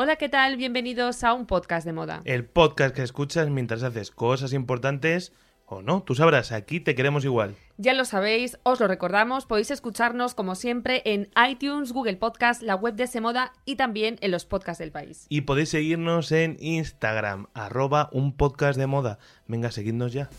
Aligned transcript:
Hola, 0.00 0.14
¿qué 0.14 0.28
tal? 0.28 0.56
Bienvenidos 0.56 1.24
a 1.24 1.34
un 1.34 1.44
podcast 1.44 1.84
de 1.84 1.92
moda. 1.92 2.22
El 2.24 2.44
podcast 2.44 2.94
que 2.94 3.02
escuchas 3.02 3.50
mientras 3.50 3.82
haces 3.82 4.12
cosas 4.12 4.52
importantes 4.52 5.32
o 5.66 5.82
no, 5.82 6.04
tú 6.04 6.14
sabrás, 6.14 6.52
aquí 6.52 6.78
te 6.78 6.94
queremos 6.94 7.24
igual. 7.24 7.56
Ya 7.78 7.94
lo 7.94 8.04
sabéis, 8.04 8.60
os 8.62 8.78
lo 8.78 8.86
recordamos, 8.86 9.44
podéis 9.44 9.72
escucharnos 9.72 10.36
como 10.36 10.54
siempre 10.54 11.02
en 11.04 11.28
iTunes, 11.50 11.90
Google 11.90 12.14
Podcast, 12.14 12.62
la 12.62 12.76
web 12.76 12.94
de 12.94 13.08
Semoda 13.08 13.52
y 13.64 13.74
también 13.74 14.18
en 14.20 14.30
los 14.30 14.44
podcasts 14.44 14.78
del 14.78 14.92
país. 14.92 15.26
Y 15.30 15.40
podéis 15.40 15.70
seguirnos 15.70 16.30
en 16.30 16.58
Instagram, 16.60 17.48
arroba 17.52 18.08
un 18.12 18.36
podcast 18.36 18.78
de 18.78 18.86
moda. 18.86 19.18
Venga, 19.48 19.72
seguidnos 19.72 20.12
ya. 20.12 20.30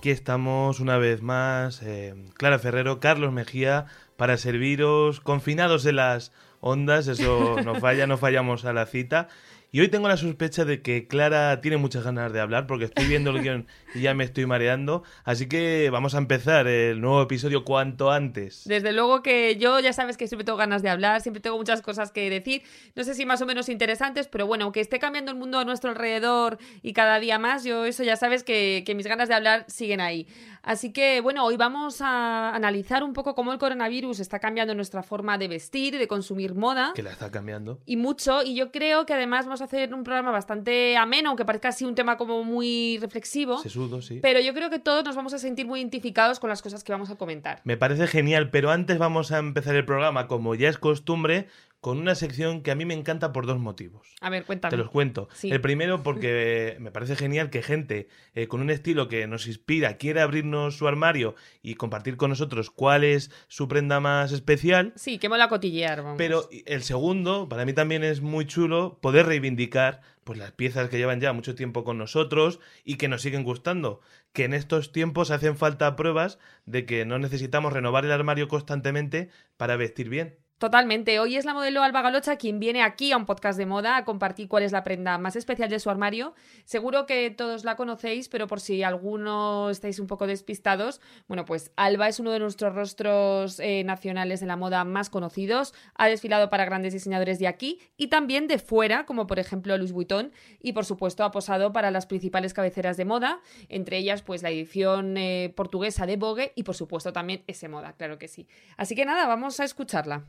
Aquí 0.00 0.08
estamos 0.08 0.80
una 0.80 0.96
vez 0.96 1.20
más, 1.20 1.82
eh, 1.82 2.14
Clara 2.38 2.58
Ferrero, 2.58 3.00
Carlos 3.00 3.34
Mejía, 3.34 3.84
para 4.16 4.38
serviros 4.38 5.20
confinados 5.20 5.84
en 5.84 5.96
las 5.96 6.32
ondas, 6.60 7.06
eso 7.06 7.56
no 7.66 7.74
falla, 7.74 8.06
no 8.06 8.16
fallamos 8.16 8.64
a 8.64 8.72
la 8.72 8.86
cita. 8.86 9.28
Y 9.70 9.80
hoy 9.80 9.88
tengo 9.88 10.08
la 10.08 10.16
sospecha 10.16 10.64
de 10.64 10.80
que 10.80 11.06
Clara 11.06 11.60
tiene 11.60 11.76
muchas 11.76 12.02
ganas 12.02 12.32
de 12.32 12.40
hablar 12.40 12.66
porque 12.66 12.86
estoy 12.86 13.08
viendo 13.08 13.28
el 13.28 13.42
guion 13.42 13.66
y 13.94 14.02
ya 14.02 14.14
me 14.14 14.24
estoy 14.24 14.46
mareando. 14.46 15.02
Así 15.24 15.48
que 15.48 15.90
vamos 15.90 16.14
a 16.14 16.18
empezar 16.18 16.66
el 16.66 17.00
nuevo 17.00 17.22
episodio 17.22 17.64
cuanto 17.64 18.10
antes. 18.10 18.62
Desde 18.66 18.92
luego 18.92 19.22
que 19.22 19.56
yo 19.56 19.80
ya 19.80 19.92
sabes 19.92 20.16
que 20.16 20.26
siempre 20.26 20.44
tengo 20.44 20.58
ganas 20.58 20.82
de 20.82 20.88
hablar, 20.88 21.20
siempre 21.20 21.40
tengo 21.40 21.56
muchas 21.56 21.82
cosas 21.82 22.12
que 22.12 22.28
decir. 22.30 22.62
No 22.94 23.04
sé 23.04 23.14
si 23.14 23.26
más 23.26 23.40
o 23.42 23.46
menos 23.46 23.68
interesantes, 23.68 24.28
pero 24.28 24.46
bueno, 24.46 24.64
aunque 24.64 24.80
esté 24.80 24.98
cambiando 24.98 25.30
el 25.30 25.36
mundo 25.36 25.58
a 25.58 25.64
nuestro 25.64 25.90
alrededor 25.90 26.58
y 26.82 26.92
cada 26.92 27.18
día 27.20 27.38
más, 27.38 27.64
yo 27.64 27.84
eso 27.84 28.02
ya 28.02 28.16
sabes 28.16 28.44
que, 28.44 28.82
que 28.86 28.94
mis 28.94 29.06
ganas 29.06 29.28
de 29.28 29.34
hablar 29.34 29.64
siguen 29.68 30.00
ahí. 30.00 30.26
Así 30.62 30.92
que 30.92 31.20
bueno, 31.20 31.44
hoy 31.44 31.56
vamos 31.56 32.00
a 32.02 32.54
analizar 32.54 33.02
un 33.02 33.14
poco 33.14 33.34
cómo 33.34 33.52
el 33.52 33.58
coronavirus 33.58 34.20
está 34.20 34.38
cambiando 34.38 34.74
nuestra 34.74 35.02
forma 35.02 35.38
de 35.38 35.48
vestir, 35.48 35.98
de 35.98 36.06
consumir 36.06 36.54
moda. 36.54 36.92
Que 36.94 37.02
la 37.02 37.12
está 37.12 37.30
cambiando. 37.30 37.78
Y 37.86 37.96
mucho, 37.96 38.42
y 38.42 38.54
yo 38.54 38.70
creo 38.70 39.06
que 39.06 39.14
además 39.14 39.46
vamos 39.46 39.62
a 39.62 39.64
hacer 39.64 39.94
un 39.94 40.04
programa 40.04 40.30
bastante 40.30 40.96
ameno, 40.96 41.30
aunque 41.30 41.44
parezca 41.44 41.68
así 41.68 41.84
un 41.84 41.94
tema 41.94 42.16
como 42.16 42.44
muy 42.44 42.98
reflexivo. 43.00 43.58
Sesudo, 43.80 44.02
sí. 44.02 44.20
Pero 44.22 44.40
yo 44.40 44.54
creo 44.54 44.70
que 44.70 44.78
todos 44.78 45.04
nos 45.04 45.16
vamos 45.16 45.32
a 45.34 45.38
sentir 45.38 45.66
muy 45.66 45.80
identificados 45.80 46.40
con 46.40 46.50
las 46.50 46.62
cosas 46.62 46.84
que 46.84 46.92
vamos 46.92 47.10
a 47.10 47.16
comentar. 47.16 47.60
Me 47.64 47.76
parece 47.76 48.06
genial, 48.06 48.50
pero 48.50 48.70
antes 48.70 48.98
vamos 48.98 49.32
a 49.32 49.38
empezar 49.38 49.74
el 49.76 49.84
programa, 49.84 50.26
como 50.26 50.54
ya 50.54 50.68
es 50.68 50.78
costumbre, 50.78 51.46
con 51.80 51.98
una 51.98 52.14
sección 52.14 52.62
que 52.62 52.70
a 52.70 52.74
mí 52.74 52.84
me 52.84 52.94
encanta 52.94 53.32
por 53.32 53.46
dos 53.46 53.58
motivos. 53.58 54.14
A 54.20 54.28
ver, 54.28 54.44
cuéntame. 54.44 54.70
Te 54.70 54.76
los 54.76 54.90
cuento. 54.90 55.28
Sí. 55.32 55.50
El 55.50 55.60
primero 55.60 56.02
porque 56.02 56.76
me 56.80 56.90
parece 56.90 57.16
genial 57.16 57.50
que 57.50 57.62
gente 57.62 58.08
eh, 58.34 58.48
con 58.48 58.60
un 58.60 58.70
estilo 58.70 59.08
que 59.08 59.26
nos 59.26 59.46
inspira 59.46 59.96
quiera 59.96 60.22
abrirnos 60.22 60.76
su 60.76 60.86
armario 60.86 61.34
y 61.62 61.76
compartir 61.76 62.16
con 62.16 62.30
nosotros 62.30 62.70
cuál 62.70 63.04
es 63.04 63.30
su 63.48 63.66
prenda 63.66 63.98
más 63.98 64.32
especial. 64.32 64.92
Sí, 64.96 65.18
que 65.18 65.28
mola 65.28 65.48
cotillear, 65.48 66.02
vamos. 66.02 66.18
Pero 66.18 66.48
el 66.66 66.82
segundo, 66.82 67.48
para 67.48 67.64
mí 67.64 67.72
también 67.72 68.04
es 68.04 68.20
muy 68.20 68.46
chulo 68.46 68.98
poder 69.00 69.26
reivindicar 69.26 70.02
pues 70.24 70.38
las 70.38 70.52
piezas 70.52 70.90
que 70.90 70.98
llevan 70.98 71.20
ya 71.20 71.32
mucho 71.32 71.54
tiempo 71.54 71.82
con 71.82 71.96
nosotros 71.96 72.60
y 72.84 72.96
que 72.96 73.08
nos 73.08 73.22
siguen 73.22 73.42
gustando. 73.42 74.00
Que 74.32 74.44
en 74.44 74.54
estos 74.54 74.92
tiempos 74.92 75.30
hacen 75.30 75.56
falta 75.56 75.96
pruebas 75.96 76.38
de 76.66 76.84
que 76.84 77.04
no 77.06 77.18
necesitamos 77.18 77.72
renovar 77.72 78.04
el 78.04 78.12
armario 78.12 78.48
constantemente 78.48 79.30
para 79.56 79.76
vestir 79.76 80.08
bien. 80.08 80.36
Totalmente. 80.60 81.18
Hoy 81.20 81.36
es 81.36 81.46
la 81.46 81.54
modelo 81.54 81.82
Alba 81.82 82.02
Galocha 82.02 82.36
quien 82.36 82.60
viene 82.60 82.82
aquí 82.82 83.12
a 83.12 83.16
un 83.16 83.24
podcast 83.24 83.56
de 83.56 83.64
moda 83.64 83.96
a 83.96 84.04
compartir 84.04 84.46
cuál 84.46 84.62
es 84.62 84.72
la 84.72 84.84
prenda 84.84 85.16
más 85.16 85.34
especial 85.34 85.70
de 85.70 85.80
su 85.80 85.88
armario. 85.88 86.34
Seguro 86.66 87.06
que 87.06 87.30
todos 87.30 87.64
la 87.64 87.76
conocéis, 87.76 88.28
pero 88.28 88.46
por 88.46 88.60
si 88.60 88.82
alguno 88.82 89.70
estáis 89.70 89.98
un 89.98 90.06
poco 90.06 90.26
despistados, 90.26 91.00
bueno, 91.28 91.46
pues 91.46 91.72
Alba 91.76 92.08
es 92.08 92.20
uno 92.20 92.30
de 92.30 92.40
nuestros 92.40 92.74
rostros 92.74 93.58
eh, 93.58 93.84
nacionales 93.84 94.40
de 94.40 94.46
la 94.48 94.56
moda 94.56 94.84
más 94.84 95.08
conocidos. 95.08 95.72
Ha 95.94 96.08
desfilado 96.08 96.50
para 96.50 96.66
grandes 96.66 96.92
diseñadores 96.92 97.38
de 97.38 97.48
aquí 97.48 97.80
y 97.96 98.08
también 98.08 98.46
de 98.46 98.58
fuera, 98.58 99.06
como 99.06 99.26
por 99.26 99.38
ejemplo 99.38 99.78
Louis 99.78 99.92
Vuitton, 99.92 100.30
y 100.60 100.74
por 100.74 100.84
supuesto 100.84 101.24
ha 101.24 101.30
posado 101.30 101.72
para 101.72 101.90
las 101.90 102.04
principales 102.04 102.52
cabeceras 102.52 102.98
de 102.98 103.06
moda, 103.06 103.40
entre 103.70 103.96
ellas 103.96 104.20
pues 104.20 104.42
la 104.42 104.50
edición 104.50 105.16
eh, 105.16 105.54
portuguesa 105.56 106.04
de 106.04 106.18
Vogue 106.18 106.52
y 106.54 106.64
por 106.64 106.74
supuesto 106.74 107.14
también 107.14 107.44
ese 107.46 107.68
moda, 107.68 107.94
claro 107.94 108.18
que 108.18 108.28
sí. 108.28 108.46
Así 108.76 108.94
que 108.94 109.06
nada, 109.06 109.26
vamos 109.26 109.58
a 109.58 109.64
escucharla. 109.64 110.26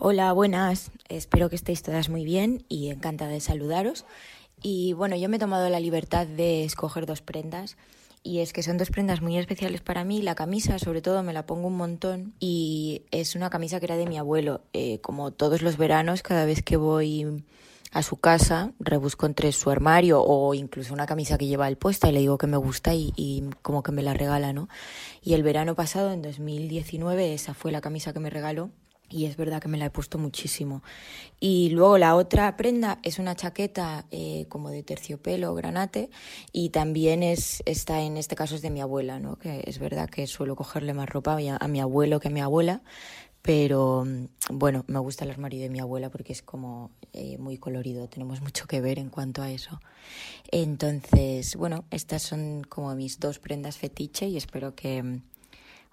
Hola, 0.00 0.32
buenas. 0.32 0.92
Espero 1.08 1.50
que 1.50 1.56
estéis 1.56 1.82
todas 1.82 2.08
muy 2.08 2.24
bien 2.24 2.64
y 2.68 2.90
encantada 2.90 3.32
de 3.32 3.40
saludaros. 3.40 4.04
Y 4.62 4.92
bueno, 4.92 5.16
yo 5.16 5.28
me 5.28 5.38
he 5.38 5.40
tomado 5.40 5.68
la 5.70 5.80
libertad 5.80 6.24
de 6.24 6.62
escoger 6.62 7.04
dos 7.04 7.20
prendas. 7.20 7.76
Y 8.22 8.38
es 8.38 8.52
que 8.52 8.62
son 8.62 8.78
dos 8.78 8.90
prendas 8.90 9.22
muy 9.22 9.36
especiales 9.36 9.80
para 9.80 10.04
mí. 10.04 10.22
La 10.22 10.36
camisa, 10.36 10.78
sobre 10.78 11.02
todo, 11.02 11.24
me 11.24 11.32
la 11.32 11.46
pongo 11.46 11.66
un 11.66 11.76
montón. 11.76 12.32
Y 12.38 13.02
es 13.10 13.34
una 13.34 13.50
camisa 13.50 13.80
que 13.80 13.86
era 13.86 13.96
de 13.96 14.06
mi 14.06 14.18
abuelo. 14.18 14.60
Eh, 14.72 15.00
como 15.00 15.32
todos 15.32 15.62
los 15.62 15.76
veranos, 15.76 16.22
cada 16.22 16.44
vez 16.44 16.62
que 16.62 16.76
voy 16.76 17.42
a 17.90 18.04
su 18.04 18.18
casa, 18.18 18.70
rebusco 18.78 19.26
entre 19.26 19.50
su 19.50 19.68
armario 19.68 20.22
o 20.22 20.54
incluso 20.54 20.94
una 20.94 21.06
camisa 21.06 21.38
que 21.38 21.46
lleva 21.46 21.66
él 21.66 21.76
puesta 21.76 22.08
y 22.08 22.12
le 22.12 22.20
digo 22.20 22.38
que 22.38 22.46
me 22.46 22.56
gusta 22.56 22.94
y, 22.94 23.12
y 23.16 23.42
como 23.62 23.82
que 23.82 23.90
me 23.90 24.04
la 24.04 24.14
regala, 24.14 24.52
¿no? 24.52 24.68
Y 25.24 25.34
el 25.34 25.42
verano 25.42 25.74
pasado, 25.74 26.12
en 26.12 26.22
2019, 26.22 27.34
esa 27.34 27.52
fue 27.52 27.72
la 27.72 27.80
camisa 27.80 28.12
que 28.12 28.20
me 28.20 28.30
regaló 28.30 28.70
y 29.10 29.24
es 29.24 29.36
verdad 29.36 29.60
que 29.60 29.68
me 29.68 29.78
la 29.78 29.86
he 29.86 29.90
puesto 29.90 30.18
muchísimo. 30.18 30.82
Y 31.40 31.70
luego 31.70 31.98
la 31.98 32.14
otra 32.14 32.56
prenda 32.56 32.98
es 33.02 33.18
una 33.18 33.34
chaqueta 33.34 34.06
eh, 34.10 34.46
como 34.48 34.70
de 34.70 34.82
terciopelo, 34.82 35.54
granate, 35.54 36.10
y 36.52 36.70
también 36.70 37.22
es, 37.22 37.62
está 37.66 38.00
en 38.02 38.16
este 38.16 38.36
caso 38.36 38.54
es 38.54 38.62
de 38.62 38.70
mi 38.70 38.80
abuela, 38.80 39.18
¿no? 39.18 39.36
Que 39.36 39.62
es 39.66 39.78
verdad 39.78 40.08
que 40.08 40.26
suelo 40.26 40.56
cogerle 40.56 40.94
más 40.94 41.08
ropa 41.08 41.38
a 41.60 41.68
mi, 41.68 41.80
abuelo 41.80 42.20
que 42.20 42.28
a 42.28 42.30
mi 42.30 42.40
abuela, 42.40 42.82
pero 43.42 44.04
bueno, 44.50 44.84
me 44.88 44.98
gusta 44.98 45.24
el 45.24 45.30
armario 45.30 45.60
de 45.60 45.70
mi 45.70 45.80
abuela 45.80 46.10
porque 46.10 46.32
es 46.32 46.42
como 46.42 46.90
eh, 47.12 47.38
muy 47.38 47.56
colorido, 47.56 48.08
tenemos 48.08 48.40
mucho 48.42 48.66
que 48.66 48.80
ver 48.80 48.98
en 48.98 49.10
cuanto 49.10 49.42
a 49.42 49.50
eso. 49.50 49.80
Entonces, 50.50 51.56
bueno, 51.56 51.84
estas 51.90 52.22
son 52.22 52.64
como 52.68 52.94
mis 52.94 53.20
dos 53.20 53.38
prendas 53.38 53.78
fetiche 53.78 54.26
y 54.28 54.36
espero 54.36 54.74
que 54.74 55.02
mm, 55.02 55.22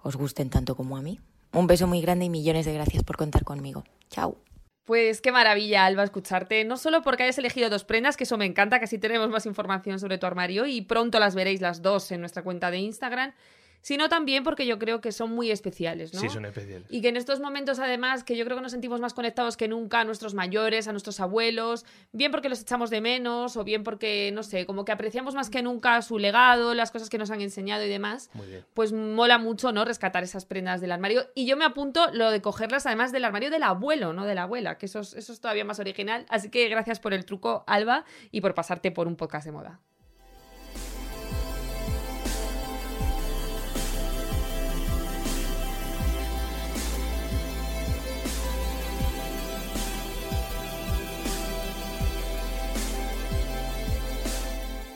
os 0.02 0.16
gusten 0.16 0.50
tanto 0.50 0.76
como 0.76 0.96
a 0.96 1.02
mí. 1.02 1.20
Un 1.56 1.66
beso 1.66 1.86
muy 1.86 2.02
grande 2.02 2.26
y 2.26 2.28
millones 2.28 2.66
de 2.66 2.74
gracias 2.74 3.02
por 3.02 3.16
contar 3.16 3.42
conmigo. 3.42 3.82
Chao. 4.10 4.36
Pues 4.84 5.22
qué 5.22 5.32
maravilla, 5.32 5.86
Alba, 5.86 6.04
escucharte. 6.04 6.62
No 6.66 6.76
solo 6.76 7.00
porque 7.00 7.22
hayas 7.22 7.38
elegido 7.38 7.70
dos 7.70 7.82
prendas, 7.82 8.18
que 8.18 8.24
eso 8.24 8.36
me 8.36 8.44
encanta, 8.44 8.78
que 8.78 8.84
así 8.84 8.98
tenemos 8.98 9.30
más 9.30 9.46
información 9.46 9.98
sobre 9.98 10.18
tu 10.18 10.26
armario 10.26 10.66
y 10.66 10.82
pronto 10.82 11.18
las 11.18 11.34
veréis 11.34 11.62
las 11.62 11.80
dos 11.80 12.12
en 12.12 12.20
nuestra 12.20 12.42
cuenta 12.42 12.70
de 12.70 12.76
Instagram, 12.76 13.32
sino 13.80 14.08
también 14.08 14.44
porque 14.44 14.66
yo 14.66 14.78
creo 14.78 15.00
que 15.00 15.12
son 15.12 15.30
muy 15.32 15.50
especiales, 15.50 16.12
¿no? 16.14 16.20
Sí, 16.20 16.28
son 16.28 16.44
especiales. 16.44 16.86
Y 16.90 17.00
que 17.00 17.08
en 17.08 17.16
estos 17.16 17.40
momentos, 17.40 17.78
además, 17.78 18.24
que 18.24 18.36
yo 18.36 18.44
creo 18.44 18.56
que 18.56 18.62
nos 18.62 18.72
sentimos 18.72 19.00
más 19.00 19.14
conectados 19.14 19.56
que 19.56 19.68
nunca 19.68 20.00
a 20.00 20.04
nuestros 20.04 20.34
mayores, 20.34 20.88
a 20.88 20.92
nuestros 20.92 21.20
abuelos, 21.20 21.84
bien 22.12 22.30
porque 22.30 22.48
los 22.48 22.60
echamos 22.60 22.90
de 22.90 23.00
menos 23.00 23.56
o 23.56 23.64
bien 23.64 23.84
porque, 23.84 24.30
no 24.32 24.42
sé, 24.42 24.66
como 24.66 24.84
que 24.84 24.92
apreciamos 24.92 25.34
más 25.34 25.50
que 25.50 25.62
nunca 25.62 26.00
su 26.02 26.18
legado, 26.18 26.74
las 26.74 26.90
cosas 26.90 27.08
que 27.08 27.18
nos 27.18 27.30
han 27.30 27.40
enseñado 27.40 27.84
y 27.84 27.88
demás. 27.88 28.30
Muy 28.34 28.46
bien. 28.46 28.64
Pues 28.74 28.92
mola 28.92 29.38
mucho, 29.38 29.72
¿no? 29.72 29.84
Rescatar 29.84 30.24
esas 30.24 30.44
prendas 30.44 30.80
del 30.80 30.92
armario. 30.92 31.26
Y 31.34 31.46
yo 31.46 31.56
me 31.56 31.64
apunto 31.64 32.06
lo 32.12 32.30
de 32.30 32.40
cogerlas 32.40 32.86
además 32.86 33.12
del 33.12 33.24
armario 33.24 33.50
del 33.50 33.62
abuelo, 33.62 34.12
no 34.12 34.24
de 34.24 34.34
la 34.34 34.42
abuela, 34.42 34.78
que 34.78 34.86
eso 34.86 35.00
es, 35.00 35.14
eso 35.14 35.32
es 35.32 35.40
todavía 35.40 35.64
más 35.64 35.78
original. 35.78 36.26
Así 36.28 36.50
que 36.50 36.68
gracias 36.68 37.00
por 37.00 37.12
el 37.14 37.24
truco, 37.24 37.64
Alba, 37.66 38.04
y 38.30 38.40
por 38.40 38.54
pasarte 38.54 38.90
por 38.90 39.06
un 39.06 39.16
podcast 39.16 39.46
de 39.46 39.52
moda. 39.52 39.80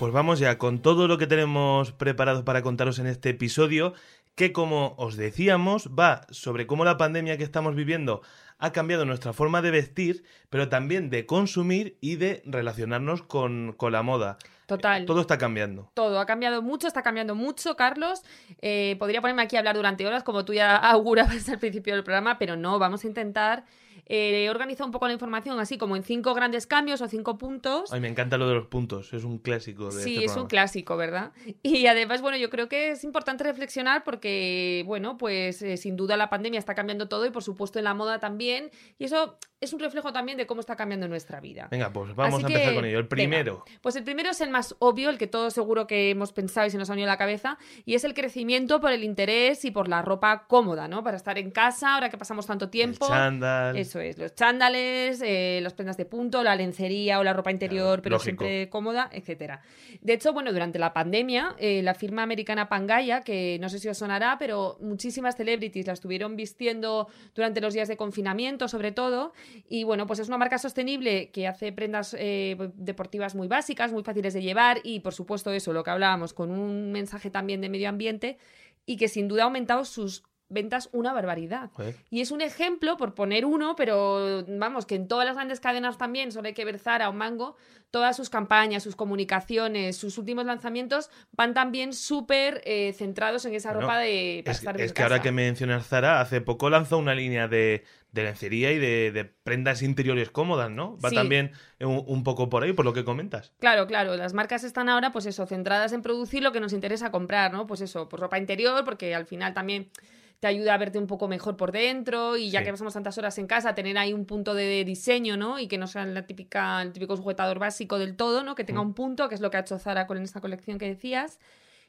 Pues 0.00 0.14
vamos 0.14 0.38
ya 0.38 0.56
con 0.56 0.81
todo 0.81 1.08
lo 1.08 1.19
que 1.19 1.26
tenemos 1.26 1.93
preparado 1.93 2.43
para 2.43 2.62
contaros 2.62 2.99
en 2.99 3.06
este 3.06 3.29
episodio, 3.29 3.93
que 4.35 4.50
como 4.50 4.94
os 4.97 5.19
decíamos, 5.19 5.91
va 5.91 6.23
sobre 6.31 6.67
cómo 6.67 6.87
la 6.87 6.97
pandemia 6.97 7.37
que 7.37 7.44
estamos 7.44 7.75
viviendo 7.75 8.23
ha 8.56 8.73
cambiado 8.73 9.05
nuestra 9.05 9.35
forma 9.35 9.61
de 9.61 9.70
vestir, 9.70 10.25
pero 10.49 10.70
también 10.70 11.11
de 11.11 11.26
consumir 11.26 11.99
y 12.00 12.17
de 12.17 12.43
relacionarnos 12.47 13.20
con, 13.20 13.75
con 13.76 13.93
la 13.93 14.02
moda. 14.02 14.38
Total. 14.64 15.05
Todo 15.05 15.20
está 15.20 15.37
cambiando. 15.37 15.91
Todo 15.93 16.19
ha 16.19 16.25
cambiado 16.25 16.62
mucho, 16.62 16.87
está 16.87 17.02
cambiando 17.02 17.35
mucho, 17.35 17.76
Carlos. 17.76 18.23
Eh, 18.62 18.97
podría 18.99 19.20
ponerme 19.20 19.43
aquí 19.43 19.56
a 19.56 19.58
hablar 19.58 19.76
durante 19.76 20.06
horas, 20.06 20.23
como 20.23 20.47
tú 20.47 20.55
ya 20.55 20.76
augurabas 20.76 21.47
al 21.50 21.58
principio 21.58 21.94
del 21.94 22.05
programa, 22.05 22.38
pero 22.38 22.56
no, 22.56 22.79
vamos 22.79 23.05
a 23.05 23.06
intentar 23.06 23.67
eh, 24.12 24.45
he 24.45 24.51
organizado 24.51 24.87
un 24.87 24.91
poco 24.91 25.07
la 25.07 25.12
información 25.12 25.61
así 25.61 25.79
como 25.79 25.95
en 25.95 26.03
cinco 26.03 26.35
grandes 26.35 26.67
cambios 26.67 27.01
o 27.01 27.07
cinco 27.07 27.39
puntos. 27.39 27.93
Ay, 27.93 28.01
me 28.01 28.09
encanta 28.09 28.39
lo 28.39 28.49
de 28.49 28.55
los 28.55 28.67
puntos, 28.67 29.12
es 29.12 29.23
un 29.23 29.39
clásico 29.39 29.95
de 29.95 30.03
Sí, 30.03 30.15
este 30.15 30.25
es 30.25 30.37
un 30.37 30.49
clásico, 30.49 30.97
¿verdad? 30.97 31.31
Y 31.62 31.87
además, 31.87 32.21
bueno, 32.21 32.37
yo 32.37 32.51
creo 32.51 32.69
que 32.69 32.91
es 32.91 33.05
importante 33.05 33.45
reflexionar 33.45 34.03
porque, 34.03 34.83
bueno, 34.85 35.17
pues 35.17 35.62
eh, 35.62 35.77
sin 35.77 35.95
duda 35.95 36.17
la 36.17 36.29
pandemia 36.29 36.59
está 36.59 36.75
cambiando 36.75 37.09
todo 37.09 37.25
y 37.25 37.31
por 37.31 37.45
supuesto 37.45 37.79
en 37.79 37.85
la 37.85 37.95
moda 37.95 38.19
también. 38.19 38.71
Y 38.99 39.05
eso 39.05 39.39
es 39.61 39.73
un 39.73 39.79
reflejo 39.79 40.12
también 40.12 40.39
de 40.39 40.47
cómo 40.47 40.61
está 40.61 40.75
cambiando 40.75 41.07
nuestra 41.07 41.39
vida. 41.39 41.69
Venga, 41.71 41.93
pues 41.93 42.15
vamos 42.17 42.43
Así 42.43 42.45
a 42.45 42.49
empezar 42.49 42.71
que, 42.71 42.75
con 42.77 42.85
ello. 42.87 42.99
El 42.99 43.07
primero. 43.07 43.65
venga. 43.65 43.81
Pues 43.81 43.95
el 43.95 44.03
primero 44.03 44.31
es 44.31 44.41
el 44.41 44.51
más 44.51 44.75
obvio, 44.81 45.11
el 45.11 45.19
que 45.19 45.27
todos 45.29 45.53
seguro 45.53 45.87
que 45.87 46.11
hemos 46.11 46.33
pensado 46.33 46.67
y 46.67 46.71
se 46.71 46.79
nos 46.79 46.91
ha 46.91 46.95
unido 46.95 47.07
la 47.07 47.19
cabeza, 47.19 47.59
y 47.85 47.95
es 47.95 48.03
el 48.03 48.15
crecimiento 48.15 48.81
por 48.81 48.91
el 48.91 49.05
interés 49.05 49.65
y 49.65 49.71
por 49.71 49.87
la 49.87 50.03
ropa 50.03 50.47
cómoda, 50.49 50.89
¿no? 50.89 51.05
Para 51.05 51.17
estar 51.17 51.39
en 51.39 51.51
casa, 51.51 51.95
ahora 51.95 52.09
que 52.09 52.19
pasamos 52.19 52.47
tanto 52.47 52.71
tiempo. 52.71 53.07
El 53.07 53.12
chándal. 53.12 53.77
Eso 53.77 54.00
es, 54.00 54.19
los 54.19 54.35
chándales, 54.35 55.23
eh, 55.25 55.61
las 55.62 55.75
prendas 55.75 55.97
de 55.97 56.05
punto, 56.06 56.43
la 56.43 56.56
lencería 56.56 57.19
o 57.20 57.25
la 57.25 57.32
ropa 57.32 57.50
interior, 57.50 57.87
Claro, 57.87 58.02
pero 58.02 58.17
lógico. 58.17 58.44
siempre 58.44 58.69
cómoda, 58.69 59.08
etcétera. 59.12 59.62
De 60.00 60.12
hecho, 60.14 60.32
bueno, 60.32 60.52
durante 60.52 60.79
la 60.79 60.93
pandemia, 60.93 61.55
eh, 61.58 61.82
la 61.82 61.94
firma 61.94 62.23
americana 62.23 62.69
Pangaya, 62.69 63.20
que 63.23 63.58
no 63.61 63.69
sé 63.69 63.79
si 63.79 63.88
os 63.88 63.99
sonará, 63.99 64.37
pero 64.38 64.76
muchísimas 64.81 65.37
celebrities 65.37 65.87
la 65.87 65.93
estuvieron 65.93 66.37
vistiendo 66.37 67.08
durante 67.35 67.61
los 67.61 67.75
días 67.75 67.88
de 67.88 67.97
confinamiento, 67.97 68.69
sobre 68.69 68.93
todo. 68.93 69.32
Y 69.69 69.85
bueno, 69.85 70.06
pues 70.06 70.19
es 70.19 70.29
una 70.29 70.38
marca 70.38 70.58
sostenible 70.58 71.31
que 71.31 71.47
hace 71.47 71.73
prendas 71.73 72.17
eh, 72.19 72.56
deportivas 72.75 73.35
muy 73.35 73.49
básicas, 73.49 73.93
muy 73.93 74.02
fáciles 74.02 74.35
de 74.35 74.43
llevar 74.43 74.81
y, 74.82 75.00
por 75.00 75.14
supuesto, 75.14 75.52
eso, 75.52 75.73
lo 75.73 75.85
que 75.85 75.91
hablábamos, 75.91 76.32
con 76.32 76.50
un 76.50 76.93
mensaje 76.93 77.31
también 77.31 77.61
de 77.61 77.69
medio 77.69 77.88
ambiente 77.88 78.38
y 78.87 78.97
que 78.97 79.08
sin 79.08 79.29
duda 79.29 79.43
ha 79.43 79.44
aumentado 79.44 79.85
sus 79.85 80.25
ventas 80.50 80.91
una 80.93 81.12
barbaridad. 81.12 81.70
Y 82.11 82.20
es 82.20 82.31
un 82.31 82.41
ejemplo, 82.43 82.97
por 82.97 83.14
poner 83.14 83.44
uno, 83.47 83.75
pero 83.76 84.44
vamos, 84.47 84.85
que 84.85 84.97
en 84.97 85.08
todas 85.08 85.25
las 85.25 85.37
grandes 85.37 85.61
cadenas 85.61 85.97
también, 85.97 86.32
solo 86.32 86.49
hay 86.49 86.55
que 86.55 86.64
ver 86.64 86.79
Zara 86.79 87.08
o 87.08 87.12
Mango, 87.12 87.56
todas 87.91 88.17
sus 88.17 88.29
campañas, 88.31 88.82
sus 88.82 88.94
comunicaciones, 88.97 89.97
sus 89.97 90.19
últimos 90.19 90.44
lanzamientos 90.44 91.11
van 91.32 91.55
también 91.55 91.93
súper 91.93 92.61
eh, 92.64 92.93
centrados 92.93 93.44
en 93.47 93.55
esa 93.55 93.70
Bueno, 93.70 93.82
ropa 93.87 93.99
de 93.99 94.43
para 94.44 94.52
Es, 94.52 94.58
estar 94.58 94.81
es 94.81 94.93
que 94.93 95.02
ahora 95.02 95.23
que 95.23 95.32
mencionas 95.32 95.87
Zara, 95.88 96.20
hace 96.20 96.41
poco 96.41 96.70
lanzó 96.70 96.99
una 96.99 97.14
línea 97.14 97.49
de, 97.49 97.82
de 98.12 98.23
lencería 98.23 98.70
y 98.73 98.79
de, 98.79 99.11
de 99.12 99.25
prendas 99.25 99.82
interiores 99.82 100.31
cómodas, 100.31 100.70
¿no? 100.70 100.99
Va 100.99 101.08
Sí. 101.11 101.17
también 101.17 101.52
un, 101.81 102.05
un 102.06 102.23
poco 102.23 102.49
por 102.49 102.62
ahí, 102.62 102.73
por 102.73 102.85
lo 102.85 102.93
que 102.93 103.05
comentas. 103.05 103.52
Claro, 103.58 103.87
claro, 103.88 104.14
las 104.17 104.35
marcas 104.35 104.62
están 104.62 104.88
ahora, 104.88 105.11
pues 105.11 105.26
eso, 105.26 105.47
centradas 105.47 105.93
en 105.93 106.02
producir 106.02 106.43
lo 106.44 106.52
que 106.52 106.61
nos 106.61 106.73
interesa 106.73 107.11
comprar, 107.11 107.52
¿no? 107.52 107.67
Pues 107.67 107.81
eso, 107.81 108.08
pues 108.08 108.20
ropa 108.20 108.38
interior, 108.38 108.85
porque 108.85 109.14
al 109.17 109.26
final 109.26 109.52
también 109.52 109.91
te 110.40 110.46
ayuda 110.48 110.72
a 110.75 110.78
verte 110.78 110.98
un 110.98 111.06
poco 111.06 111.28
mejor 111.28 111.56
por 111.58 111.70
dentro 111.70 112.37
y 112.37 112.50
ya 112.50 112.60
Sí. 112.60 112.64
que 112.64 112.70
pasamos 112.72 112.94
tantas 112.94 113.16
horas 113.19 113.37
en 113.38 113.46
casa, 113.46 113.75
tener 113.75 113.96
ahí 113.98 114.12
un 114.14 114.25
punto 114.25 114.54
de 114.54 114.84
diseño, 114.84 115.37
¿no? 115.37 115.58
Y 115.58 115.69
que 115.69 115.76
no 115.78 115.87
sea 115.87 116.06
la 116.06 116.26
típica, 116.26 116.81
el 116.81 116.92
típico 116.92 117.14
sujetador 117.16 117.58
básico 117.58 117.98
del 117.98 118.16
todo, 118.16 118.42
¿no? 118.42 118.54
Que 118.54 118.64
tenga 118.64 118.81
Mm. 118.82 118.87
un 118.87 118.94
punto, 118.94 119.28
que 119.28 119.34
es 119.34 119.42
lo 119.42 119.50
que 119.50 119.58
ha 119.58 119.60
hecho 119.60 119.78
Zara 119.78 120.06
con 120.06 120.16
esta 120.22 120.40
colección 120.40 120.78
que 120.78 120.87
decías. 120.87 121.38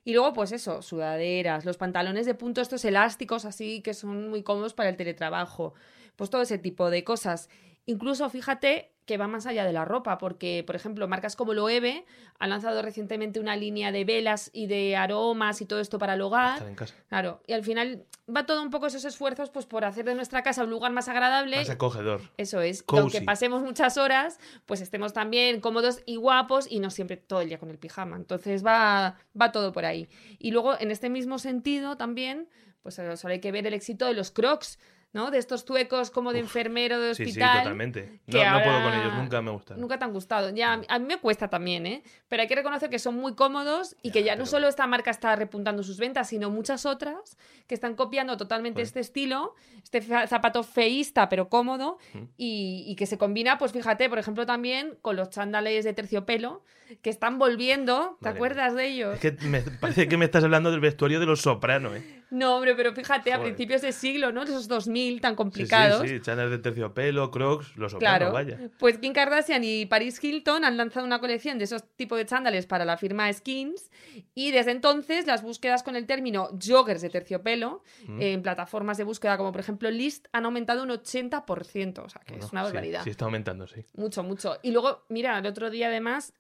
Y 0.04 0.14
luego, 0.14 0.34
pues 0.34 0.52
eso, 0.52 0.82
sudaderas, 0.82 1.64
los 1.64 1.78
pantalones 1.78 2.26
de 2.26 2.34
punto, 2.34 2.60
estos 2.60 2.84
elásticos 2.84 3.46
así 3.46 3.82
que 3.82 3.94
son 3.94 4.30
muy 4.30 4.44
cómodos 4.44 4.74
para 4.74 4.90
el 4.90 4.98
teletrabajo. 4.98 5.74
Pues 6.18 6.30
todo 6.30 6.42
ese 6.42 6.58
tipo 6.58 6.90
de 6.90 7.04
cosas. 7.06 7.50
Incluso 7.86 8.30
fíjate 8.30 8.91
que 9.06 9.18
va 9.18 9.28
más 9.28 9.46
allá 9.46 9.66
de 9.66 9.74
la 9.74 9.86
ropa, 9.86 10.18
porque, 10.18 10.64
por 10.66 10.76
ejemplo, 10.76 11.08
marcas 11.08 11.36
como 11.36 11.54
Loewe 11.54 12.06
han 12.40 12.50
lanzado 12.50 12.82
recientemente 12.82 13.40
una 13.40 13.56
línea 13.56 13.92
de 13.92 14.06
velas 14.06 14.50
y 14.54 14.68
de 14.68 14.96
aromas 14.96 15.62
y 15.62 15.66
todo 15.66 15.80
esto 15.80 16.00
para 16.00 16.14
el 16.14 16.22
hogar. 16.22 16.54
Estar 16.54 16.70
en 16.70 16.76
casa. 16.76 16.96
Claro, 17.10 17.42
y 17.48 17.54
al 17.54 17.64
final 17.64 18.06
va 18.34 18.46
todo 18.46 18.62
un 18.62 18.70
poco 18.70 18.88
esos 18.88 19.04
esfuerzos 19.06 19.50
pues 19.50 19.66
por 19.66 19.86
hacer 19.86 20.06
de 20.06 20.16
nuestra 20.16 20.44
casa 20.44 20.64
un 20.64 20.70
lugar 20.70 20.92
más 20.92 21.08
agradable. 21.10 21.58
Más 21.58 21.70
acogedor. 21.70 22.22
Eso 22.38 22.62
es, 22.62 22.84
que 22.84 23.00
aunque 23.00 23.22
pasemos 23.22 23.62
muchas 23.62 23.98
horas, 23.98 24.40
pues 24.66 24.82
estemos 24.82 25.14
también 25.14 25.62
cómodos 25.62 26.02
y 26.06 26.16
guapos 26.16 26.72
y 26.72 26.80
no 26.80 26.90
siempre 26.90 27.18
todo 27.18 27.42
el 27.42 27.50
día 27.50 27.60
con 27.60 27.70
el 27.70 27.78
pijama. 27.78 28.16
Entonces 28.16 28.66
va, 28.66 29.18
va 29.40 29.52
todo 29.52 29.72
por 29.72 29.86
ahí. 29.86 30.10
Y 30.40 30.52
luego, 30.52 30.80
en 30.80 30.92
este 30.92 31.10
mismo 31.10 31.40
sentido 31.40 31.98
también, 31.98 32.48
pues 32.82 32.96
solo 32.96 33.34
hay 33.34 33.40
que 33.40 33.52
ver 33.52 33.68
el 33.68 33.74
éxito 33.74 34.06
de 34.06 34.14
los 34.14 34.32
crocs, 34.32 34.80
¿no? 35.14 35.30
De 35.30 35.38
estos 35.40 35.66
tuecos 35.66 36.10
como 36.10 36.32
de 36.32 36.40
Uf, 36.40 36.46
enfermero 36.46 37.00
de 37.00 37.16
Sí, 37.16 37.26
sí, 37.26 37.30
hospital. 37.32 37.58
totalmente. 37.60 38.22
que 38.26 38.38
No, 38.44 38.52
no 38.52 38.64
puedo 38.64 38.76
con 38.78 38.84
ahora 38.94 39.02
ellos, 39.02 39.14
nunca 39.16 39.42
me 39.42 39.52
gustan. 39.52 39.80
Nunca 39.82 40.00
te 40.00 40.06
han 40.06 40.14
gustado. 40.14 40.50
Ya, 40.52 40.82
a 40.88 41.00
mí- 41.00 41.06
me 41.06 41.18
cuesta 41.20 41.50
también, 41.50 41.86
¿eh? 41.86 42.04
Pero 42.30 42.42
hay 42.44 42.48
que 42.48 42.56
reconocer 42.56 42.90
que 42.90 42.98
son 43.00 43.16
muy 43.18 43.36
cómodos 43.36 43.96
y 44.02 44.08
Ya, 44.10 44.14
que 44.14 44.24
ya 44.24 44.36
no 44.38 44.46
solo 44.46 44.68
esta 44.70 44.88
marca 44.88 45.12
está 45.12 45.36
repuntando 45.36 45.84
sus 45.84 45.98
ventas, 45.98 46.30
sino 46.30 46.50
muchas 46.50 46.86
otras 46.86 47.38
que 47.68 47.76
están 47.76 47.96
copiando 47.96 48.38
totalmente 48.38 48.78
Joder. 48.78 48.86
este 48.88 49.00
estilo, 49.02 49.56
este 49.84 50.02
zapato 50.02 50.64
feísta 50.64 51.28
pero 51.30 51.50
cómodo 51.50 51.98
y, 52.38 52.86
y 52.88 52.96
que 52.96 53.06
se 53.06 53.18
combina, 53.18 53.58
pues 53.58 53.72
fíjate, 53.74 54.08
por 54.10 54.20
ejemplo, 54.20 54.46
también 54.46 54.98
con 55.02 55.16
los 55.18 55.30
chándales 55.30 55.84
de 55.84 55.94
terciopelo 55.94 56.64
que 57.02 57.10
están 57.10 57.38
volviendo. 57.40 58.18
¿Te 58.22 58.30
acuerdas 58.30 58.76
de 58.76 58.88
ellos? 58.88 59.16
Es 59.16 59.20
que 59.20 59.48
me 59.48 59.62
parece 59.62 60.08
que 60.08 60.18
me 60.18 60.26
estás 60.26 60.44
hablando 60.44 60.72
del 60.72 60.80
vestuario 60.80 61.20
de 61.20 61.26
los 61.26 61.42
sopranos, 61.42 61.96
¿eh? 61.96 62.18
No, 62.32 62.56
hombre, 62.56 62.76
pero 62.76 62.94
fíjate, 62.94 63.34
a 63.34 63.42
principios 63.42 63.82
de 63.82 63.92
siglo, 63.92 64.32
¿no? 64.32 64.44
Esos 64.44 64.70
2000 64.70 65.20
tan 65.20 65.34
Sí, 65.34 65.36
complicados. 65.36 66.02
sí, 66.04 66.08
sí, 66.08 66.22
chándal 66.22 66.50
de 66.50 66.60
terciopelo, 66.60 67.30
crocs, 67.30 67.76
los 67.76 67.92
sopranos, 67.92 68.20
Claro, 68.30 68.32
vaya. 68.34 68.70
pues 68.80 69.00
Kim 69.00 69.12
Kardashian 69.12 69.62
y 69.66 69.86
Paris 69.86 70.24
Hilton 70.24 70.64
han 70.64 70.78
lanzado 70.78 71.06
una 71.06 71.20
colección 71.20 71.58
de 71.58 71.66
esos 71.66 71.84
tipos 71.98 72.18
de 72.18 72.26
chándales 72.26 72.68
para 72.68 72.86
la 72.86 72.96
firma 72.96 73.32
Skins 73.34 73.92
y 74.34 74.52
desde 74.52 74.72
entonces 74.72 75.28
las 75.28 75.44
búsquedas 75.44 75.84
con 75.84 75.98
el 75.98 76.06
término 76.06 76.50
joggers 76.66 77.02
de 77.02 77.10
terciopelo 77.10 77.84
Mm. 78.08 78.22
en 78.22 78.42
plataformas 78.42 78.98
de 78.98 79.04
búsqueda 79.04 79.36
como 79.38 79.52
por 79.52 79.60
ejemplo 79.60 79.92
List 79.92 80.28
han 80.32 80.46
aumentado 80.46 80.84
un 80.84 80.90
80%, 80.92 82.00
o 82.04 82.10
sea 82.10 82.22
que 82.26 82.36
es 82.36 82.52
una 82.52 82.62
sí, 82.62 82.66
barbaridad. 82.68 83.04
Sí, 83.04 83.10
está 83.10 83.26
aumentando, 83.26 83.68
sí. 83.68 83.84
Mucho, 83.96 84.24
mucho. 84.24 84.58
Y 84.62 84.72
luego, 84.72 85.04
mira, 85.10 85.38
el 85.38 85.46
otro 85.46 85.70
día 85.70 85.88
además, 85.88 86.34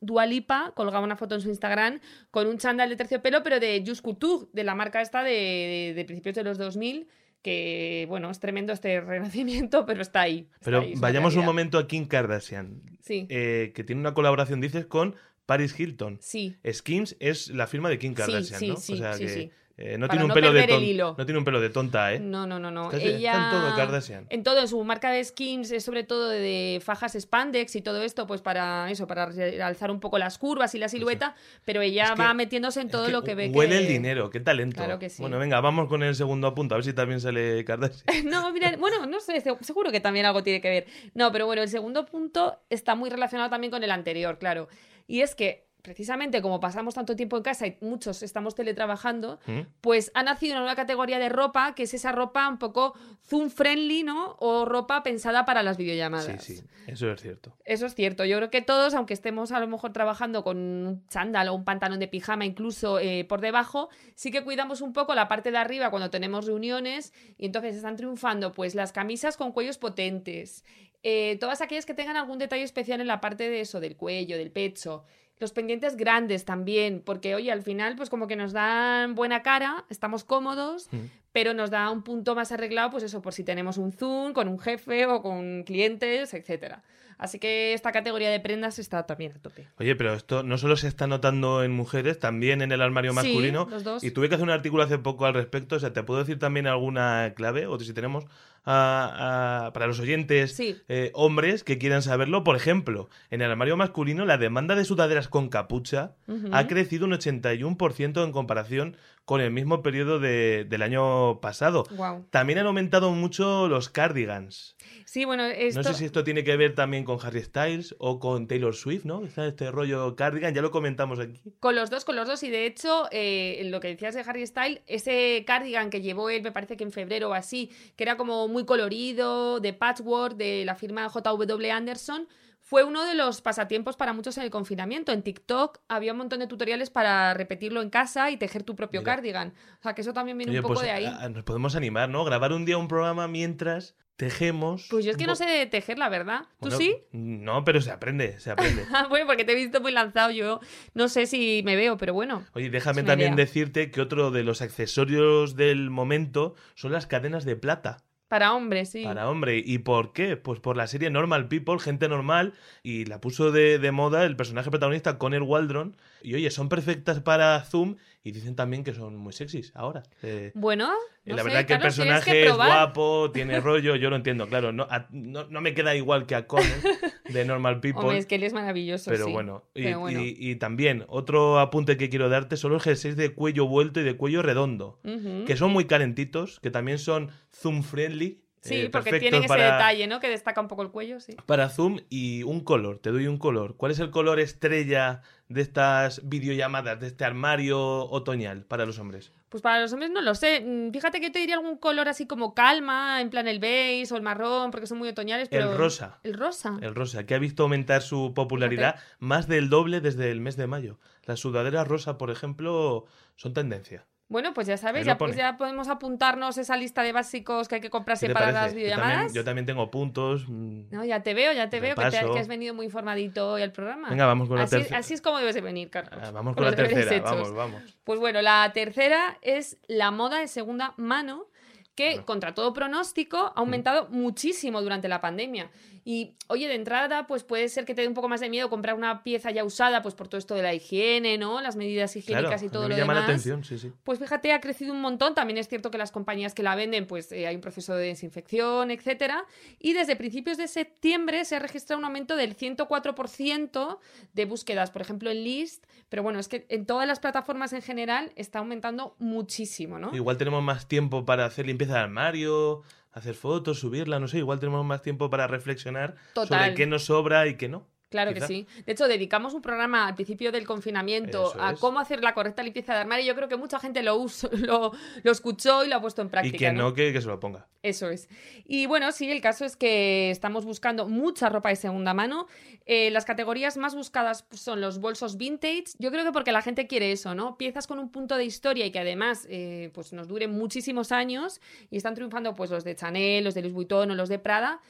Colgaba 0.73 1.03
una 1.03 1.15
foto 1.15 1.35
en 1.35 1.41
su 1.41 1.49
Instagram 1.49 1.99
con 2.29 2.47
un 2.47 2.57
chándal 2.57 2.89
de 2.89 2.95
terciopelo, 2.95 3.43
pero 3.43 3.59
de 3.59 3.83
Just 3.85 4.01
Couture, 4.01 4.47
de 4.53 4.63
la 4.63 4.75
marca 4.75 5.01
esta 5.01 5.23
de, 5.23 6.03
principios 6.07 6.35
de 6.35 6.43
los 6.43 6.57
2000, 6.57 7.07
que, 7.41 8.05
bueno, 8.07 8.29
es 8.29 8.39
tremendo 8.39 8.73
este 8.73 9.01
renacimiento, 9.01 9.85
pero 9.87 10.01
está 10.01 10.21
ahí. 10.21 10.47
está 10.53 10.65
Pero 10.65 10.81
ahí, 10.81 10.93
vayamos 10.97 11.35
un 11.35 11.45
momento 11.45 11.77
a 11.77 11.87
Kim 11.87 12.07
Kardashian, 12.07 12.81
Sí, 13.01 13.25
eh, 13.29 13.71
que 13.73 13.83
tiene 13.83 13.99
una 13.99 14.13
colaboración, 14.13 14.61
dices, 14.61 14.85
con 14.85 15.15
Paris 15.45 15.77
Hilton. 15.79 16.19
sí. 16.21 16.55
Skins 16.71 17.15
es 17.19 17.49
la 17.49 17.67
firma 17.67 17.89
de 17.89 17.97
Kim 17.97 18.13
Kardashian, 18.13 18.59
sí, 18.59 18.67
¿no? 18.67 18.75
sí, 18.77 18.93
o 18.93 18.97
sea 18.97 19.13
sí, 19.13 19.23
que 19.25 19.29
sí. 19.29 19.51
Eh, 19.83 19.97
no 19.97 20.07
tiene 20.07 20.23
un 20.23 20.27
no 20.29 20.33
pelo 20.33 20.53
de 20.53 20.67
ton- 20.67 21.17
no 21.17 21.25
tiene 21.25 21.37
un 21.39 21.43
pelo 21.45 21.59
de 21.59 21.69
tonta, 21.69 22.13
¿eh? 22.13 22.19
No, 22.19 22.45
no, 22.45 22.59
no, 22.59 22.69
no. 22.71 22.85
Está- 22.91 22.97
está 22.97 23.09
en 23.09 23.15
Ella... 23.17 23.49
todo 23.51 23.75
Kardashian. 23.75 24.27
En 24.29 24.43
todo, 24.43 24.59
en 24.59 24.67
su 24.67 24.83
marca 24.83 25.09
de 25.11 25.23
skins 25.23 25.71
es 25.71 25.83
sobre 25.83 26.03
todo 26.03 26.29
de 26.29 26.79
fajas 26.83 27.13
spandex 27.19 27.75
y 27.75 27.81
todo 27.81 28.01
esto, 28.03 28.27
pues 28.27 28.41
para 28.41 28.89
eso, 28.91 29.07
para 29.07 29.25
realzar 29.25 29.89
un 29.91 29.99
poco 29.99 30.17
las 30.19 30.37
curvas 30.37 30.75
y 30.75 30.77
la 30.79 30.87
silueta, 30.89 31.35
pero 31.65 31.81
ella 31.81 32.03
Es 32.05 32.11
que- 32.11 32.21
va 32.21 32.33
metiéndose 32.33 32.81
en 32.81 32.87
Es 32.87 32.91
todo 32.91 33.05
que 33.07 33.11
lo 33.11 33.23
que 33.23 33.35
ve 33.35 33.49
Huele 33.49 33.75
que... 33.77 33.81
el 33.81 33.87
dinero, 33.87 34.29
qué 34.29 34.39
talento. 34.39 34.75
Claro 34.77 34.99
que 34.99 35.09
sí. 35.09 35.21
Bueno, 35.21 35.39
venga, 35.39 35.59
vamos 35.61 35.87
con 35.87 36.03
el 36.03 36.15
segundo 36.15 36.53
punto, 36.53 36.75
a 36.75 36.77
ver 36.77 36.85
si 36.85 36.93
también 36.93 37.19
sale 37.19 37.65
Kardashian. 37.65 38.03
No, 38.25 38.51
mira, 38.53 38.75
bueno, 38.77 39.05
no 39.07 39.19
sé, 39.19 39.41
se- 39.41 39.57
seguro 39.61 39.91
que 39.91 39.99
también 39.99 40.25
algo 40.25 40.43
tiene 40.43 40.61
que 40.61 40.69
ver. 40.69 40.85
No, 41.13 41.31
pero 41.31 41.45
bueno, 41.45 41.61
el 41.63 41.69
segundo 41.69 42.05
punto 42.05 42.59
está 42.69 42.95
muy 42.95 43.09
relacionado 43.09 43.49
también 43.49 43.71
con 43.71 43.83
el 43.83 43.91
anterior, 43.91 44.37
claro. 44.37 44.67
Y 45.07 45.21
es 45.21 45.35
que 45.35 45.65
precisamente 45.81 46.41
como 46.41 46.59
pasamos 46.59 46.93
tanto 46.95 47.15
tiempo 47.15 47.37
en 47.37 47.43
casa 47.43 47.67
y 47.67 47.77
muchos 47.81 48.23
estamos 48.23 48.55
teletrabajando, 48.55 49.39
¿Mm? 49.47 49.61
pues 49.81 50.11
ha 50.13 50.23
nacido 50.23 50.53
una 50.53 50.61
nueva 50.61 50.75
categoría 50.75 51.19
de 51.19 51.29
ropa 51.29 51.73
que 51.75 51.83
es 51.83 51.93
esa 51.93 52.11
ropa 52.11 52.47
un 52.47 52.57
poco 52.57 52.93
zoom 53.27 53.49
friendly, 53.49 54.03
¿no? 54.03 54.35
O 54.39 54.65
ropa 54.65 55.03
pensada 55.03 55.45
para 55.45 55.63
las 55.63 55.77
Sí, 55.77 55.83
videollamadas. 55.83 56.43
sí, 56.43 56.61
eso 56.87 57.11
es 57.11 57.21
cierto. 57.21 57.53
Eso 57.65 57.85
es 57.85 57.95
cierto. 57.95 58.25
Yo 58.25 58.37
creo 58.37 58.49
que 58.49 58.61
todos, 58.61 58.93
aunque 58.93 59.13
estemos 59.13 59.51
a 59.51 59.59
lo 59.59 59.67
mejor 59.67 59.93
trabajando 59.93 60.43
con 60.43 60.57
un 60.57 61.07
chándal 61.07 61.47
o 61.49 61.53
un 61.53 61.63
pantalón 61.65 61.99
de 61.99 62.07
pijama 62.07 62.45
incluso 62.45 62.99
eh, 62.99 63.25
por 63.25 63.41
debajo, 63.41 63.89
sí 64.15 64.31
que 64.31 64.43
cuidamos 64.43 64.81
un 64.81 64.93
poco 64.93 65.15
la 65.15 65.27
parte 65.27 65.51
de 65.51 65.57
arriba 65.57 65.89
cuando 65.89 66.09
tenemos 66.09 66.45
reuniones 66.45 67.13
y 67.37 67.45
entonces 67.45 67.75
están 67.75 67.95
triunfando 67.95 68.51
pues 68.51 68.75
las 68.75 68.91
camisas 68.91 69.37
con 69.37 69.51
cuellos 69.51 69.77
potentes, 69.77 70.63
eh, 71.03 71.37
todas 71.39 71.61
aquellas 71.61 71.85
que 71.85 71.93
tengan 71.95 72.15
algún 72.17 72.37
detalle 72.37 72.63
especial 72.63 73.01
en 73.01 73.07
la 73.07 73.21
parte 73.21 73.49
de 73.49 73.61
eso, 73.61 73.79
del 73.79 73.95
cuello, 73.95 74.37
del 74.37 74.51
pecho. 74.51 75.03
Los 75.39 75.53
pendientes 75.53 75.95
grandes 75.97 76.45
también, 76.45 77.01
porque 77.03 77.33
oye, 77.33 77.51
al 77.51 77.63
final 77.63 77.95
pues 77.95 78.09
como 78.11 78.27
que 78.27 78.35
nos 78.35 78.53
dan 78.53 79.15
buena 79.15 79.41
cara, 79.41 79.85
estamos 79.89 80.23
cómodos, 80.23 80.87
Mm. 80.91 80.97
pero 81.31 81.53
nos 81.55 81.71
da 81.71 81.89
un 81.89 82.03
punto 82.03 82.35
más 82.35 82.51
arreglado, 82.51 82.91
pues 82.91 83.03
eso, 83.03 83.21
por 83.23 83.33
si 83.33 83.43
tenemos 83.43 83.77
un 83.77 83.91
Zoom 83.91 84.33
con 84.33 84.47
un 84.47 84.59
jefe 84.59 85.07
o 85.07 85.21
con 85.23 85.63
clientes, 85.63 86.33
etcétera. 86.35 86.83
Así 87.17 87.37
que 87.37 87.73
esta 87.73 87.91
categoría 87.91 88.31
de 88.31 88.39
prendas 88.39 88.79
está 88.79 89.05
también 89.05 89.33
a 89.33 89.39
tope. 89.39 89.67
Oye, 89.79 89.95
pero 89.95 90.13
esto 90.15 90.41
no 90.41 90.57
solo 90.57 90.75
se 90.75 90.87
está 90.87 91.05
notando 91.05 91.63
en 91.63 91.71
mujeres, 91.71 92.17
también 92.19 92.63
en 92.63 92.71
el 92.71 92.81
armario 92.81 93.11
Sí, 93.11 93.15
masculino. 93.15 93.67
los 93.69 93.83
dos. 93.83 94.03
Y 94.03 94.09
tuve 94.09 94.27
que 94.27 94.35
hacer 94.35 94.43
un 94.43 94.49
artículo 94.51 94.81
hace 94.83 94.97
poco 94.97 95.25
al 95.27 95.35
respecto. 95.35 95.75
O 95.75 95.79
sea, 95.79 95.93
¿te 95.93 96.01
puedo 96.01 96.19
decir 96.19 96.39
también 96.39 96.65
alguna 96.65 97.33
clave? 97.35 97.67
O 97.67 97.79
si 97.79 97.93
tenemos 97.93 98.25
a- 98.63 99.65
a- 99.67 99.73
para 99.73 99.87
los 99.87 99.99
oyentes 99.99 100.55
Sí. 100.55 100.77
eh, 100.87 101.11
hombres 101.13 101.63
que 101.63 101.77
quieran 101.77 102.01
saberlo. 102.01 102.43
Por 102.43 102.55
ejemplo, 102.55 103.09
en 103.29 103.41
el 103.41 103.49
armario 103.51 103.75
masculino 103.77 104.25
la 104.25 104.37
demanda 104.37 104.75
de 104.75 104.85
sudaderas 104.85 105.27
con 105.27 105.49
capucha 105.49 106.13
ha 106.51 106.67
crecido 106.67 107.05
un 107.05 107.13
81% 107.13 108.23
en 108.23 108.31
comparación 108.31 108.97
con 109.25 109.39
el 109.39 109.51
mismo 109.51 109.81
periodo 109.81 110.19
de- 110.19 110.65
del 110.65 110.81
año 110.81 111.39
pasado. 111.41 111.85
También 112.31 112.59
han 112.59 112.65
aumentado 112.67 113.11
mucho 113.11 113.67
los 113.69 113.87
cardigans. 113.89 114.75
Sí, 115.05 115.25
bueno, 115.25 115.45
esto... 115.45 115.81
No 115.81 115.87
sé 115.89 115.93
si 115.93 116.05
esto 116.05 116.23
tiene 116.23 116.43
que 116.43 116.55
ver 116.57 116.73
también 116.75 117.03
con 117.03 117.19
Harry 117.23 117.41
Styles 117.43 117.95
o 117.99 118.19
con 118.19 118.47
Taylor 118.47 118.73
Swift, 118.75 119.05
¿no? 119.05 119.23
Está 119.25 119.45
este 119.47 119.69
rollo 119.71 120.15
cardigan, 120.15 120.53
ya 120.53 120.61
lo 120.61 120.71
comentamos 120.71 121.19
aquí. 121.19 121.41
Con 121.59 121.75
los 121.75 121.89
dos, 121.89 122.03
con 122.05 122.15
los 122.15 122.27
dos. 122.27 122.43
Y 122.43 122.49
de 122.49 122.65
hecho, 122.65 123.05
eh, 123.11 123.57
en 123.59 123.71
lo 123.71 123.79
que 123.79 123.89
decías 123.89 124.15
de 124.15 124.21
Harry 124.21 124.45
Styles, 124.47 124.81
ese 124.87 125.43
cardigan 125.45 125.89
que 125.89 126.01
llevó 126.01 126.29
él, 126.29 126.41
me 126.41 126.51
parece 126.51 126.75
que 126.77 126.83
en 126.83 126.91
febrero 126.91 127.29
o 127.29 127.33
así, 127.33 127.71
que 127.95 128.03
era 128.03 128.17
como 128.17 128.47
muy 128.47 128.65
colorido, 128.65 129.59
de 129.59 129.73
patchwork, 129.73 130.35
de 130.35 130.65
la 130.65 130.75
firma 130.75 131.07
JW 131.07 131.71
Anderson, 131.71 132.27
fue 132.71 132.85
uno 132.85 133.03
de 133.03 133.15
los 133.15 133.41
pasatiempos 133.41 133.97
para 133.97 134.13
muchos 134.13 134.37
en 134.37 134.45
el 134.45 134.49
confinamiento. 134.49 135.11
En 135.11 135.23
TikTok 135.23 135.79
había 135.89 136.13
un 136.13 136.19
montón 136.19 136.39
de 136.39 136.47
tutoriales 136.47 136.89
para 136.89 137.33
repetirlo 137.33 137.81
en 137.81 137.89
casa 137.89 138.31
y 138.31 138.37
tejer 138.37 138.63
tu 138.63 138.77
propio 138.77 139.01
Mira. 139.01 139.13
cardigan. 139.13 139.53
O 139.79 139.83
sea, 139.83 139.93
que 139.93 139.99
eso 139.99 140.13
también 140.13 140.37
viene 140.37 140.51
Oye, 140.51 140.59
un 140.59 140.63
poco 140.63 140.75
pues 140.75 140.85
de 140.85 140.91
ahí. 140.91 141.03
a- 141.05 141.17
a- 141.19 141.27
nos 141.27 141.43
podemos 141.43 141.75
animar, 141.75 142.07
¿no? 142.07 142.23
Grabar 142.23 142.53
un 142.53 142.63
día 142.63 142.77
un 142.77 142.87
programa 142.87 143.27
mientras 143.27 143.97
tejemos. 144.15 144.87
Pues 144.89 145.03
yo 145.03 145.11
es 145.11 145.17
que 145.17 145.25
no 145.27 145.35
sé 145.35 145.45
de 145.47 145.65
tejer, 145.65 145.97
la 145.99 146.07
verdad. 146.07 146.43
¿Tú 146.61 146.69
Bueno, 146.69 146.77
sí? 146.77 146.95
No, 147.11 147.65
pero 147.65 147.81
se 147.81 147.91
aprende, 147.91 148.39
se 148.39 148.51
aprende. 148.51 148.85
Ah, 148.93 149.07
bueno, 149.09 149.25
porque 149.25 149.43
te 149.43 149.51
he 149.51 149.55
visto 149.55 149.81
muy 149.81 149.91
lanzado. 149.91 150.31
Yo 150.31 150.61
no 150.93 151.09
sé 151.09 151.25
si 151.25 151.63
me 151.65 151.75
veo, 151.75 151.97
pero 151.97 152.13
bueno. 152.13 152.45
Oye, 152.53 152.69
déjame 152.69 153.03
también 153.03 153.33
idea. 153.33 153.45
decirte 153.45 153.91
que 153.91 153.99
otro 153.99 154.31
de 154.31 154.45
los 154.45 154.61
accesorios 154.61 155.57
del 155.57 155.89
momento 155.89 156.55
son 156.75 156.93
las 156.93 157.05
cadenas 157.05 157.43
de 157.43 157.57
plata. 157.57 157.97
Para 158.31 158.53
hombres, 158.53 158.87
sí. 158.87 159.03
Para 159.03 159.29
hombre. 159.29 159.61
¿Y 159.63 159.79
por 159.79 160.13
qué? 160.13 160.37
Pues 160.37 160.61
por 160.61 160.77
la 160.77 160.87
serie 160.87 161.09
Normal 161.09 161.49
People, 161.49 161.79
gente 161.79 162.07
normal, 162.07 162.53
y 162.81 163.03
la 163.03 163.19
puso 163.19 163.51
de, 163.51 163.77
de 163.77 163.91
moda 163.91 164.23
el 164.23 164.37
personaje 164.37 164.69
protagonista 164.69 165.17
Conner 165.17 165.41
Waldron. 165.41 165.97
Y 166.23 166.35
oye, 166.35 166.49
son 166.49 166.69
perfectas 166.69 167.19
para 167.19 167.59
Zoom 167.65 167.97
y 168.23 168.31
dicen 168.31 168.55
también 168.55 168.83
que 168.83 168.93
son 168.93 169.15
muy 169.17 169.33
sexys 169.33 169.71
ahora. 169.75 170.03
Eh, 170.21 170.51
Bueno, 170.53 170.91
no 171.25 171.35
la 171.35 171.41
sé, 171.41 171.47
verdad 171.49 171.65
que 171.65 171.73
el 171.73 171.79
personaje 171.79 172.31
que 172.31 172.45
es 172.47 172.55
guapo, 172.55 173.31
tiene 173.33 173.59
rollo, 173.59 173.95
yo 173.95 174.09
lo 174.09 174.15
entiendo, 174.15 174.47
claro. 174.47 174.71
No, 174.71 174.83
a- 174.89 175.07
no, 175.11 175.47
no 175.49 175.61
me 175.61 175.73
queda 175.73 175.95
igual 175.95 176.25
que 176.27 176.35
a 176.35 176.45
Conner 176.45 176.67
de 177.29 177.45
Normal 177.45 177.79
People. 177.79 178.01
Hombre, 178.01 178.17
es 178.19 178.25
que 178.27 178.35
él 178.35 178.43
es 178.43 178.53
maravilloso, 178.53 179.09
Pero 179.09 179.25
sí. 179.25 179.31
bueno, 179.31 179.63
y, 179.73 179.83
Pero 179.83 179.99
bueno. 180.01 180.21
y- 180.21 180.35
y 180.37 180.55
también 180.57 181.05
otro 181.07 181.59
apunte 181.59 181.97
que 181.97 182.09
quiero 182.09 182.29
darte 182.29 182.57
son 182.57 182.71
los 182.73 182.83
jerseys 182.83 183.15
de 183.15 183.33
cuello 183.33 183.65
vuelto 183.67 183.99
y 183.99 184.03
de 184.03 184.15
cuello 184.17 184.41
redondo, 184.41 184.99
que 185.47 185.55
son 185.57 185.71
muy 185.71 185.85
calentitos, 185.85 186.59
que 186.59 186.69
también 186.71 186.99
son 186.99 187.31
zoom 187.51 187.81
friendly. 187.83 188.41
Sí, 188.63 188.75
eh, 188.75 188.89
porque 188.91 189.17
tienen 189.19 189.39
ese 189.39 189.47
para, 189.47 189.73
detalle, 189.73 190.05
¿no? 190.05 190.19
Que 190.19 190.29
destaca 190.29 190.61
un 190.61 190.67
poco 190.67 190.83
el 190.83 190.91
cuello, 190.91 191.19
sí. 191.19 191.35
para 191.47 191.67
zoom 191.69 191.97
y 192.11 192.43
un 192.43 192.59
color, 192.63 192.99
te 192.99 193.09
doy 193.09 193.25
un 193.25 193.39
color. 193.39 193.75
¿Cuál 193.75 193.91
es 193.91 193.97
el 193.97 194.11
color 194.11 194.39
estrella 194.39 195.21
de 195.53 195.61
estas 195.61 196.27
videollamadas, 196.27 196.99
de 196.99 197.07
este 197.07 197.25
armario 197.25 197.79
otoñal 198.09 198.63
para 198.65 198.85
los 198.85 198.99
hombres? 198.99 199.31
Pues 199.49 199.61
para 199.61 199.81
los 199.81 199.91
hombres 199.91 200.11
no 200.11 200.21
lo 200.21 200.33
sé. 200.33 200.61
Mm, 200.61 200.91
Fíjate 200.91 201.19
que 201.19 201.27
yo 201.27 201.31
te 201.31 201.39
diría 201.39 201.55
algún 201.55 201.77
color 201.77 202.07
así 202.07 202.25
como 202.25 202.53
calma, 202.53 203.19
en 203.21 203.29
plan 203.29 203.47
el 203.47 203.59
beige 203.59 204.13
o 204.13 204.17
el 204.17 204.23
marrón, 204.23 204.71
porque 204.71 204.87
son 204.87 204.97
muy 204.97 205.09
otoñales, 205.09 205.49
pero... 205.49 205.71
El 205.71 205.77
rosa. 205.77 206.19
El 206.23 206.33
rosa. 206.35 206.77
El 206.81 206.95
rosa, 206.95 207.25
que 207.25 207.35
ha 207.35 207.39
visto 207.39 207.63
aumentar 207.63 208.01
su 208.01 208.33
popularidad 208.33 208.95
más 209.19 209.47
del 209.47 209.69
doble 209.69 209.99
desde 209.99 210.31
el 210.31 210.39
mes 210.39 210.55
de 210.55 210.67
mayo. 210.67 210.99
Las 211.25 211.39
sudaderas 211.39 211.87
rosa, 211.87 212.17
por 212.17 212.31
ejemplo, 212.31 213.05
son 213.35 213.53
tendencia. 213.53 214.05
Bueno, 214.31 214.53
pues 214.53 214.65
ya 214.65 214.77
sabes, 214.77 215.05
ya, 215.05 215.17
pues 215.17 215.35
podemos 215.57 215.89
apuntarnos 215.89 216.57
esa 216.57 216.77
lista 216.77 217.03
de 217.03 217.11
básicos 217.11 217.67
que 217.67 217.75
hay 217.75 217.81
que 217.81 217.87
¿Qué 217.87 217.91
comprarse 217.91 218.27
para 218.29 218.45
parece? 218.45 218.53
las 218.61 218.71
Yo 218.71 218.77
videollamadas. 218.77 219.13
también, 219.17 219.33
yo 219.35 219.43
también 219.43 219.65
tengo 219.65 219.91
puntos. 219.91 220.45
mm, 220.47 220.83
No, 220.89 221.03
ya 221.03 221.21
te 221.21 221.33
veo, 221.33 221.51
ya 221.51 221.69
te 221.69 221.81
veo 221.81 221.95
que, 221.95 222.01
te- 222.03 222.09
Repaso. 222.11 222.33
que 222.33 222.39
has 222.39 222.47
venido 222.47 222.73
muy 222.73 222.85
informadito 222.85 223.51
hoy 223.51 223.61
al 223.61 223.73
programa. 223.73 224.09
Venga, 224.09 224.25
vamos 224.27 224.47
con 224.47 224.57
la 224.57 224.67
tercera. 224.67 224.99
Así 224.99 225.13
es 225.13 225.21
como 225.21 225.37
debes 225.37 225.53
de 225.55 225.59
venir, 225.59 225.89
Carlos. 225.89 226.13
Ah, 226.23 226.31
vamos 226.31 226.55
con 226.55 226.63
con 226.63 226.71
la 226.71 226.77
tercera, 226.77 227.13
hechos. 227.13 227.29
vamos, 227.29 227.53
vamos. 227.53 227.81
Pues 228.05 228.21
bueno, 228.21 228.41
la 228.41 228.71
tercera 228.73 229.37
es 229.41 229.77
la 229.87 230.11
moda 230.11 230.39
de 230.39 230.47
segunda 230.47 230.93
mano, 230.95 231.47
que 231.93 232.23
contra 232.23 232.53
todo 232.53 232.71
pronóstico 232.71 233.37
ha 233.37 233.59
aumentado 233.59 234.07
muchísimo 234.11 234.81
durante 234.81 235.09
la 235.09 235.19
pandemia. 235.19 235.69
Y 236.03 236.35
oye, 236.47 236.67
de 236.67 236.75
entrada, 236.75 237.27
pues 237.27 237.43
puede 237.43 237.69
ser 237.69 237.85
que 237.85 237.93
te 237.93 238.01
dé 238.01 238.07
un 238.07 238.13
poco 238.13 238.27
más 238.29 238.39
de 238.41 238.49
miedo 238.49 238.69
comprar 238.69 238.95
una 238.95 239.23
pieza 239.23 239.51
ya 239.51 239.63
usada, 239.63 240.01
pues 240.01 240.15
por 240.15 240.27
todo 240.27 240.39
esto 240.39 240.55
de 240.55 240.61
la 240.63 240.73
higiene, 240.73 241.37
¿no? 241.37 241.61
Las 241.61 241.75
medidas 241.75 242.15
higiénicas 242.15 242.61
Claro, 242.61 242.65
y 242.65 242.69
todo 242.69 242.89
lo 242.89 242.95
llama 242.97 243.13
demás. 243.13 243.15
la 243.17 243.23
atención, 243.33 243.63
sí, 243.63 243.77
sí. 243.77 243.91
Pues 244.03 244.19
fíjate, 244.19 244.51
ha 244.53 244.61
crecido 244.61 244.93
un 244.93 245.01
montón. 245.01 245.35
También 245.35 245.57
es 245.57 245.67
cierto 245.67 245.91
que 245.91 245.97
las 245.97 246.11
compañías 246.11 246.53
que 246.53 246.63
la 246.63 246.75
venden, 246.75 247.05
pues 247.07 247.31
eh, 247.31 247.47
hay 247.47 247.55
un 247.55 247.61
proceso 247.61 247.95
de 247.95 248.07
desinfección, 248.07 248.91
etcétera. 248.91 249.45
Y 249.79 249.93
desde 249.93 250.15
principios 250.15 250.57
de 250.57 250.67
septiembre 250.67 251.45
se 251.45 251.55
ha 251.55 251.59
registrado 251.59 251.99
un 251.99 252.05
aumento 252.05 252.35
del 252.35 252.55
104% 252.57 253.99
de 254.33 254.45
búsquedas, 254.45 254.91
por 254.91 255.01
ejemplo, 255.01 255.29
en 255.29 255.43
List. 255.43 255.85
Pero 256.09 256.23
bueno, 256.23 256.39
es 256.39 256.47
que 256.47 256.65
en 256.69 256.85
todas 256.85 257.07
las 257.07 257.19
plataformas 257.19 257.73
en 257.73 257.81
general 257.81 258.31
está 258.35 258.59
aumentando 258.59 259.15
muchísimo, 259.19 259.99
¿no? 259.99 260.13
Igual 260.15 260.37
tenemos 260.37 260.63
más 260.63 260.87
tiempo 260.87 261.25
para 261.25 261.45
hacer 261.45 261.65
limpieza 261.65 261.93
de 261.93 261.99
armario, 261.99 262.81
hacer 263.11 263.35
fotos, 263.35 263.79
subirla, 263.79 264.19
no 264.19 264.27
sé. 264.27 264.39
Igual 264.39 264.59
tenemos 264.59 264.85
más 264.85 265.01
tiempo 265.01 265.29
para 265.29 265.47
reflexionar 265.47 266.15
Total. 266.33 266.59
sobre 266.59 266.73
qué 266.75 266.87
nos 266.87 267.05
sobra 267.05 267.47
y 267.47 267.55
qué 267.55 267.69
no. 267.69 267.87
Claro 268.11 268.33
quizá. 268.33 268.45
que 268.47 268.53
sí. 268.53 268.67
De 268.85 268.91
hecho, 268.91 269.07
dedicamos 269.07 269.55
un 269.55 269.61
programa 269.63 270.05
al 270.05 270.13
principio 270.15 270.51
del 270.51 270.67
confinamiento 270.67 271.51
Eso 271.51 271.61
a 271.63 271.71
es. 271.71 271.79
cómo 271.79 271.99
hacer 271.99 272.21
la 272.21 272.33
correcta 272.35 272.61
limpieza 272.61 272.93
de 272.93 272.99
armario. 272.99 273.25
Yo 273.25 273.35
creo 273.35 273.47
que 273.47 273.55
mucha 273.57 273.79
gente 273.79 274.03
lo, 274.03 274.15
uso- 274.17 274.49
lo, 274.53 274.91
lo 275.23 275.31
escuchó 275.31 275.83
y 275.83 275.87
lo 275.87 275.95
ha 275.95 276.01
puesto 276.01 276.21
en 276.21 276.29
práctica. 276.29 276.55
y 276.55 276.59
que 276.59 276.71
no, 276.73 276.93
que, 276.93 277.11
que 277.13 277.21
se 277.21 277.27
lo 277.27 277.39
ponga. 277.39 277.67
Eso 277.81 278.11
es. 278.11 278.29
Y 278.65 278.85
bueno, 278.85 279.11
sí, 279.11 279.31
el 279.31 279.41
caso 279.41 279.65
es 279.65 279.75
que 279.75 280.29
estamos 280.29 280.65
buscando 280.65 281.07
mucha 281.07 281.49
ropa 281.49 281.69
de 281.69 281.77
segunda 281.77 282.13
mano. 282.13 282.47
Eh, 282.85 283.09
las 283.11 283.25
categorías 283.25 283.77
más 283.77 283.95
buscadas 283.95 284.45
son 284.51 284.81
los 284.81 284.99
bolsos 284.99 285.37
vintage. 285.37 285.85
Yo 285.97 286.11
creo 286.11 286.23
que 286.25 286.31
porque 286.31 286.51
la 286.51 286.61
gente 286.61 286.85
quiere 286.87 287.11
eso, 287.11 287.33
¿no? 287.33 287.57
Piezas 287.57 287.87
con 287.87 287.97
un 287.97 288.11
punto 288.11 288.35
de 288.35 288.43
historia 288.45 288.85
y 288.85 288.91
que 288.91 288.99
además 288.99 289.47
eh, 289.49 289.89
pues 289.93 290.11
nos 290.13 290.27
duren 290.27 290.51
muchísimos 290.51 291.11
años 291.11 291.61
y 291.89 291.97
están 291.97 292.13
triunfando 292.13 292.53
pues 292.55 292.69
los 292.69 292.83
de 292.83 292.95
Chanel, 292.95 293.43
los 293.45 293.53
de 293.55 293.61
Louis 293.61 293.73
Vuitton 293.73 294.11
o 294.11 294.15
los 294.15 294.27
de 294.29 294.37
Prada. 294.37 294.81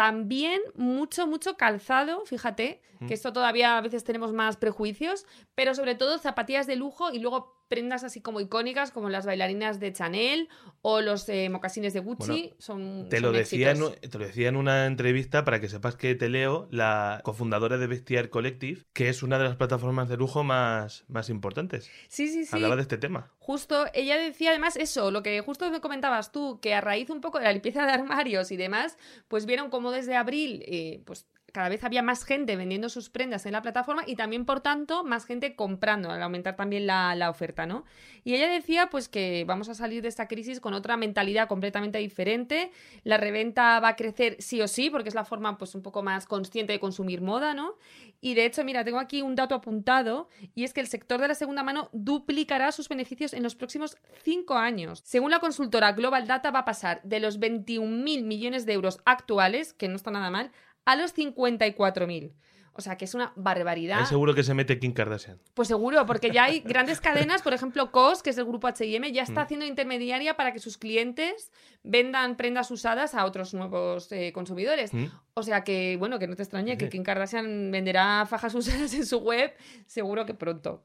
También 0.00 0.62
mucho, 0.76 1.26
mucho 1.26 1.58
calzado, 1.58 2.24
fíjate, 2.24 2.80
Mm. 3.00 3.06
que 3.08 3.12
esto 3.12 3.34
todavía 3.34 3.76
a 3.76 3.80
veces 3.82 4.02
tenemos 4.02 4.32
más 4.32 4.56
prejuicios, 4.56 5.26
pero 5.54 5.74
sobre 5.74 5.94
todo 5.94 6.16
zapatillas 6.16 6.66
de 6.66 6.76
lujo 6.76 7.12
y 7.12 7.18
luego 7.18 7.59
prendas 7.70 8.02
así 8.02 8.20
como 8.20 8.40
icónicas 8.40 8.90
como 8.90 9.08
las 9.08 9.24
bailarinas 9.24 9.78
de 9.78 9.92
Chanel 9.92 10.48
o 10.82 11.00
los 11.00 11.28
eh, 11.28 11.48
mocasines 11.48 11.94
de 11.94 12.00
Gucci. 12.00 12.26
Bueno, 12.26 12.56
son, 12.58 13.08
Te 13.08 13.18
son 13.18 13.26
lo, 13.26 13.32
decía 13.32 13.70
en, 13.70 13.94
te 14.10 14.18
lo 14.18 14.26
decía 14.26 14.48
en 14.48 14.56
una 14.56 14.86
entrevista 14.86 15.44
para 15.44 15.60
que 15.60 15.68
sepas 15.68 15.94
que 15.94 16.16
te 16.16 16.28
leo, 16.28 16.66
la 16.72 17.20
cofundadora 17.22 17.78
de 17.78 17.86
Vestiaire 17.86 18.28
Collective, 18.28 18.82
que 18.92 19.08
es 19.08 19.22
una 19.22 19.38
de 19.38 19.44
las 19.44 19.56
plataformas 19.56 20.08
de 20.08 20.16
lujo 20.16 20.42
más, 20.42 21.04
más 21.06 21.30
importantes. 21.30 21.88
Sí, 22.08 22.26
sí, 22.26 22.44
sí. 22.44 22.56
Hablaba 22.56 22.74
de 22.74 22.82
este 22.82 22.98
tema. 22.98 23.30
Justo, 23.38 23.86
ella 23.94 24.16
decía 24.16 24.50
además 24.50 24.76
eso, 24.76 25.12
lo 25.12 25.22
que 25.22 25.40
justo 25.40 25.70
me 25.70 25.80
comentabas 25.80 26.32
tú, 26.32 26.58
que 26.60 26.74
a 26.74 26.80
raíz 26.80 27.08
un 27.08 27.20
poco 27.20 27.38
de 27.38 27.44
la 27.44 27.52
limpieza 27.52 27.86
de 27.86 27.92
armarios 27.92 28.50
y 28.50 28.56
demás, 28.56 28.98
pues 29.28 29.46
vieron 29.46 29.70
como 29.70 29.92
desde 29.92 30.16
abril, 30.16 30.64
eh, 30.66 31.02
pues 31.04 31.26
cada 31.52 31.68
vez 31.68 31.84
había 31.84 32.02
más 32.02 32.24
gente 32.24 32.56
vendiendo 32.56 32.88
sus 32.88 33.10
prendas 33.10 33.46
en 33.46 33.52
la 33.52 33.62
plataforma 33.62 34.02
y 34.06 34.16
también, 34.16 34.44
por 34.44 34.60
tanto, 34.60 35.04
más 35.04 35.24
gente 35.24 35.54
comprando, 35.54 36.10
al 36.10 36.22
aumentar 36.22 36.56
también 36.56 36.86
la, 36.86 37.14
la 37.14 37.30
oferta, 37.30 37.66
¿no? 37.66 37.84
Y 38.24 38.34
ella 38.34 38.48
decía, 38.48 38.88
pues, 38.90 39.08
que 39.08 39.44
vamos 39.46 39.68
a 39.68 39.74
salir 39.74 40.02
de 40.02 40.08
esta 40.08 40.28
crisis 40.28 40.60
con 40.60 40.74
otra 40.74 40.96
mentalidad 40.96 41.48
completamente 41.48 41.98
diferente. 41.98 42.70
La 43.04 43.16
reventa 43.16 43.80
va 43.80 43.88
a 43.88 43.96
crecer 43.96 44.36
sí 44.38 44.60
o 44.60 44.68
sí, 44.68 44.90
porque 44.90 45.08
es 45.08 45.14
la 45.14 45.24
forma, 45.24 45.58
pues, 45.58 45.74
un 45.74 45.82
poco 45.82 46.02
más 46.02 46.26
consciente 46.26 46.72
de 46.72 46.80
consumir 46.80 47.20
moda, 47.20 47.54
¿no? 47.54 47.76
Y 48.20 48.34
de 48.34 48.44
hecho, 48.44 48.64
mira, 48.64 48.84
tengo 48.84 48.98
aquí 48.98 49.22
un 49.22 49.34
dato 49.34 49.54
apuntado, 49.54 50.28
y 50.54 50.64
es 50.64 50.74
que 50.74 50.80
el 50.80 50.86
sector 50.86 51.20
de 51.20 51.28
la 51.28 51.34
segunda 51.34 51.62
mano 51.62 51.88
duplicará 51.92 52.72
sus 52.72 52.88
beneficios 52.88 53.32
en 53.32 53.42
los 53.42 53.54
próximos 53.54 53.96
cinco 54.22 54.54
años. 54.54 55.02
Según 55.04 55.30
la 55.30 55.40
consultora 55.40 55.92
Global 55.92 56.26
Data, 56.26 56.50
va 56.50 56.60
a 56.60 56.64
pasar 56.64 57.00
de 57.02 57.20
los 57.20 57.40
21.000 57.40 58.24
millones 58.24 58.66
de 58.66 58.74
euros 58.74 59.00
actuales, 59.04 59.72
que 59.72 59.88
no 59.88 59.96
está 59.96 60.10
nada 60.10 60.30
mal, 60.30 60.52
a 60.92 60.96
los 60.96 61.14
54.000. 61.16 62.32
O 62.72 62.82
sea, 62.82 62.96
que 62.96 63.04
es 63.04 63.14
una 63.14 63.32
barbaridad. 63.36 63.98
Ahí 63.98 64.06
seguro 64.06 64.32
que 64.32 64.44
se 64.44 64.54
mete 64.54 64.78
Kim 64.78 64.92
Kardashian. 64.94 65.38
Pues 65.54 65.66
seguro, 65.68 66.06
porque 66.06 66.30
ya 66.30 66.44
hay 66.44 66.60
grandes 66.64 67.00
cadenas, 67.00 67.42
por 67.42 67.52
ejemplo, 67.52 67.90
COS, 67.90 68.22
que 68.22 68.30
es 68.30 68.38
el 68.38 68.44
grupo 68.44 68.68
H&M, 68.68 69.10
ya 69.12 69.22
Mm. 69.22 69.24
está 69.28 69.42
haciendo 69.42 69.66
intermediaria 69.66 70.36
para 70.36 70.52
que 70.52 70.60
sus 70.60 70.78
clientes 70.78 71.50
vendan 71.82 72.36
prendas 72.36 72.70
usadas 72.70 73.14
a 73.14 73.24
otros 73.26 73.52
nuevos 73.54 74.10
eh, 74.12 74.32
consumidores. 74.32 74.94
¿Mm? 74.94 75.06
O 75.34 75.42
sea 75.42 75.62
que, 75.64 75.96
bueno, 75.98 76.18
que 76.20 76.28
no 76.28 76.36
te 76.36 76.42
extrañe 76.44 76.78
que. 76.78 76.88
Kim 77.00 77.02
Kardashian 77.02 77.70
venderá 77.72 78.24
fajas 78.26 78.54
usadas 78.54 78.94
en 78.94 79.04
su 79.04 79.18
web, 79.18 79.52
seguro 79.86 80.24
que 80.24 80.34
pronto. 80.34 80.84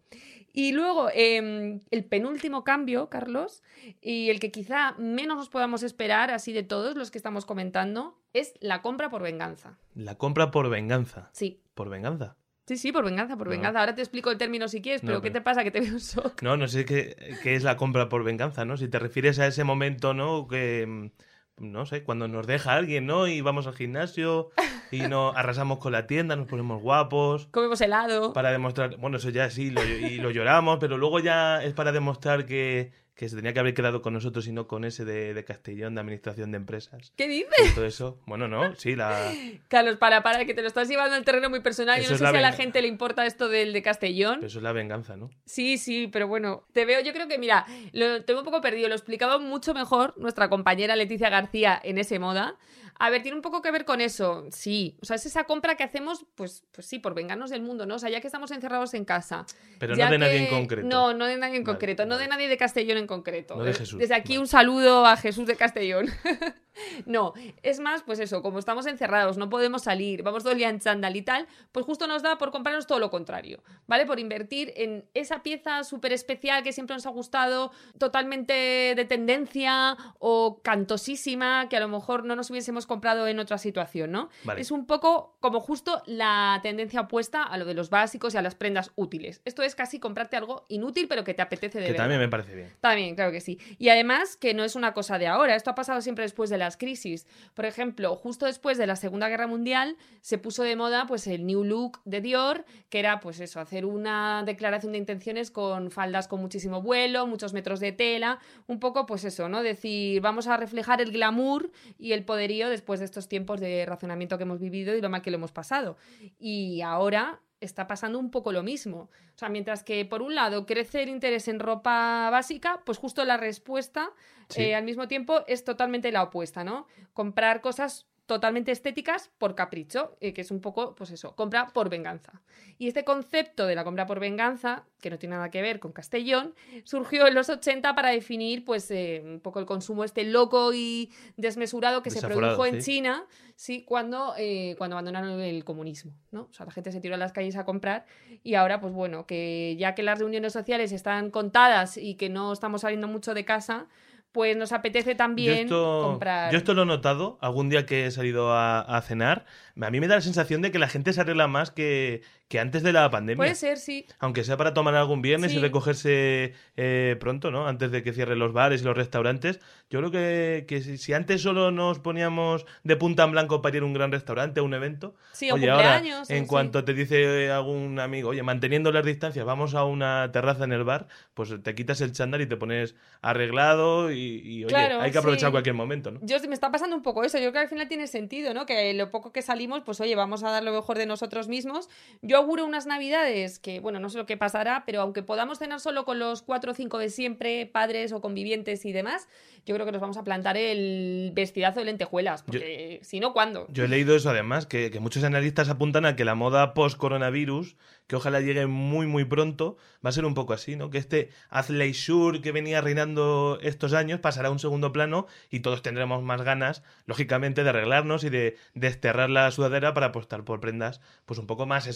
Y 0.58 0.72
luego, 0.72 1.10
em, 1.14 1.82
el 1.92 2.06
penúltimo 2.06 2.64
cambio, 2.64 3.10
Carlos, 3.10 3.62
y 4.02 4.30
el 4.30 4.40
que 4.40 4.52
quizá 4.52 4.94
menos 4.98 5.36
nos 5.38 5.50
podamos 5.50 5.84
esperar, 5.84 6.32
así 6.32 6.54
de 6.54 6.64
todos 6.64 6.96
los 6.96 7.12
que 7.12 7.18
estamos 7.18 7.46
comentando, 7.46 8.18
es 8.32 8.54
la 8.62 8.82
compra 8.82 9.10
por 9.10 9.22
venganza. 9.22 9.78
La 9.96 10.16
compra 10.16 10.52
por 10.52 10.70
venganza. 10.70 11.30
Sí. 11.34 11.60
¿Por 11.74 11.90
venganza? 11.90 12.38
Sí, 12.68 12.78
sí, 12.78 12.92
por 12.94 13.04
venganza, 13.04 13.36
por 13.38 13.48
No. 13.48 13.52
venganza. 13.52 13.82
Ahora 13.82 13.96
te 13.96 14.02
explico 14.02 14.32
el 14.32 14.38
término 14.38 14.70
si 14.70 14.82
quieres, 14.82 15.04
No, 15.04 15.08
pero 15.10 15.22
¿qué 15.22 15.30
te 15.30 15.42
pasa? 15.42 15.64
Que 15.66 15.72
te 15.72 15.82
veo 15.82 15.92
un 15.94 16.00
shock. 16.00 16.42
No, 16.42 16.56
no 16.56 16.68
sé 16.70 16.86
qué, 16.86 17.16
qué 17.44 17.56
es 17.56 17.64
la 17.64 17.76
compra 17.76 18.08
por 18.08 18.24
venganza, 18.24 18.64
¿no? 18.64 18.78
Si 18.78 18.88
te 18.88 18.98
refieres 18.98 19.38
a 19.40 19.48
ese 19.48 19.66
momento, 19.66 20.14
¿no? 20.14 20.48
Que, 20.48 20.86
mm, 20.88 21.12
no 21.58 21.86
sé, 21.86 22.04
cuando 22.04 22.28
nos 22.28 22.48
deja 22.48 22.76
alguien, 22.76 23.06
¿no? 23.06 23.28
Y 23.28 23.42
vamos 23.42 23.68
al 23.68 23.76
gimnasio 23.76 24.50
y 24.92 25.00
no 25.10 25.32
arrasamos 25.32 25.80
con 25.80 25.92
la 25.92 26.08
tienda, 26.08 26.36
nos 26.36 26.48
ponemos 26.48 26.82
guapos. 26.82 27.48
Comemos 27.52 27.80
helado. 27.82 28.34
Para 28.34 28.52
demostrar, 28.52 28.98
bueno, 28.98 29.18
eso 29.18 29.30
ya 29.30 29.50
sí, 29.50 29.72
lo, 29.72 29.84
y 29.84 30.18
lo 30.18 30.32
lloramos, 30.32 30.78
pero 30.80 30.98
luego 30.98 31.20
ya 31.20 31.64
es 31.64 31.74
para 31.74 31.92
demostrar 31.92 32.46
que, 32.46 32.92
que 33.16 33.30
se 33.30 33.36
tenía 33.38 33.54
que 33.54 33.60
haber 33.60 33.74
quedado 33.74 34.02
con 34.02 34.14
nosotros 34.14 34.46
y 34.48 34.52
no 34.52 34.68
con 34.68 34.84
ese 34.84 35.06
de, 35.06 35.34
de 35.34 35.46
Castellón, 35.46 35.96
de 35.96 36.02
Administración 36.02 36.52
de 36.52 36.58
Empresas. 36.58 37.14
¿Qué 37.16 37.30
dices? 37.30 37.74
Todo 37.74 37.86
eso, 37.86 38.20
bueno, 38.26 38.50
no, 38.50 38.76
sí, 38.76 38.96
la... 38.96 39.32
Carlos, 39.70 39.96
para, 39.98 40.22
para, 40.22 40.44
que 40.44 40.54
te 40.54 40.62
lo 40.62 40.68
estás 40.68 40.90
llevando 40.90 41.16
al 41.16 41.24
terreno 41.24 41.50
muy 41.50 41.62
personal. 41.62 41.96
Yo 41.98 42.02
Eso 42.02 42.12
no 42.12 42.16
es 42.16 42.20
sé 42.20 42.32
si 42.32 42.38
a 42.38 42.42
la 42.42 42.52
gente 42.52 42.82
le 42.82 42.90
importa 42.90 43.26
esto 43.26 43.48
del 43.48 43.72
de 43.72 43.82
Castellón. 43.82 44.44
Eso 44.44 44.58
es 44.58 44.64
la 44.64 44.74
venganza, 44.74 45.16
¿no? 45.16 45.30
Sí, 45.46 45.78
sí, 45.78 46.10
pero 46.12 46.28
bueno, 46.28 46.66
te 46.74 46.84
veo, 46.84 47.00
yo 47.02 47.14
creo 47.14 47.30
que, 47.30 47.38
mira, 47.38 47.66
lo 47.94 48.24
tengo 48.26 48.42
un 48.42 48.46
poco 48.46 48.60
perdido, 48.60 48.90
lo 48.90 48.96
explicaba 48.96 49.40
mucho 49.40 49.74
mejor 49.74 50.14
nuestra 50.18 50.50
compañera 50.50 50.98
Leticia 50.98 51.30
García 51.30 51.80
en 51.82 51.98
ese 51.98 52.20
moda. 52.20 52.58
A 52.98 53.10
ver, 53.10 53.22
tiene 53.22 53.36
un 53.36 53.42
poco 53.42 53.62
que 53.62 53.72
ver 53.72 53.84
con 53.84 54.00
eso, 54.00 54.46
sí. 54.52 54.96
O 55.02 55.06
sea, 55.06 55.18
es 55.18 55.26
esa 55.26 55.44
compra 55.44 55.76
que 55.76 55.84
hacemos, 55.84 56.26
pues, 56.36 56.64
pues 56.72 56.88
sí, 56.88 56.98
por 57.00 57.14
vengarnos 57.14 57.50
del 57.50 57.62
mundo, 57.62 57.86
¿no? 57.86 57.96
O 57.96 58.00
sea, 58.00 58.10
ya 58.10 58.22
que 58.22 58.28
estamos 58.28 58.52
encerrados 58.52 58.94
en 58.94 59.04
casa. 59.04 59.46
Pero 59.80 59.96
no 59.98 60.10
de 60.10 60.18
nadie 60.18 60.38
que- 60.38 60.44
en 60.46 60.50
concreto. 60.50 60.88
No, 60.88 61.14
no 61.14 61.26
de 61.26 61.36
nadie 61.38 61.58
en 61.58 61.64
Vale, 61.64 61.74
concreto, 61.78 62.06
no 62.06 62.18
de 62.18 62.28
nadie 62.28 62.48
de 62.48 62.58
Castellón 62.58 62.98
en 62.98 63.08
concreto. 63.08 63.56
No 63.58 63.64
de 63.66 63.74
Jesús, 63.74 64.00
Desde 64.00 64.16
aquí 64.16 64.34
vale. 64.34 64.40
un 64.40 64.48
saludo 64.48 65.06
a 65.06 65.18
Jesús 65.18 65.46
de 65.46 65.56
Castellón. 65.58 66.08
no, 67.06 67.34
es 67.64 67.80
más, 67.80 68.04
pues 68.04 68.20
eso, 68.20 68.42
como 68.42 68.60
estamos 68.60 68.86
encerrados, 68.86 69.38
no 69.38 69.50
podemos 69.50 69.84
salir, 69.84 70.24
vamos 70.24 70.44
todo 70.44 70.52
el 70.54 70.58
día 70.60 70.70
en 70.70 70.80
chándal 70.80 71.16
y 71.16 71.22
tal, 71.22 71.48
pues 71.72 71.86
justo 71.86 72.08
nos 72.08 72.22
da 72.22 72.38
por 72.38 72.52
comprarnos 72.52 72.88
todo 72.88 73.00
lo 73.00 73.10
contrario, 73.10 73.64
¿vale? 73.88 74.06
Por 74.06 74.20
invertir 74.20 74.74
en 74.76 75.06
esa 75.14 75.44
pieza 75.44 75.84
súper 75.84 76.14
especial 76.14 76.64
que 76.64 76.72
siempre 76.74 76.96
nos 76.96 77.06
ha 77.06 77.10
gustado, 77.10 77.72
totalmente 77.98 78.54
de 78.96 79.06
tendencia 79.06 79.98
o 80.20 80.62
cantosísima, 80.64 81.68
que 81.70 81.78
a 81.78 81.80
lo 81.80 81.88
mejor 81.88 82.26
no 82.26 82.36
nos 82.36 82.50
hubiésemos 82.50 82.86
comprado 82.86 83.28
en 83.28 83.40
otra 83.40 83.58
situación, 83.58 84.12
¿no? 84.12 84.30
Vale. 84.44 84.62
Es 84.62 84.72
un 84.72 84.86
poco 84.86 85.36
como 85.40 85.60
justo 85.60 86.02
la 86.06 86.60
tendencia 86.64 87.02
opuesta 87.02 87.44
a 87.44 87.58
lo 87.58 87.66
de 87.66 87.74
los 87.74 87.90
básicos 87.90 88.34
y 88.34 88.38
a 88.38 88.42
las 88.42 88.56
prendas 88.56 88.92
útiles. 88.96 89.42
Esto 89.46 89.64
es 89.64 89.76
casi 89.76 90.00
comprarte 90.00 90.38
algo 90.38 90.66
inútil, 90.70 91.08
pero 91.08 91.24
que 91.24 91.34
te 91.34 91.42
apetece 91.42 91.80
de 91.80 91.86
Que 91.86 91.92
verdad. 91.92 92.04
también 92.06 92.22
me 92.22 92.30
parece 92.30 92.56
bien. 92.56 92.74
También, 92.82 93.16
claro 93.16 93.32
que 93.32 93.42
sí. 93.42 93.60
Y 93.78 93.90
además 93.90 94.38
que 94.38 94.54
no 94.54 94.64
es 94.64 94.76
una 94.76 94.94
cosa 94.94 95.18
de 95.18 95.28
ahora, 95.28 95.56
esto 95.56 95.70
ha 95.72 95.76
pasado 95.76 96.02
siempre 96.02 96.24
después 96.24 96.50
de 96.50 96.58
las 96.66 96.78
crisis. 96.78 97.26
Por 97.54 97.66
ejemplo, 97.66 98.16
justo 98.16 98.46
después 98.46 98.78
de 98.78 98.88
la 98.88 98.96
Segunda 98.96 99.30
Guerra 99.30 99.48
Mundial 99.48 99.98
se 100.22 100.38
puso 100.38 100.64
de 100.64 100.76
moda 100.76 101.06
pues 101.08 101.28
el 101.28 101.46
New 101.46 101.64
Look 101.64 102.02
de 102.06 102.22
Dior, 102.22 102.66
que 102.90 103.00
era 103.00 103.20
pues 103.20 103.40
eso, 103.40 103.60
hacer 103.60 103.86
una 103.86 104.44
declaración 104.46 104.92
de 104.92 104.98
intenciones 104.98 105.52
con 105.52 105.92
faldas 105.92 106.28
con 106.28 106.42
muchísimo 106.42 106.82
vuelo, 106.82 107.28
muchos 107.28 107.54
metros 107.54 107.80
de 107.80 107.92
tela, 107.92 108.40
un 108.68 108.80
poco 108.80 109.06
pues 109.06 109.24
eso, 109.24 109.50
¿no? 109.50 109.64
Decir, 109.64 110.22
vamos 110.22 110.48
a 110.48 110.58
reflejar 110.58 111.02
el 111.02 111.12
glamour 111.12 111.72
y 111.98 112.12
el 112.12 112.26
poderío 112.26 112.70
después 112.70 113.00
de 113.00 113.06
estos 113.06 113.28
tiempos 113.28 113.60
de 113.60 113.86
racionamiento 113.86 114.38
que 114.38 114.44
hemos 114.44 114.60
vivido 114.60 114.96
y 114.96 115.02
lo 115.02 115.10
mal 115.10 115.22
que 115.22 115.32
lo 115.32 115.38
hemos 115.38 115.52
pasado. 115.52 115.98
Y 116.38 116.82
ahora 116.82 117.42
está 117.62 117.88
pasando 117.88 118.20
un 118.20 118.32
poco 118.32 118.52
lo 118.52 118.64
mismo. 118.64 119.10
O 119.36 119.38
sea, 119.38 119.50
mientras 119.50 119.84
que 119.84 120.06
por 120.06 120.22
un 120.22 120.36
lado 120.36 120.66
crece 120.66 121.04
el 121.04 121.10
interés 121.10 121.48
en 121.48 121.60
ropa 121.60 122.30
básica, 122.32 122.82
pues 122.86 122.98
justo 122.98 123.24
la 123.26 123.38
respuesta 123.38 124.12
Sí. 124.50 124.62
eh, 124.62 124.76
al 124.76 124.84
mismo 124.84 125.08
tiempo 125.08 125.44
es 125.48 125.64
totalmente 125.64 126.12
la 126.12 126.22
opuesta, 126.24 126.64
¿no? 126.64 126.86
Comprar 127.14 127.62
cosas 127.62 128.06
totalmente 128.26 128.72
estéticas 128.72 129.30
por 129.38 129.54
capricho, 129.56 130.18
eh, 130.20 130.34
que 130.34 130.42
es 130.42 130.50
un 130.50 130.60
poco, 130.60 130.96
pues 130.96 131.12
eso, 131.12 131.36
compra 131.36 131.68
por 131.68 131.90
venganza. 131.90 132.42
Y 132.80 132.88
este 132.88 133.04
concepto 133.04 133.68
de 133.68 133.76
la 133.76 133.84
compra 133.84 134.08
por 134.08 134.20
venganza, 134.20 134.86
que 135.00 135.10
no 135.10 135.20
tiene 135.20 135.36
nada 135.36 135.52
que 135.52 135.62
ver 135.62 135.80
con 135.80 135.92
Castellón, 135.92 136.56
surgió 136.84 137.28
en 137.28 137.36
los 137.36 137.50
80 137.50 137.94
para 137.94 138.10
definir, 138.10 138.66
pues, 138.66 138.90
eh, 138.90 139.22
un 139.24 139.40
poco 139.40 139.60
el 139.60 139.66
consumo 139.66 140.04
este 140.04 140.24
loco 140.24 140.74
y 140.74 141.12
desmesurado 141.38 142.02
que 142.02 142.10
se 142.10 142.22
produjo 142.22 142.66
en 142.66 142.82
sí. 142.82 142.94
China, 142.96 143.26
sí, 143.56 143.84
cuando, 143.84 144.34
eh, 144.38 144.76
cuando 144.78 144.96
abandonaron 144.96 145.40
el 145.40 145.64
comunismo, 145.64 146.14
¿no? 146.32 146.48
O 146.50 146.54
sea, 146.54 146.66
la 146.66 146.72
gente 146.72 146.92
se 146.92 147.02
tiró 147.02 147.16
a 147.16 147.18
las 147.18 147.32
calles 147.32 147.56
a 147.56 147.66
comprar 147.66 148.06
y 148.44 148.56
ahora, 148.56 148.80
pues 148.80 148.94
bueno, 148.94 149.28
que 149.28 149.76
ya 149.78 149.94
que 149.94 150.02
las 150.02 150.18
reuniones 150.18 150.54
sociales 150.54 150.92
están 150.92 151.30
contadas 151.30 151.98
y 151.98 152.16
que 152.16 152.30
no 152.30 152.52
estamos 152.52 152.82
saliendo 152.82 153.08
mucho 153.08 153.34
de 153.34 153.46
casa, 153.46 153.88
pues 154.36 154.58
nos 154.58 154.74
apetece 154.74 155.16
también 155.16 155.56
yo 155.56 155.64
esto, 155.64 156.02
comprar. 156.10 156.52
yo 156.52 156.58
esto 156.58 156.74
lo 156.74 156.84
he 156.84 156.86
notado 156.86 157.38
algún 157.40 157.70
día 157.70 157.86
que 157.86 158.06
he 158.06 158.12
salido 158.12 158.52
a, 158.52 158.82
a 158.82 159.02
cenar. 159.02 159.46
A 159.80 159.90
mí 159.90 160.02
me 160.02 160.10
da 160.10 160.16
la 160.16 160.22
sensación 160.22 160.62
de 160.62 160.72
que 160.72 160.78
la 160.78 160.90
gente 160.90 161.14
se 161.14 161.22
arregla 161.22 161.48
más 161.48 161.72
que, 161.72 162.22
que 162.48 162.60
antes 162.60 162.84
de 162.84 162.94
la 162.94 163.10
pandemia. 163.10 163.38
Puede 163.38 163.56
ser, 163.56 163.78
sí. 163.78 164.06
Aunque 164.20 164.44
sea 164.44 164.56
para 164.56 164.74
tomar 164.74 164.94
algún 164.96 165.22
viernes 165.22 165.52
y 165.54 165.58
recogerse 165.60 166.54
eh, 166.78 167.16
pronto, 167.20 167.50
¿no? 167.50 167.68
Antes 167.68 167.90
de 167.92 168.04
que 168.04 168.14
cierren 168.14 168.38
los 168.38 168.54
bares 168.54 168.82
y 168.82 168.86
los 168.86 168.96
restaurantes. 168.96 169.60
Yo 169.90 170.00
creo 170.00 170.12
que, 170.12 170.66
que 170.68 170.82
si, 170.82 170.98
si 170.98 171.14
antes 171.14 171.42
solo 171.42 171.72
nos 171.72 172.00
poníamos 172.00 172.66
de 172.84 172.96
punta 172.98 173.24
en 173.24 173.32
blanco 173.32 173.62
para 173.62 173.78
ir 173.78 173.84
a 173.84 173.86
un 173.86 173.94
gran 173.94 174.12
restaurante, 174.12 174.60
a 174.60 174.64
un 174.64 174.74
evento, 174.76 175.16
Sí, 175.32 175.50
o 175.50 175.56
oye, 175.56 175.70
ahora, 175.70 176.02
o 176.04 176.32
en 176.32 176.44
sí. 176.44 176.48
cuanto 176.48 176.84
te 176.84 176.94
dice 176.94 177.50
algún 177.50 178.00
amigo, 178.00 178.30
oye, 178.30 178.44
manteniendo 178.44 178.92
las 178.92 179.06
distancias, 179.06 179.44
vamos 179.46 179.74
a 179.74 179.84
una 179.86 180.30
terraza 180.32 180.64
en 180.66 180.72
el 180.74 180.84
bar, 180.84 181.08
pues 181.34 181.54
te 181.64 181.74
quitas 181.76 182.00
el 182.02 182.12
chándal 182.12 182.42
y 182.42 182.46
te 182.46 182.58
pones 182.58 182.96
arreglado 183.22 184.12
y, 184.12 184.42
y, 184.44 184.64
oye, 184.66 184.68
Claro, 184.74 185.02
hay 185.02 185.12
que 185.12 185.18
aprovechar 185.18 185.50
sí. 185.50 185.52
cualquier 185.52 185.76
momento, 185.76 186.12
¿no? 186.12 186.20
Yo 186.22 186.38
me 186.48 186.54
está 186.54 186.72
pasando 186.72 186.96
un 186.96 187.02
poco 187.02 187.24
eso. 187.24 187.38
Yo 187.38 187.46
creo 187.50 187.54
que 187.54 187.60
al 187.60 187.70
final 187.70 187.88
tiene 187.88 188.08
sentido, 188.08 188.54
¿no? 188.54 188.66
Que 188.66 188.94
lo 188.94 189.10
poco 189.10 189.32
que 189.32 189.42
salimos, 189.42 189.82
pues 189.84 190.00
oye, 190.02 190.16
vamos 190.16 190.44
a 190.44 190.52
dar 190.52 190.64
lo 190.64 190.72
mejor 190.74 190.98
de 190.98 191.06
nosotros 191.06 191.48
mismos. 191.48 191.90
Yo 192.22 192.35
auguro 192.38 192.66
unas 192.66 192.86
navidades 192.86 193.60
que, 193.60 193.80
bueno, 193.80 194.00
no 194.00 194.10
sé 194.10 194.18
lo 194.18 194.26
que 194.26 194.38
pasará, 194.38 194.84
pero 194.86 195.02
aunque 195.02 195.24
podamos 195.24 195.60
cenar 195.60 195.80
solo 195.80 196.06
con 196.06 196.20
los 196.20 196.42
cuatro 196.42 196.72
o 196.72 196.76
cinco 196.76 196.98
de 196.98 197.10
siempre, 197.10 197.66
padres 197.66 198.12
o 198.12 198.22
convivientes 198.22 198.86
y 198.86 198.92
demás, 198.92 199.28
yo 199.66 199.74
creo 199.74 199.86
que 199.86 199.92
nos 199.92 200.02
vamos 200.02 200.18
a 200.18 200.24
plantar 200.24 200.58
el 200.58 201.32
vestidazo 201.34 201.80
de 201.80 201.86
lentejuelas. 201.86 202.44
Porque 202.44 203.00
si 203.04 203.20
no, 203.20 203.34
¿cuándo? 203.34 203.68
Yo 203.70 203.84
he 203.84 203.88
leído 203.88 204.16
eso 204.16 204.30
además, 204.30 204.66
que, 204.66 204.92
que 204.92 205.00
muchos 205.00 205.24
analistas 205.24 205.70
apuntan 205.70 206.06
a 206.06 206.16
que 206.16 206.26
la 206.26 206.36
moda 206.36 206.74
post-coronavirus, 206.74 207.76
que 208.08 208.16
ojalá 208.16 208.42
llegue 208.42 208.68
muy 208.68 209.08
muy 209.08 209.26
pronto, 209.26 209.78
va 210.06 210.10
a 210.10 210.14
ser 210.14 210.26
un 210.26 210.36
poco 210.36 210.54
así, 210.54 210.76
¿no? 210.76 210.90
Que 210.90 211.00
este 211.00 211.30
athleisure 211.50 212.42
que 212.42 212.52
venía 212.52 212.82
reinando 212.82 213.58
estos 213.62 213.94
años 213.94 214.20
pasará 214.20 214.50
a 214.50 214.52
un 214.52 214.60
segundo 214.60 214.92
plano 214.92 215.26
y 215.50 215.62
todos 215.62 215.82
tendremos 215.82 216.22
más 216.22 216.44
ganas, 216.44 216.84
lógicamente, 217.06 217.64
de 217.64 217.70
arreglarnos 217.70 218.24
y 218.24 218.30
de 218.30 218.58
desterrar 218.74 219.30
la 219.30 219.50
sudadera 219.52 219.94
para 219.94 220.08
apostar 220.08 220.44
por 220.44 220.60
prendas 220.60 221.02
pues 221.26 221.40
un 221.40 221.48
poco 221.48 221.66
más 221.66 221.88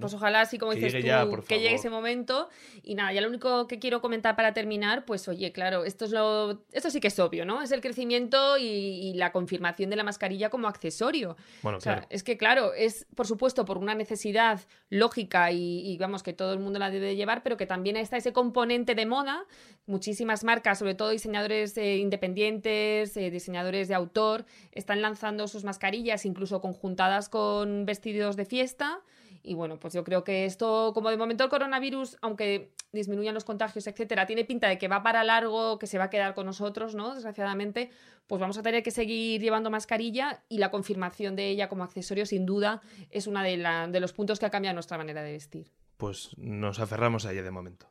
Pues 0.00 0.14
ojalá, 0.14 0.42
así 0.42 0.58
como 0.58 0.72
Que 0.72 0.76
dices 0.76 0.92
llegue 0.92 1.04
tú, 1.04 1.08
ya, 1.08 1.26
por 1.28 1.44
que 1.44 1.60
llegue 1.60 1.74
ese 1.74 1.90
momento. 1.90 2.48
Y 2.82 2.94
nada, 2.94 3.12
ya 3.12 3.20
lo 3.20 3.28
único 3.28 3.66
que 3.66 3.78
quiero 3.78 4.00
comentar 4.00 4.36
para 4.36 4.52
terminar, 4.52 5.04
pues 5.04 5.26
oye, 5.28 5.52
claro, 5.52 5.84
esto 5.84 6.04
es 6.04 6.12
lo. 6.12 6.62
Esto 6.72 6.90
sí 6.90 7.00
que 7.00 7.08
es 7.08 7.18
obvio, 7.18 7.44
¿no? 7.44 7.62
Es 7.62 7.72
el 7.72 7.80
crecimiento 7.80 8.58
y, 8.58 8.64
y 8.64 9.14
la 9.14 9.32
confirmación 9.32 9.90
de 9.90 9.96
la 9.96 10.04
mascarilla 10.04 10.50
como 10.50 10.68
accesorio. 10.68 11.36
Bueno, 11.62 11.78
O 11.78 11.80
sea, 11.80 11.94
claro. 11.94 12.06
es 12.10 12.22
que, 12.22 12.36
claro, 12.36 12.74
es 12.74 13.06
por 13.14 13.26
supuesto 13.26 13.64
por 13.64 13.78
una 13.78 13.94
necesidad 13.94 14.60
lógica 14.90 15.50
y, 15.50 15.80
y, 15.80 15.98
vamos, 15.98 16.22
que 16.22 16.32
todo 16.32 16.52
el 16.52 16.58
mundo 16.58 16.78
la 16.78 16.90
debe 16.90 17.06
de 17.06 17.16
llevar, 17.16 17.42
pero 17.42 17.56
que 17.56 17.66
también 17.66 17.96
está 17.96 18.16
ese 18.16 18.32
componente 18.32 18.94
de 18.94 19.06
moda. 19.06 19.44
Muchísimas 19.86 20.44
marcas, 20.44 20.78
sobre 20.78 20.94
todo 20.94 21.10
diseñadores 21.10 21.76
eh, 21.76 21.96
independientes, 21.98 23.16
eh, 23.16 23.30
diseñadores 23.30 23.88
de 23.88 23.94
autor, 23.94 24.44
están 24.72 25.02
lanzando 25.02 25.48
sus 25.48 25.64
mascarillas, 25.64 26.24
incluso 26.26 26.60
conjuntadas 26.60 27.28
con 27.28 27.86
vestidos 27.86 28.36
de 28.36 28.44
fiesta. 28.44 29.00
Y 29.48 29.54
bueno, 29.54 29.78
pues 29.78 29.94
yo 29.94 30.02
creo 30.02 30.24
que 30.24 30.44
esto, 30.44 30.90
como 30.92 31.08
de 31.08 31.16
momento 31.16 31.44
el 31.44 31.50
coronavirus, 31.50 32.16
aunque 32.20 32.72
disminuyan 32.92 33.32
los 33.32 33.44
contagios, 33.44 33.86
etcétera, 33.86 34.26
tiene 34.26 34.44
pinta 34.44 34.66
de 34.68 34.76
que 34.76 34.88
va 34.88 35.04
para 35.04 35.22
largo, 35.22 35.78
que 35.78 35.86
se 35.86 35.98
va 35.98 36.04
a 36.04 36.10
quedar 36.10 36.34
con 36.34 36.46
nosotros, 36.46 36.96
¿no? 36.96 37.14
Desgraciadamente, 37.14 37.90
pues 38.26 38.40
vamos 38.40 38.58
a 38.58 38.62
tener 38.64 38.82
que 38.82 38.90
seguir 38.90 39.40
llevando 39.40 39.70
mascarilla 39.70 40.42
y 40.48 40.58
la 40.58 40.72
confirmación 40.72 41.36
de 41.36 41.48
ella 41.48 41.68
como 41.68 41.84
accesorio, 41.84 42.26
sin 42.26 42.44
duda, 42.44 42.80
es 43.10 43.28
uno 43.28 43.40
de, 43.40 43.56
la- 43.56 43.86
de 43.86 44.00
los 44.00 44.12
puntos 44.12 44.40
que 44.40 44.46
ha 44.46 44.50
cambiado 44.50 44.74
nuestra 44.74 44.98
manera 44.98 45.22
de 45.22 45.30
vestir. 45.30 45.70
Pues 45.96 46.30
nos 46.36 46.80
aferramos 46.80 47.24
a 47.24 47.32
ella 47.32 47.44
de 47.44 47.50
momento. 47.52 47.86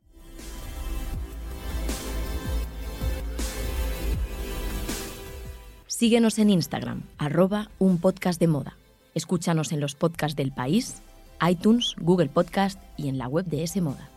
Síguenos 5.88 6.40
en 6.40 6.50
Instagram, 6.50 7.04
arroba 7.18 7.70
un 7.80 8.00
podcast 8.00 8.40
de 8.40 8.48
moda. 8.48 8.78
Escúchanos 9.14 9.72
en 9.72 9.80
los 9.80 9.96
podcasts 9.96 10.36
del 10.36 10.52
país, 10.52 11.02
iTunes, 11.48 11.96
Google 12.00 12.30
Podcast 12.30 12.80
y 12.98 13.10
en 13.10 13.18
la 13.18 13.28
web 13.28 13.46
de 13.46 13.64
S 13.64 13.80
Moda. 13.82 14.10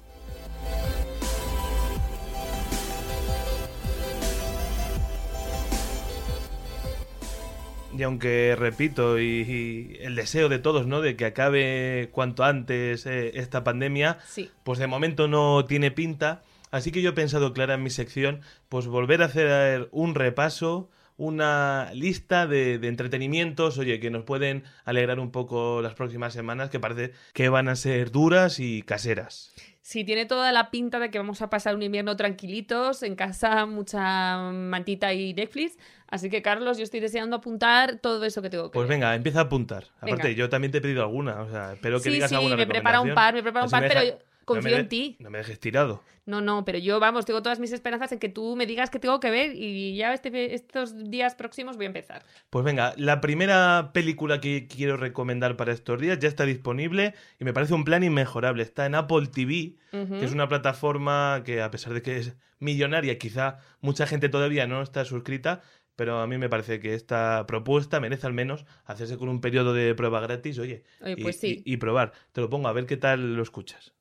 Y 7.96 8.02
aunque 8.02 8.54
repito, 8.56 9.18
y, 9.18 9.24
y 9.42 9.96
el 10.04 10.14
deseo 10.14 10.48
de 10.48 10.58
todos, 10.58 10.86
¿no? 10.86 11.00
De 11.00 11.16
que 11.16 11.24
acabe 11.24 12.10
cuanto 12.12 12.44
antes 12.44 13.06
eh, 13.06 13.32
esta 13.34 13.64
pandemia, 13.64 14.18
Sí. 14.28 14.50
pues 14.62 14.78
de 14.78 14.86
momento 14.86 15.26
no 15.26 15.64
tiene 15.64 15.90
pinta. 15.90 16.42
Así 16.70 16.92
que 16.92 17.00
yo 17.00 17.10
he 17.10 17.14
pensado, 17.14 17.54
Clara, 17.54 17.74
en 17.74 17.82
mi 17.82 17.90
sección, 17.90 18.42
pues 18.68 18.86
volver 18.86 19.22
a 19.22 19.26
hacer 19.26 19.88
un 19.90 20.14
repaso, 20.14 20.90
una 21.18 21.90
lista 21.92 22.46
de, 22.46 22.78
de 22.78 22.88
entretenimientos, 22.88 23.76
oye, 23.76 24.00
que 24.00 24.08
nos 24.10 24.22
pueden 24.24 24.64
alegrar 24.84 25.20
un 25.20 25.30
poco 25.30 25.82
las 25.82 25.94
próximas 25.94 26.32
semanas, 26.32 26.70
que 26.70 26.80
parece 26.80 27.12
que 27.34 27.48
van 27.50 27.68
a 27.68 27.76
ser 27.76 28.10
duras 28.10 28.58
y 28.60 28.82
caseras. 28.82 29.52
Sí, 29.82 30.04
tiene 30.04 30.26
toda 30.26 30.52
la 30.52 30.70
pinta 30.70 30.98
de 30.98 31.10
que 31.10 31.18
vamos 31.18 31.40
a 31.42 31.50
pasar 31.50 31.74
un 31.74 31.82
invierno 31.82 32.14
tranquilitos, 32.14 33.02
en 33.02 33.16
casa, 33.16 33.66
mucha 33.66 34.38
mantita 34.52 35.12
y 35.14 35.34
Netflix. 35.34 35.76
Así 36.10 36.30
que, 36.30 36.40
Carlos, 36.40 36.78
yo 36.78 36.84
estoy 36.84 37.00
deseando 37.00 37.36
apuntar 37.36 37.96
todo 37.96 38.24
eso 38.24 38.40
que 38.40 38.50
tengo 38.50 38.70
que 38.70 38.74
Pues 38.74 38.88
venga, 38.88 39.14
empieza 39.14 39.40
a 39.40 39.42
apuntar. 39.44 39.84
Aparte, 40.00 40.28
Venga. 40.28 40.30
yo 40.38 40.48
también 40.48 40.70
te 40.72 40.78
he 40.78 40.80
pedido 40.80 41.02
alguna, 41.02 41.40
o 41.42 41.50
sea, 41.50 41.72
espero 41.72 41.98
que 41.98 42.04
sí, 42.04 42.10
digas 42.10 42.28
sí, 42.30 42.34
alguna 42.36 42.56
me 42.56 42.66
prepara 42.66 43.00
un 43.00 43.12
par, 43.14 43.34
me 43.34 43.42
prepara 43.42 43.64
un 43.64 43.74
Así 43.74 43.80
par, 43.80 43.88
pero 43.88 44.00
deja- 44.02 44.18
no 44.54 44.60
confío 44.60 44.74
de- 44.76 44.80
en 44.82 44.88
ti. 44.88 45.16
No 45.20 45.30
me 45.30 45.38
dejes 45.38 45.58
tirado. 45.60 46.02
No, 46.26 46.42
no, 46.42 46.62
pero 46.64 46.76
yo, 46.78 47.00
vamos, 47.00 47.24
tengo 47.24 47.42
todas 47.42 47.58
mis 47.58 47.72
esperanzas 47.72 48.12
en 48.12 48.18
que 48.18 48.28
tú 48.28 48.54
me 48.54 48.66
digas 48.66 48.90
que 48.90 48.98
tengo 48.98 49.18
que 49.18 49.30
ver 49.30 49.52
y 49.56 49.96
ya 49.96 50.12
este, 50.12 50.54
estos 50.54 51.10
días 51.10 51.34
próximos 51.34 51.76
voy 51.76 51.86
a 51.86 51.88
empezar. 51.88 52.22
Pues 52.50 52.64
venga, 52.66 52.92
la 52.98 53.22
primera 53.22 53.90
película 53.94 54.38
que 54.38 54.66
quiero 54.68 54.98
recomendar 54.98 55.56
para 55.56 55.72
estos 55.72 55.98
días 55.98 56.18
ya 56.18 56.28
está 56.28 56.44
disponible 56.44 57.14
y 57.40 57.44
me 57.44 57.54
parece 57.54 57.72
un 57.72 57.84
plan 57.84 58.02
inmejorable. 58.04 58.62
Está 58.62 58.84
en 58.84 58.94
Apple 58.94 59.28
TV, 59.28 59.76
que 59.90 60.24
es 60.24 60.32
una 60.32 60.48
plataforma 60.48 61.42
que 61.46 61.62
a 61.62 61.70
pesar 61.70 61.94
de 61.94 62.02
que 62.02 62.18
es 62.18 62.36
millonaria, 62.58 63.18
quizá 63.18 63.58
mucha 63.80 64.06
gente 64.06 64.28
todavía 64.28 64.66
no 64.66 64.82
está 64.82 65.06
suscrita, 65.06 65.62
pero 65.96 66.20
a 66.20 66.26
mí 66.26 66.36
me 66.36 66.50
parece 66.50 66.78
que 66.78 66.92
esta 66.92 67.46
propuesta 67.46 68.00
merece 68.00 68.26
al 68.26 68.34
menos 68.34 68.66
hacerse 68.84 69.16
con 69.16 69.28
un 69.30 69.40
periodo 69.40 69.72
de 69.72 69.94
prueba 69.94 70.20
gratis, 70.20 70.58
oye, 70.58 70.84
Oye, 71.00 71.14
y, 71.16 71.22
pues 71.22 71.36
sí. 71.40 71.62
y- 71.64 71.72
y 71.72 71.76
probar. 71.78 72.12
Te 72.32 72.40
lo 72.42 72.50
pongo 72.50 72.68
a 72.68 72.72
ver 72.72 72.84
qué 72.86 72.96
tal 72.98 73.34
lo 73.34 73.42
escuchas. 73.42 73.94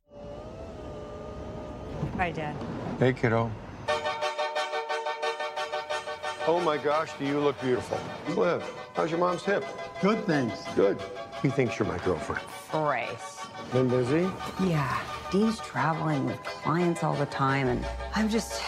Hi, 2.18 2.32
Dad. 2.32 2.56
Hey, 3.00 3.14
kiddo. 3.14 3.52
Oh 6.48 6.60
my 6.62 6.78
gosh, 6.78 7.10
do 7.20 7.26
you 7.26 7.40
look 7.40 7.60
beautiful. 7.62 8.00
Cliff, 8.28 8.64
how's 8.96 9.12
your 9.12 9.20
mom's 9.20 9.44
hip? 9.44 9.64
Good, 10.02 10.26
thanks. 10.26 10.64
Good. 10.76 10.98
He 11.42 11.50
thinks 11.50 11.78
you're 11.78 11.88
my 11.88 11.98
girlfriend. 12.00 12.42
Bryce. 12.72 13.46
Been 13.74 13.90
busy? 13.90 14.30
Yeah, 14.66 14.98
Dean's 15.32 15.60
traveling 15.60 16.26
with 16.26 16.42
clients 16.44 17.04
all 17.04 17.16
the 17.16 17.26
time, 17.28 17.68
and 17.68 17.86
I'm 18.16 18.30
just 18.30 18.62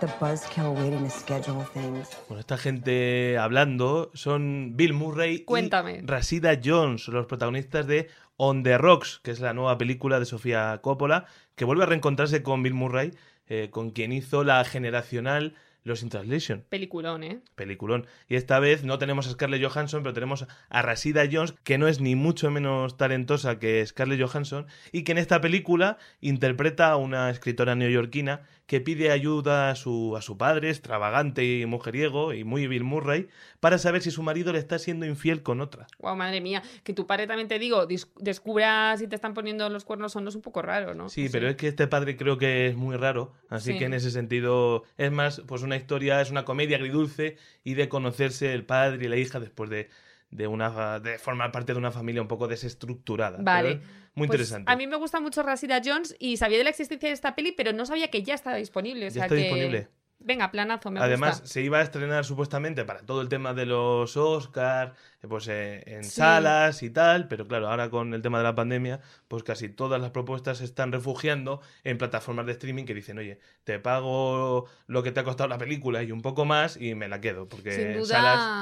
the 0.00 0.06
buzzkill 0.06 0.74
waiting 0.76 1.02
to 1.02 1.10
schedule 1.10 1.64
things. 1.74 2.08
Bueno, 2.28 2.40
esta 2.40 2.56
gente 2.56 3.36
hablando 3.36 4.10
son 4.14 4.76
Bill 4.76 4.92
Murray 4.92 5.44
Cuéntame. 5.44 6.00
y 6.02 6.06
Rashida 6.06 6.58
Jones, 6.62 7.08
los 7.08 7.26
protagonistas 7.26 7.86
de 7.86 8.08
On 8.36 8.62
the 8.62 8.78
Rocks, 8.78 9.20
que 9.22 9.30
es 9.30 9.40
la 9.40 9.54
nueva 9.54 9.78
película 9.78 10.18
de 10.18 10.26
Sofía 10.26 10.78
Coppola, 10.82 11.26
que 11.54 11.64
vuelve 11.64 11.84
a 11.84 11.86
reencontrarse 11.86 12.42
con 12.42 12.62
Bill 12.62 12.74
Murray, 12.74 13.12
eh, 13.46 13.68
con 13.70 13.90
quien 13.90 14.12
hizo 14.12 14.42
la 14.42 14.64
generacional 14.64 15.54
Los 15.82 16.02
in 16.02 16.08
Translation. 16.08 16.64
Peliculón, 16.70 17.22
¿eh? 17.24 17.40
Peliculón. 17.54 18.06
Y 18.26 18.36
esta 18.36 18.58
vez 18.58 18.84
no 18.84 18.98
tenemos 18.98 19.26
a 19.26 19.30
Scarlett 19.30 19.62
Johansson, 19.62 20.02
pero 20.02 20.14
tenemos 20.14 20.46
a 20.70 20.82
Rashida 20.82 21.24
Jones, 21.30 21.54
que 21.62 21.76
no 21.76 21.88
es 21.88 22.00
ni 22.00 22.16
mucho 22.16 22.50
menos 22.50 22.96
talentosa 22.96 23.58
que 23.58 23.84
Scarlett 23.86 24.22
Johansson, 24.22 24.66
y 24.92 25.04
que 25.04 25.12
en 25.12 25.18
esta 25.18 25.42
película 25.42 25.98
interpreta 26.20 26.90
a 26.90 26.96
una 26.96 27.28
escritora 27.28 27.74
neoyorquina 27.74 28.42
que 28.66 28.80
pide 28.80 29.10
ayuda 29.10 29.70
a 29.70 29.74
su, 29.74 30.16
a 30.16 30.22
su 30.22 30.38
padre, 30.38 30.70
extravagante 30.70 31.44
y 31.44 31.66
mujeriego, 31.66 32.32
y 32.32 32.44
muy 32.44 32.66
Bill 32.66 32.82
Murray, 32.84 33.28
para 33.60 33.76
saber 33.78 34.00
si 34.02 34.10
su 34.10 34.22
marido 34.22 34.52
le 34.52 34.58
está 34.58 34.78
siendo 34.78 35.04
infiel 35.04 35.42
con 35.42 35.60
otra. 35.60 35.86
Wow, 35.98 36.16
madre 36.16 36.40
mía. 36.40 36.62
Que 36.82 36.94
tu 36.94 37.06
padre 37.06 37.26
también 37.26 37.48
te 37.48 37.58
digo, 37.58 37.86
descubra 38.18 38.96
si 38.96 39.06
te 39.06 39.14
están 39.16 39.34
poniendo 39.34 39.68
los 39.68 39.84
cuernos 39.84 40.16
o 40.16 40.20
no 40.20 40.28
es 40.30 40.34
un 40.34 40.42
poco 40.42 40.62
raro, 40.62 40.94
¿no? 40.94 41.08
Sí, 41.08 41.28
pero 41.30 41.48
es 41.48 41.56
que 41.56 41.68
este 41.68 41.86
padre 41.86 42.16
creo 42.16 42.38
que 42.38 42.66
es 42.68 42.76
muy 42.76 42.96
raro, 42.96 43.34
así 43.48 43.72
Sí. 43.72 43.78
que 43.78 43.84
en 43.84 43.94
ese 43.94 44.10
sentido 44.10 44.84
es 44.96 45.12
más, 45.12 45.42
pues 45.46 45.62
una 45.62 45.76
historia, 45.76 46.20
es 46.20 46.30
una 46.30 46.44
comedia 46.44 46.76
agridulce 46.78 47.36
y 47.64 47.74
de 47.74 47.88
conocerse 47.88 48.52
el 48.54 48.64
padre 48.64 49.04
y 49.04 49.08
la 49.08 49.16
hija 49.16 49.40
después 49.40 49.68
de, 49.70 49.88
de 50.34 50.48
una 50.48 50.98
de 50.98 51.16
formar 51.18 51.52
parte 51.52 51.72
de 51.72 51.78
una 51.78 51.92
familia 51.92 52.20
un 52.20 52.26
poco 52.28 52.48
desestructurada. 52.48 53.38
Vale. 53.40 53.76
Muy 54.16 54.26
Pues 54.26 54.38
interesante. 54.40 54.70
A 54.70 54.76
mí 54.76 54.86
me 54.88 54.96
gusta 54.96 55.20
mucho 55.20 55.42
Rashida 55.44 55.80
Jones 55.84 56.16
y 56.18 56.36
sabía 56.38 56.58
de 56.58 56.64
la 56.64 56.70
existencia 56.70 57.08
de 57.08 57.12
esta 57.14 57.34
peli, 57.36 57.52
pero 57.52 57.72
no 57.72 57.86
sabía 57.86 58.08
que 58.10 58.22
ya 58.22 58.34
estaba 58.34 58.56
disponible. 58.56 59.06
o 59.06 59.08
Ya 59.08 59.12
sea 59.12 59.22
está 59.24 59.34
que- 59.36 59.42
disponible. 59.42 59.88
Venga, 60.20 60.50
planazo, 60.50 60.90
me 60.90 61.00
Además, 61.00 61.40
gusta. 61.40 61.48
se 61.52 61.60
iba 61.60 61.78
a 61.78 61.82
estrenar 61.82 62.24
supuestamente 62.24 62.84
para 62.86 63.00
todo 63.00 63.20
el 63.20 63.28
tema 63.28 63.52
de 63.52 63.66
los 63.66 64.16
Oscars, 64.16 64.92
pues 65.28 65.48
eh, 65.48 65.82
en 65.86 66.04
Sí. 66.04 66.10
salas 66.12 66.82
y 66.82 66.88
tal, 66.90 67.28
pero 67.28 67.46
claro, 67.46 67.68
ahora 67.68 67.90
con 67.90 68.14
el 68.14 68.22
tema 68.22 68.38
de 68.38 68.44
la 68.44 68.54
pandemia, 68.54 69.00
pues 69.28 69.42
casi 69.42 69.68
todas 69.68 70.00
las 70.00 70.10
propuestas 70.12 70.58
se 70.58 70.64
están 70.64 70.92
refugiando 70.92 71.60
en 71.82 71.98
plataformas 71.98 72.46
de 72.46 72.52
streaming 72.52 72.84
que 72.84 72.94
dicen, 72.94 73.18
oye, 73.18 73.38
te 73.64 73.78
pago 73.78 74.66
lo 74.86 75.02
que 75.02 75.12
te 75.12 75.20
ha 75.20 75.24
costado 75.24 75.48
la 75.48 75.58
película 75.58 76.02
y 76.02 76.10
un 76.12 76.22
poco 76.22 76.44
más 76.46 76.78
y 76.78 76.94
me 76.94 77.08
la 77.08 77.20
quedo, 77.20 77.48
porque 77.48 77.72
Sin 77.72 77.86
en 77.88 77.98
duda- 77.98 78.06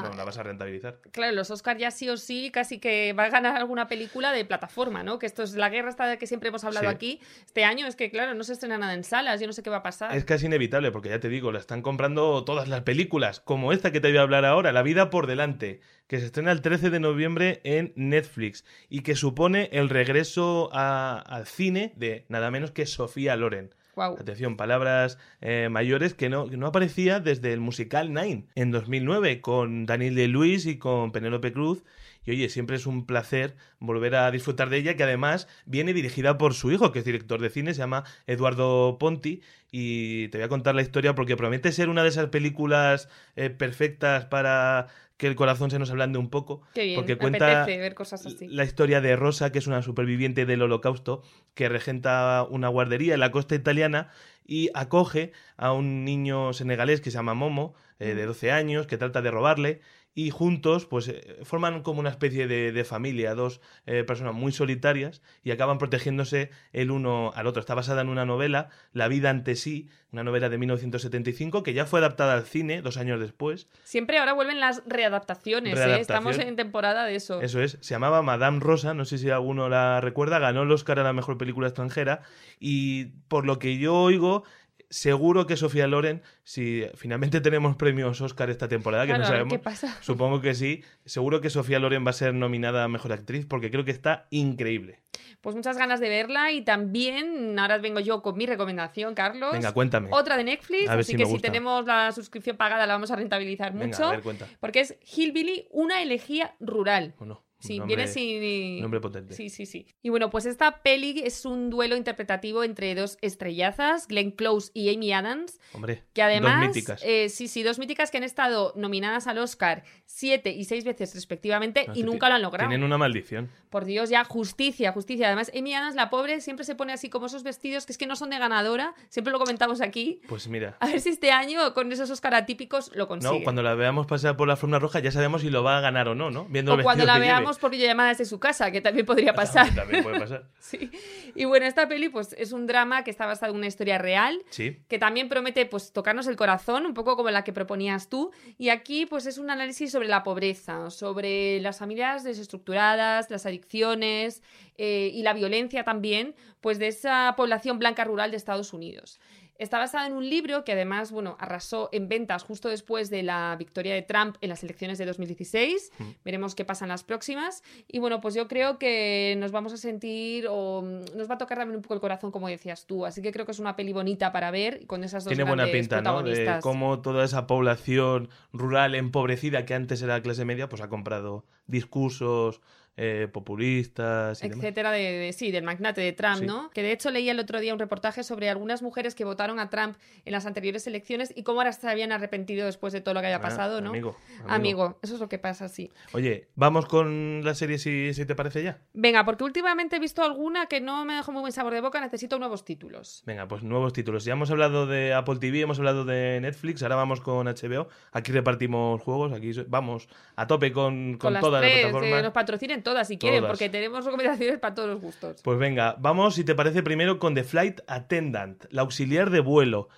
salas 0.00 0.10
no 0.10 0.16
la 0.16 0.24
vas 0.24 0.38
a 0.38 0.42
rentabilizar. 0.42 1.00
Claro, 1.12 1.32
los 1.34 1.50
Oscars 1.52 1.78
ya 1.80 1.90
sí 1.90 2.08
o 2.08 2.16
sí 2.16 2.50
casi 2.52 2.78
que 2.80 3.12
va 3.12 3.24
a 3.24 3.28
ganar 3.30 3.56
alguna 3.56 3.86
película 3.88 4.32
de 4.32 4.44
plataforma, 4.44 5.02
¿no? 5.04 5.18
Que 5.20 5.26
esto 5.26 5.42
es 5.44 5.54
la 5.54 5.68
guerra 5.68 5.90
esta 5.90 6.06
de 6.06 6.18
que 6.18 6.26
siempre 6.26 6.48
hemos 6.48 6.64
hablado 6.64 6.88
Sí. 6.88 6.94
aquí. 6.94 7.20
Este 7.44 7.64
año 7.64 7.86
es 7.86 7.94
que, 7.96 8.10
claro, 8.10 8.34
no 8.34 8.42
se 8.44 8.52
estrena 8.54 8.78
nada 8.78 8.94
en 8.94 9.04
salas, 9.04 9.40
yo 9.40 9.46
no 9.46 9.52
sé 9.52 9.62
qué 9.62 9.70
va 9.70 9.78
a 9.78 9.82
pasar. 9.82 10.16
Es 10.16 10.24
casi 10.24 10.46
inevitable, 10.46 10.90
porque 10.92 11.08
ya 11.08 11.18
te 11.20 11.28
digo, 11.28 11.41
la 11.50 11.58
están 11.58 11.82
comprando 11.82 12.44
todas 12.44 12.68
las 12.68 12.82
películas, 12.82 13.40
como 13.40 13.72
esta 13.72 13.90
que 13.90 14.00
te 14.00 14.08
voy 14.08 14.18
a 14.18 14.22
hablar 14.22 14.44
ahora, 14.44 14.70
La 14.70 14.82
vida 14.82 15.10
por 15.10 15.26
delante, 15.26 15.80
que 16.06 16.20
se 16.20 16.26
estrena 16.26 16.52
el 16.52 16.60
13 16.60 16.90
de 16.90 17.00
noviembre 17.00 17.60
en 17.64 17.92
Netflix 17.96 18.64
y 18.88 19.00
que 19.00 19.16
supone 19.16 19.70
el 19.72 19.88
regreso 19.88 20.68
a- 20.72 21.18
al 21.18 21.46
cine 21.46 21.94
de 21.96 22.26
nada 22.28 22.50
menos 22.50 22.70
que 22.70 22.86
Sofía 22.86 23.34
Loren. 23.34 23.74
Atención, 24.18 24.56
palabras 24.56 25.18
eh, 25.40 25.68
mayores 25.70 26.14
que 26.14 26.28
no, 26.30 26.48
que 26.48 26.56
no 26.56 26.66
aparecía 26.68 27.20
desde 27.20 27.52
el 27.52 27.60
musical 27.60 28.14
Nine 28.14 28.46
en 28.54 28.70
2009 28.70 29.40
con 29.42 29.84
Daniel 29.84 30.14
de 30.14 30.28
Luis 30.28 30.64
y 30.66 30.78
con 30.78 31.12
Penélope 31.12 31.52
Cruz. 31.52 31.82
Y 32.24 32.30
oye, 32.32 32.48
siempre 32.48 32.76
es 32.76 32.86
un 32.86 33.06
placer 33.06 33.56
volver 33.78 34.14
a 34.14 34.30
disfrutar 34.30 34.70
de 34.70 34.78
ella, 34.78 34.96
que 34.96 35.02
además 35.02 35.48
viene 35.66 35.92
dirigida 35.92 36.38
por 36.38 36.54
su 36.54 36.70
hijo, 36.70 36.92
que 36.92 37.00
es 37.00 37.04
director 37.04 37.40
de 37.40 37.50
cine, 37.50 37.74
se 37.74 37.80
llama 37.80 38.04
Eduardo 38.26 38.96
Ponti. 38.98 39.42
Y 39.70 40.28
te 40.28 40.38
voy 40.38 40.44
a 40.44 40.48
contar 40.48 40.74
la 40.74 40.82
historia 40.82 41.14
porque 41.14 41.36
promete 41.36 41.72
ser 41.72 41.88
una 41.88 42.02
de 42.02 42.10
esas 42.10 42.28
películas 42.28 43.08
eh, 43.36 43.50
perfectas 43.50 44.26
para 44.26 44.88
que 45.22 45.28
el 45.28 45.36
corazón 45.36 45.70
se 45.70 45.78
nos 45.78 45.90
ablande 45.90 46.18
un 46.18 46.30
poco. 46.30 46.62
Qué 46.74 46.84
bien, 46.84 46.96
porque 46.96 47.16
cuenta 47.16 47.64
ver 47.64 47.94
cosas 47.94 48.26
así. 48.26 48.48
la 48.48 48.64
historia 48.64 49.00
de 49.00 49.14
Rosa, 49.14 49.52
que 49.52 49.60
es 49.60 49.68
una 49.68 49.80
superviviente 49.82 50.46
del 50.46 50.62
holocausto, 50.62 51.22
que 51.54 51.68
regenta 51.68 52.44
una 52.50 52.66
guardería 52.68 53.14
en 53.14 53.20
la 53.20 53.30
costa 53.30 53.54
italiana 53.54 54.10
y 54.44 54.70
acoge 54.74 55.30
a 55.56 55.72
un 55.72 56.04
niño 56.04 56.52
senegalés 56.52 57.00
que 57.00 57.12
se 57.12 57.18
llama 57.18 57.34
Momo, 57.34 57.74
eh, 58.00 58.14
de 58.14 58.26
12 58.26 58.50
años, 58.50 58.88
que 58.88 58.98
trata 58.98 59.22
de 59.22 59.30
robarle. 59.30 59.80
Y 60.14 60.30
juntos, 60.30 60.86
pues, 60.86 61.08
eh, 61.08 61.38
forman 61.42 61.82
como 61.82 62.00
una 62.00 62.10
especie 62.10 62.46
de, 62.46 62.72
de 62.72 62.84
familia, 62.84 63.34
dos 63.34 63.60
eh, 63.86 64.04
personas 64.04 64.34
muy 64.34 64.52
solitarias, 64.52 65.22
y 65.42 65.52
acaban 65.52 65.78
protegiéndose 65.78 66.50
el 66.72 66.90
uno 66.90 67.32
al 67.34 67.46
otro. 67.46 67.60
Está 67.60 67.74
basada 67.74 68.02
en 68.02 68.08
una 68.08 68.26
novela, 68.26 68.68
La 68.92 69.08
vida 69.08 69.30
ante 69.30 69.56
sí, 69.56 69.88
una 70.12 70.22
novela 70.22 70.50
de 70.50 70.58
1975, 70.58 71.62
que 71.62 71.72
ya 71.72 71.86
fue 71.86 72.00
adaptada 72.00 72.34
al 72.34 72.44
cine 72.44 72.82
dos 72.82 72.98
años 72.98 73.18
después. 73.18 73.68
Siempre 73.84 74.18
ahora 74.18 74.34
vuelven 74.34 74.60
las 74.60 74.82
readaptaciones, 74.86 75.78
¿eh? 75.78 76.00
Estamos 76.00 76.38
en 76.38 76.54
temporada 76.56 77.06
de 77.06 77.14
eso. 77.14 77.40
Eso 77.40 77.62
es, 77.62 77.78
se 77.80 77.94
llamaba 77.94 78.20
Madame 78.20 78.60
Rosa, 78.60 78.92
no 78.92 79.06
sé 79.06 79.16
si 79.16 79.30
alguno 79.30 79.70
la 79.70 80.02
recuerda, 80.02 80.38
ganó 80.38 80.62
el 80.62 80.70
Oscar 80.70 80.98
a 80.98 81.02
la 81.02 81.14
mejor 81.14 81.38
película 81.38 81.68
extranjera 81.68 82.20
y 82.60 83.06
por 83.28 83.46
lo 83.46 83.58
que 83.58 83.78
yo 83.78 83.94
oigo, 83.94 84.44
seguro 84.92 85.46
que 85.46 85.56
Sofía 85.56 85.86
Loren, 85.86 86.22
si 86.44 86.84
finalmente 86.94 87.40
tenemos 87.40 87.76
premios 87.76 88.20
Oscar 88.20 88.50
esta 88.50 88.68
temporada, 88.68 89.04
que 89.04 89.08
Claro, 89.08 89.22
no 89.22 89.26
sabemos, 89.28 89.52
qué 89.52 89.58
pasa. 89.58 89.96
supongo 90.02 90.40
que 90.40 90.54
sí, 90.54 90.84
seguro 91.06 91.40
que 91.40 91.50
Sofía 91.50 91.78
Loren 91.78 92.04
va 92.06 92.10
a 92.10 92.14
ser 92.14 92.34
nominada 92.34 92.84
a 92.84 92.88
Mejor 92.88 93.12
Actriz 93.12 93.46
porque 93.46 93.70
creo 93.70 93.84
que 93.84 93.90
está 93.90 94.26
increíble. 94.30 95.00
Pues 95.40 95.56
muchas 95.56 95.76
ganas 95.76 95.98
de 95.98 96.08
verla 96.08 96.52
y 96.52 96.62
también 96.62 97.58
ahora 97.58 97.78
vengo 97.78 98.00
yo 98.00 98.22
con 98.22 98.36
mi 98.36 98.46
recomendación, 98.46 99.14
Carlos. 99.14 99.52
Venga, 99.52 99.72
cuéntame. 99.72 100.08
Otra 100.12 100.36
de 100.36 100.44
Netflix, 100.44 100.88
A 100.88 100.94
así 100.94 101.12
si 101.12 101.16
que 101.16 101.26
si 101.26 101.38
tenemos 101.38 101.84
la 101.86 102.12
suscripción 102.12 102.56
pagada 102.56 102.86
la 102.86 102.92
vamos 102.92 103.10
a 103.10 103.16
rentabilizar 103.16 103.72
Venga, 103.72 103.86
mucho. 103.86 104.04
a 104.04 104.10
ver, 104.12 104.22
cuenta. 104.22 104.46
Porque 104.60 104.80
es 104.80 104.96
Hillbilly, 105.16 105.66
una 105.70 106.00
elegía 106.02 106.54
rural. 106.60 107.14
Bueno, 107.18 107.42
Sí, 107.62 107.78
Nombre- 107.78 107.96
viene 107.96 108.10
sin... 108.10 108.80
Nombre 108.80 109.00
potente. 109.00 109.34
Sí, 109.34 109.48
sí, 109.48 109.66
sí. 109.66 109.86
Y 110.02 110.08
bueno, 110.08 110.30
pues 110.30 110.46
esta 110.46 110.82
peli 110.82 111.22
es 111.24 111.44
un 111.46 111.70
duelo 111.70 111.96
interpretativo 111.96 112.64
entre 112.64 112.94
dos 112.96 113.18
estrellazas, 113.20 114.08
Glenn 114.08 114.32
Close 114.32 114.72
y 114.74 114.92
Amy 114.94 115.12
Adams, 115.12 115.60
Hombre, 115.72 116.02
que 116.12 116.22
además... 116.22 116.66
dos 116.66 116.74
míticas. 116.74 117.02
eh, 117.04 117.28
sí, 117.28 117.46
sí, 117.46 117.62
dos 117.62 117.78
míticas 117.78 118.10
que 118.10 118.16
han 118.18 118.24
estado 118.24 118.72
nominadas 118.76 119.26
al 119.28 119.38
Oscar 119.38 119.84
siete 120.06 120.50
y 120.50 120.64
seis 120.64 120.84
veces 120.84 121.14
respectivamente 121.14 121.86
No, 121.86 121.94
y 121.94 122.02
nunca 122.02 122.28
lo 122.28 122.34
han 122.34 122.42
logrado. 122.42 122.68
Tienen 122.68 122.84
una 122.84 122.98
maldición. 122.98 123.48
Por 123.70 123.84
Dios, 123.84 124.10
ya 124.10 124.24
justicia, 124.24 124.92
justicia. 124.92 125.28
Además, 125.28 125.50
Amy 125.56 125.72
Adams, 125.74 125.94
la 125.94 126.10
pobre, 126.10 126.40
siempre 126.40 126.64
se 126.64 126.74
pone 126.74 126.92
así 126.92 127.08
como 127.08 127.26
esos 127.26 127.42
vestidos 127.42 127.86
que 127.86 127.92
es 127.92 127.98
que 127.98 128.06
no 128.06 128.16
son 128.16 128.30
de 128.30 128.38
ganadora, 128.38 128.94
siempre 129.08 129.32
lo 129.32 129.38
comentamos 129.38 129.80
aquí. 129.80 130.20
Pues 130.28 130.48
mira. 130.48 130.76
A 130.80 130.88
ver 130.88 131.00
si 131.00 131.10
este 131.10 131.30
año 131.30 131.72
con 131.74 131.90
esos 131.92 132.10
Oscar 132.10 132.34
atípicos 132.34 132.90
lo 132.94 133.08
consigue. 133.08 133.38
No, 133.38 133.44
cuando 133.44 133.62
la 133.62 133.74
veamos 133.74 134.06
pasar 134.06 134.36
por 134.36 134.48
la 134.48 134.56
forma 134.56 134.78
roja 134.78 134.98
ya 135.00 135.10
sabemos 135.10 135.40
si 135.42 135.50
lo 135.50 135.62
va 135.62 135.78
a 135.78 135.80
ganar 135.80 136.08
o 136.08 136.14
no, 136.14 136.30
¿no? 136.30 136.44
Viendo 136.46 136.72
o 136.72 136.76
el 136.76 136.82
cuando 136.82 137.04
la 137.04 137.14
que 137.14 137.20
lleve. 137.20 137.30
Por 137.58 137.70
videollamada 137.70 138.10
desde 138.10 138.24
su 138.24 138.38
casa, 138.40 138.70
que 138.70 138.80
también 138.80 139.06
podría 139.06 139.34
pasar. 139.34 139.74
También 139.74 140.02
puede 140.02 140.18
pasar. 140.20 140.44
Sí. 140.62 140.90
Y 141.34 141.44
bueno, 141.44 141.66
esta 141.66 141.86
peli 141.88 142.08
pues 142.08 142.34
es 142.38 142.52
un 142.52 142.66
drama 142.66 143.02
que 143.04 143.10
está 143.10 143.26
basado 143.26 143.50
en 143.52 143.58
una 143.58 143.66
historia 143.66 143.98
real, 143.98 144.42
Sí. 144.50 144.78
que 144.88 144.98
también 144.98 145.28
promete 145.28 145.66
pues 145.66 145.92
tocarnos 145.92 146.26
el 146.28 146.36
corazón, 146.36 146.86
un 146.86 146.94
poco 146.94 147.16
como 147.16 147.30
la 147.30 147.42
que 147.44 147.52
proponías 147.52 148.08
tú. 148.08 148.30
Y 148.58 148.68
aquí 148.70 149.04
pues 149.06 149.26
es 149.26 149.38
un 149.38 149.50
análisis 149.50 149.90
sobre 149.92 150.08
la 150.08 150.22
pobreza, 150.22 150.88
sobre 150.90 151.60
las 151.60 151.78
familias 151.78 152.22
desestructuradas, 152.24 153.30
las 153.30 153.44
adicciones 153.44 154.42
eh, 154.78 155.10
y 155.12 155.22
la 155.22 155.32
violencia 155.34 155.84
también, 155.84 156.34
pues 156.60 156.78
de 156.78 156.88
esa 156.88 157.34
población 157.36 157.78
blanca 157.78 158.04
rural 158.04 158.30
de 158.30 158.36
Estados 158.36 158.72
Unidos. 158.72 159.20
Está 159.62 159.78
basada 159.78 160.08
en 160.08 160.14
un 160.14 160.28
libro 160.28 160.64
que 160.64 160.72
además, 160.72 161.12
bueno, 161.12 161.36
arrasó 161.38 161.88
en 161.92 162.08
ventas 162.08 162.42
justo 162.42 162.68
después 162.68 163.10
de 163.10 163.22
la 163.22 163.54
victoria 163.56 163.94
de 163.94 164.02
Trump 164.02 164.34
en 164.40 164.48
las 164.48 164.64
elecciones 164.64 164.98
de 164.98 165.06
2016. 165.06 165.92
Veremos 166.24 166.56
qué 166.56 166.64
pasa 166.64 166.84
en 166.84 166.88
las 166.88 167.04
próximas. 167.04 167.62
Y 167.86 168.00
bueno, 168.00 168.20
pues 168.20 168.34
yo 168.34 168.48
creo 168.48 168.80
que 168.80 169.36
nos 169.38 169.52
vamos 169.52 169.72
a 169.72 169.76
sentir 169.76 170.48
o 170.48 170.82
mm, 170.82 171.16
nos 171.16 171.30
va 171.30 171.36
a 171.36 171.38
tocar 171.38 171.58
también 171.58 171.76
un 171.76 171.82
poco 171.82 171.94
el 171.94 172.00
corazón, 172.00 172.32
como 172.32 172.48
decías 172.48 172.86
tú. 172.86 173.06
Así 173.06 173.22
que 173.22 173.30
creo 173.30 173.46
que 173.46 173.52
es 173.52 173.60
una 173.60 173.76
peli 173.76 173.92
bonita 173.92 174.32
para 174.32 174.50
ver 174.50 174.84
con 174.88 175.04
esas 175.04 175.22
dos 175.22 175.30
Tiene 175.30 175.48
buena 175.48 175.70
pinta, 175.70 176.02
¿no? 176.02 176.24
De 176.24 176.58
cómo 176.60 177.00
toda 177.00 177.24
esa 177.24 177.46
población 177.46 178.30
rural 178.52 178.96
empobrecida 178.96 179.64
que 179.64 179.74
antes 179.74 180.02
era 180.02 180.20
clase 180.22 180.44
media, 180.44 180.68
pues 180.68 180.82
ha 180.82 180.88
comprado 180.88 181.44
discursos 181.68 182.60
eh, 182.96 183.28
populistas 183.32 184.40
y 184.42 184.48
demás. 184.48 184.58
etcétera, 184.64 184.90
de, 184.92 185.00
de- 185.00 185.32
sí, 185.32 185.50
del 185.50 185.64
magnate 185.64 186.00
de 186.00 186.12
Trump, 186.12 186.40
Sí. 186.40 186.46
¿no? 186.46 186.70
Que 186.70 186.82
de 186.82 186.92
hecho 186.92 187.10
leía 187.10 187.32
el 187.32 187.38
otro 187.38 187.60
día 187.60 187.72
un 187.72 187.78
reportaje 187.78 188.22
sobre 188.22 188.48
algunas 188.50 188.82
mujeres 188.82 189.14
que 189.14 189.24
votaron 189.24 189.58
a 189.60 189.70
Trump 189.70 189.96
en 190.24 190.32
las 190.32 190.44
anteriores 190.46 190.86
elecciones 190.86 191.32
y 191.34 191.42
cómo 191.42 191.60
ahora 191.60 191.72
se 191.72 191.88
habían 191.88 192.12
arrepentido 192.12 192.66
después 192.66 192.92
de 192.92 193.00
todo 193.00 193.14
lo 193.14 193.20
que 193.20 193.28
haya 193.28 193.36
Ah, 193.36 193.40
pasado, 193.40 193.80
¿no? 193.80 193.90
Amigo, 193.90 194.16
amigo. 194.46 194.82
Amigo, 194.82 194.98
eso 195.02 195.14
es 195.14 195.20
lo 195.20 195.28
que 195.28 195.38
pasa, 195.38 195.68
sí. 195.68 195.90
Oye, 196.12 196.48
vamos 196.54 196.86
con 196.86 197.42
la 197.44 197.54
serie 197.54 197.78
si, 197.78 198.12
si 198.14 198.26
te 198.26 198.34
parece 198.34 198.62
ya. 198.62 198.78
Venga, 198.92 199.24
porque 199.24 199.44
últimamente 199.44 199.96
he 199.96 199.98
visto 199.98 200.22
alguna 200.22 200.66
que 200.66 200.80
no 200.80 201.04
me 201.04 201.14
dejó 201.14 201.32
muy 201.32 201.40
buen 201.40 201.52
sabor 201.52 201.72
de 201.72 201.80
boca, 201.80 202.00
necesito 202.00 202.38
nuevos 202.38 202.64
títulos. 202.64 203.22
Venga, 203.26 203.48
pues 203.48 203.62
nuevos 203.62 203.92
títulos. 203.92 204.24
Ya 204.24 204.34
hemos 204.34 204.50
hablado 204.50 204.86
de 204.86 205.14
Apple 205.14 205.36
TV, 205.36 205.60
hemos 205.60 205.78
hablado 205.78 206.04
de 206.04 206.40
Netflix, 206.40 206.82
ahora 206.82 206.96
vamos 206.96 207.20
con 207.20 207.46
HBO. 207.46 207.88
Aquí 208.12 208.32
repartimos 208.32 209.00
juegos, 209.00 209.32
aquí 209.32 209.52
vamos 209.68 210.08
a 210.36 210.46
tope 210.46 210.72
con, 210.72 211.12
con, 211.12 211.18
Con, 211.18 211.32
las 211.34 211.42
todas 211.42 211.62
tres, 211.62 211.82
las 211.84 211.92
plataformas. 211.92 212.22
nos 212.22 212.32
patrocinen 212.32 212.81
todas 212.82 213.08
si 213.08 213.18
quieren, 213.18 213.40
Todas. 213.40 213.52
porque 213.52 213.68
tenemos 213.70 214.04
recomendaciones 214.04 214.58
para 214.58 214.74
todos 214.74 214.88
los 214.90 215.00
gustos. 215.00 215.40
Pues 215.42 215.58
venga, 215.58 215.96
vamos, 215.98 216.34
si 216.34 216.44
te 216.44 216.54
parece, 216.54 216.82
primero 216.82 217.18
con 217.18 217.34
The 217.34 217.44
Flight 217.44 217.80
Attendant, 217.86 218.64
la 218.70 218.82
auxiliar 218.82 219.30
de 219.30 219.40
vuelo. 219.40 219.88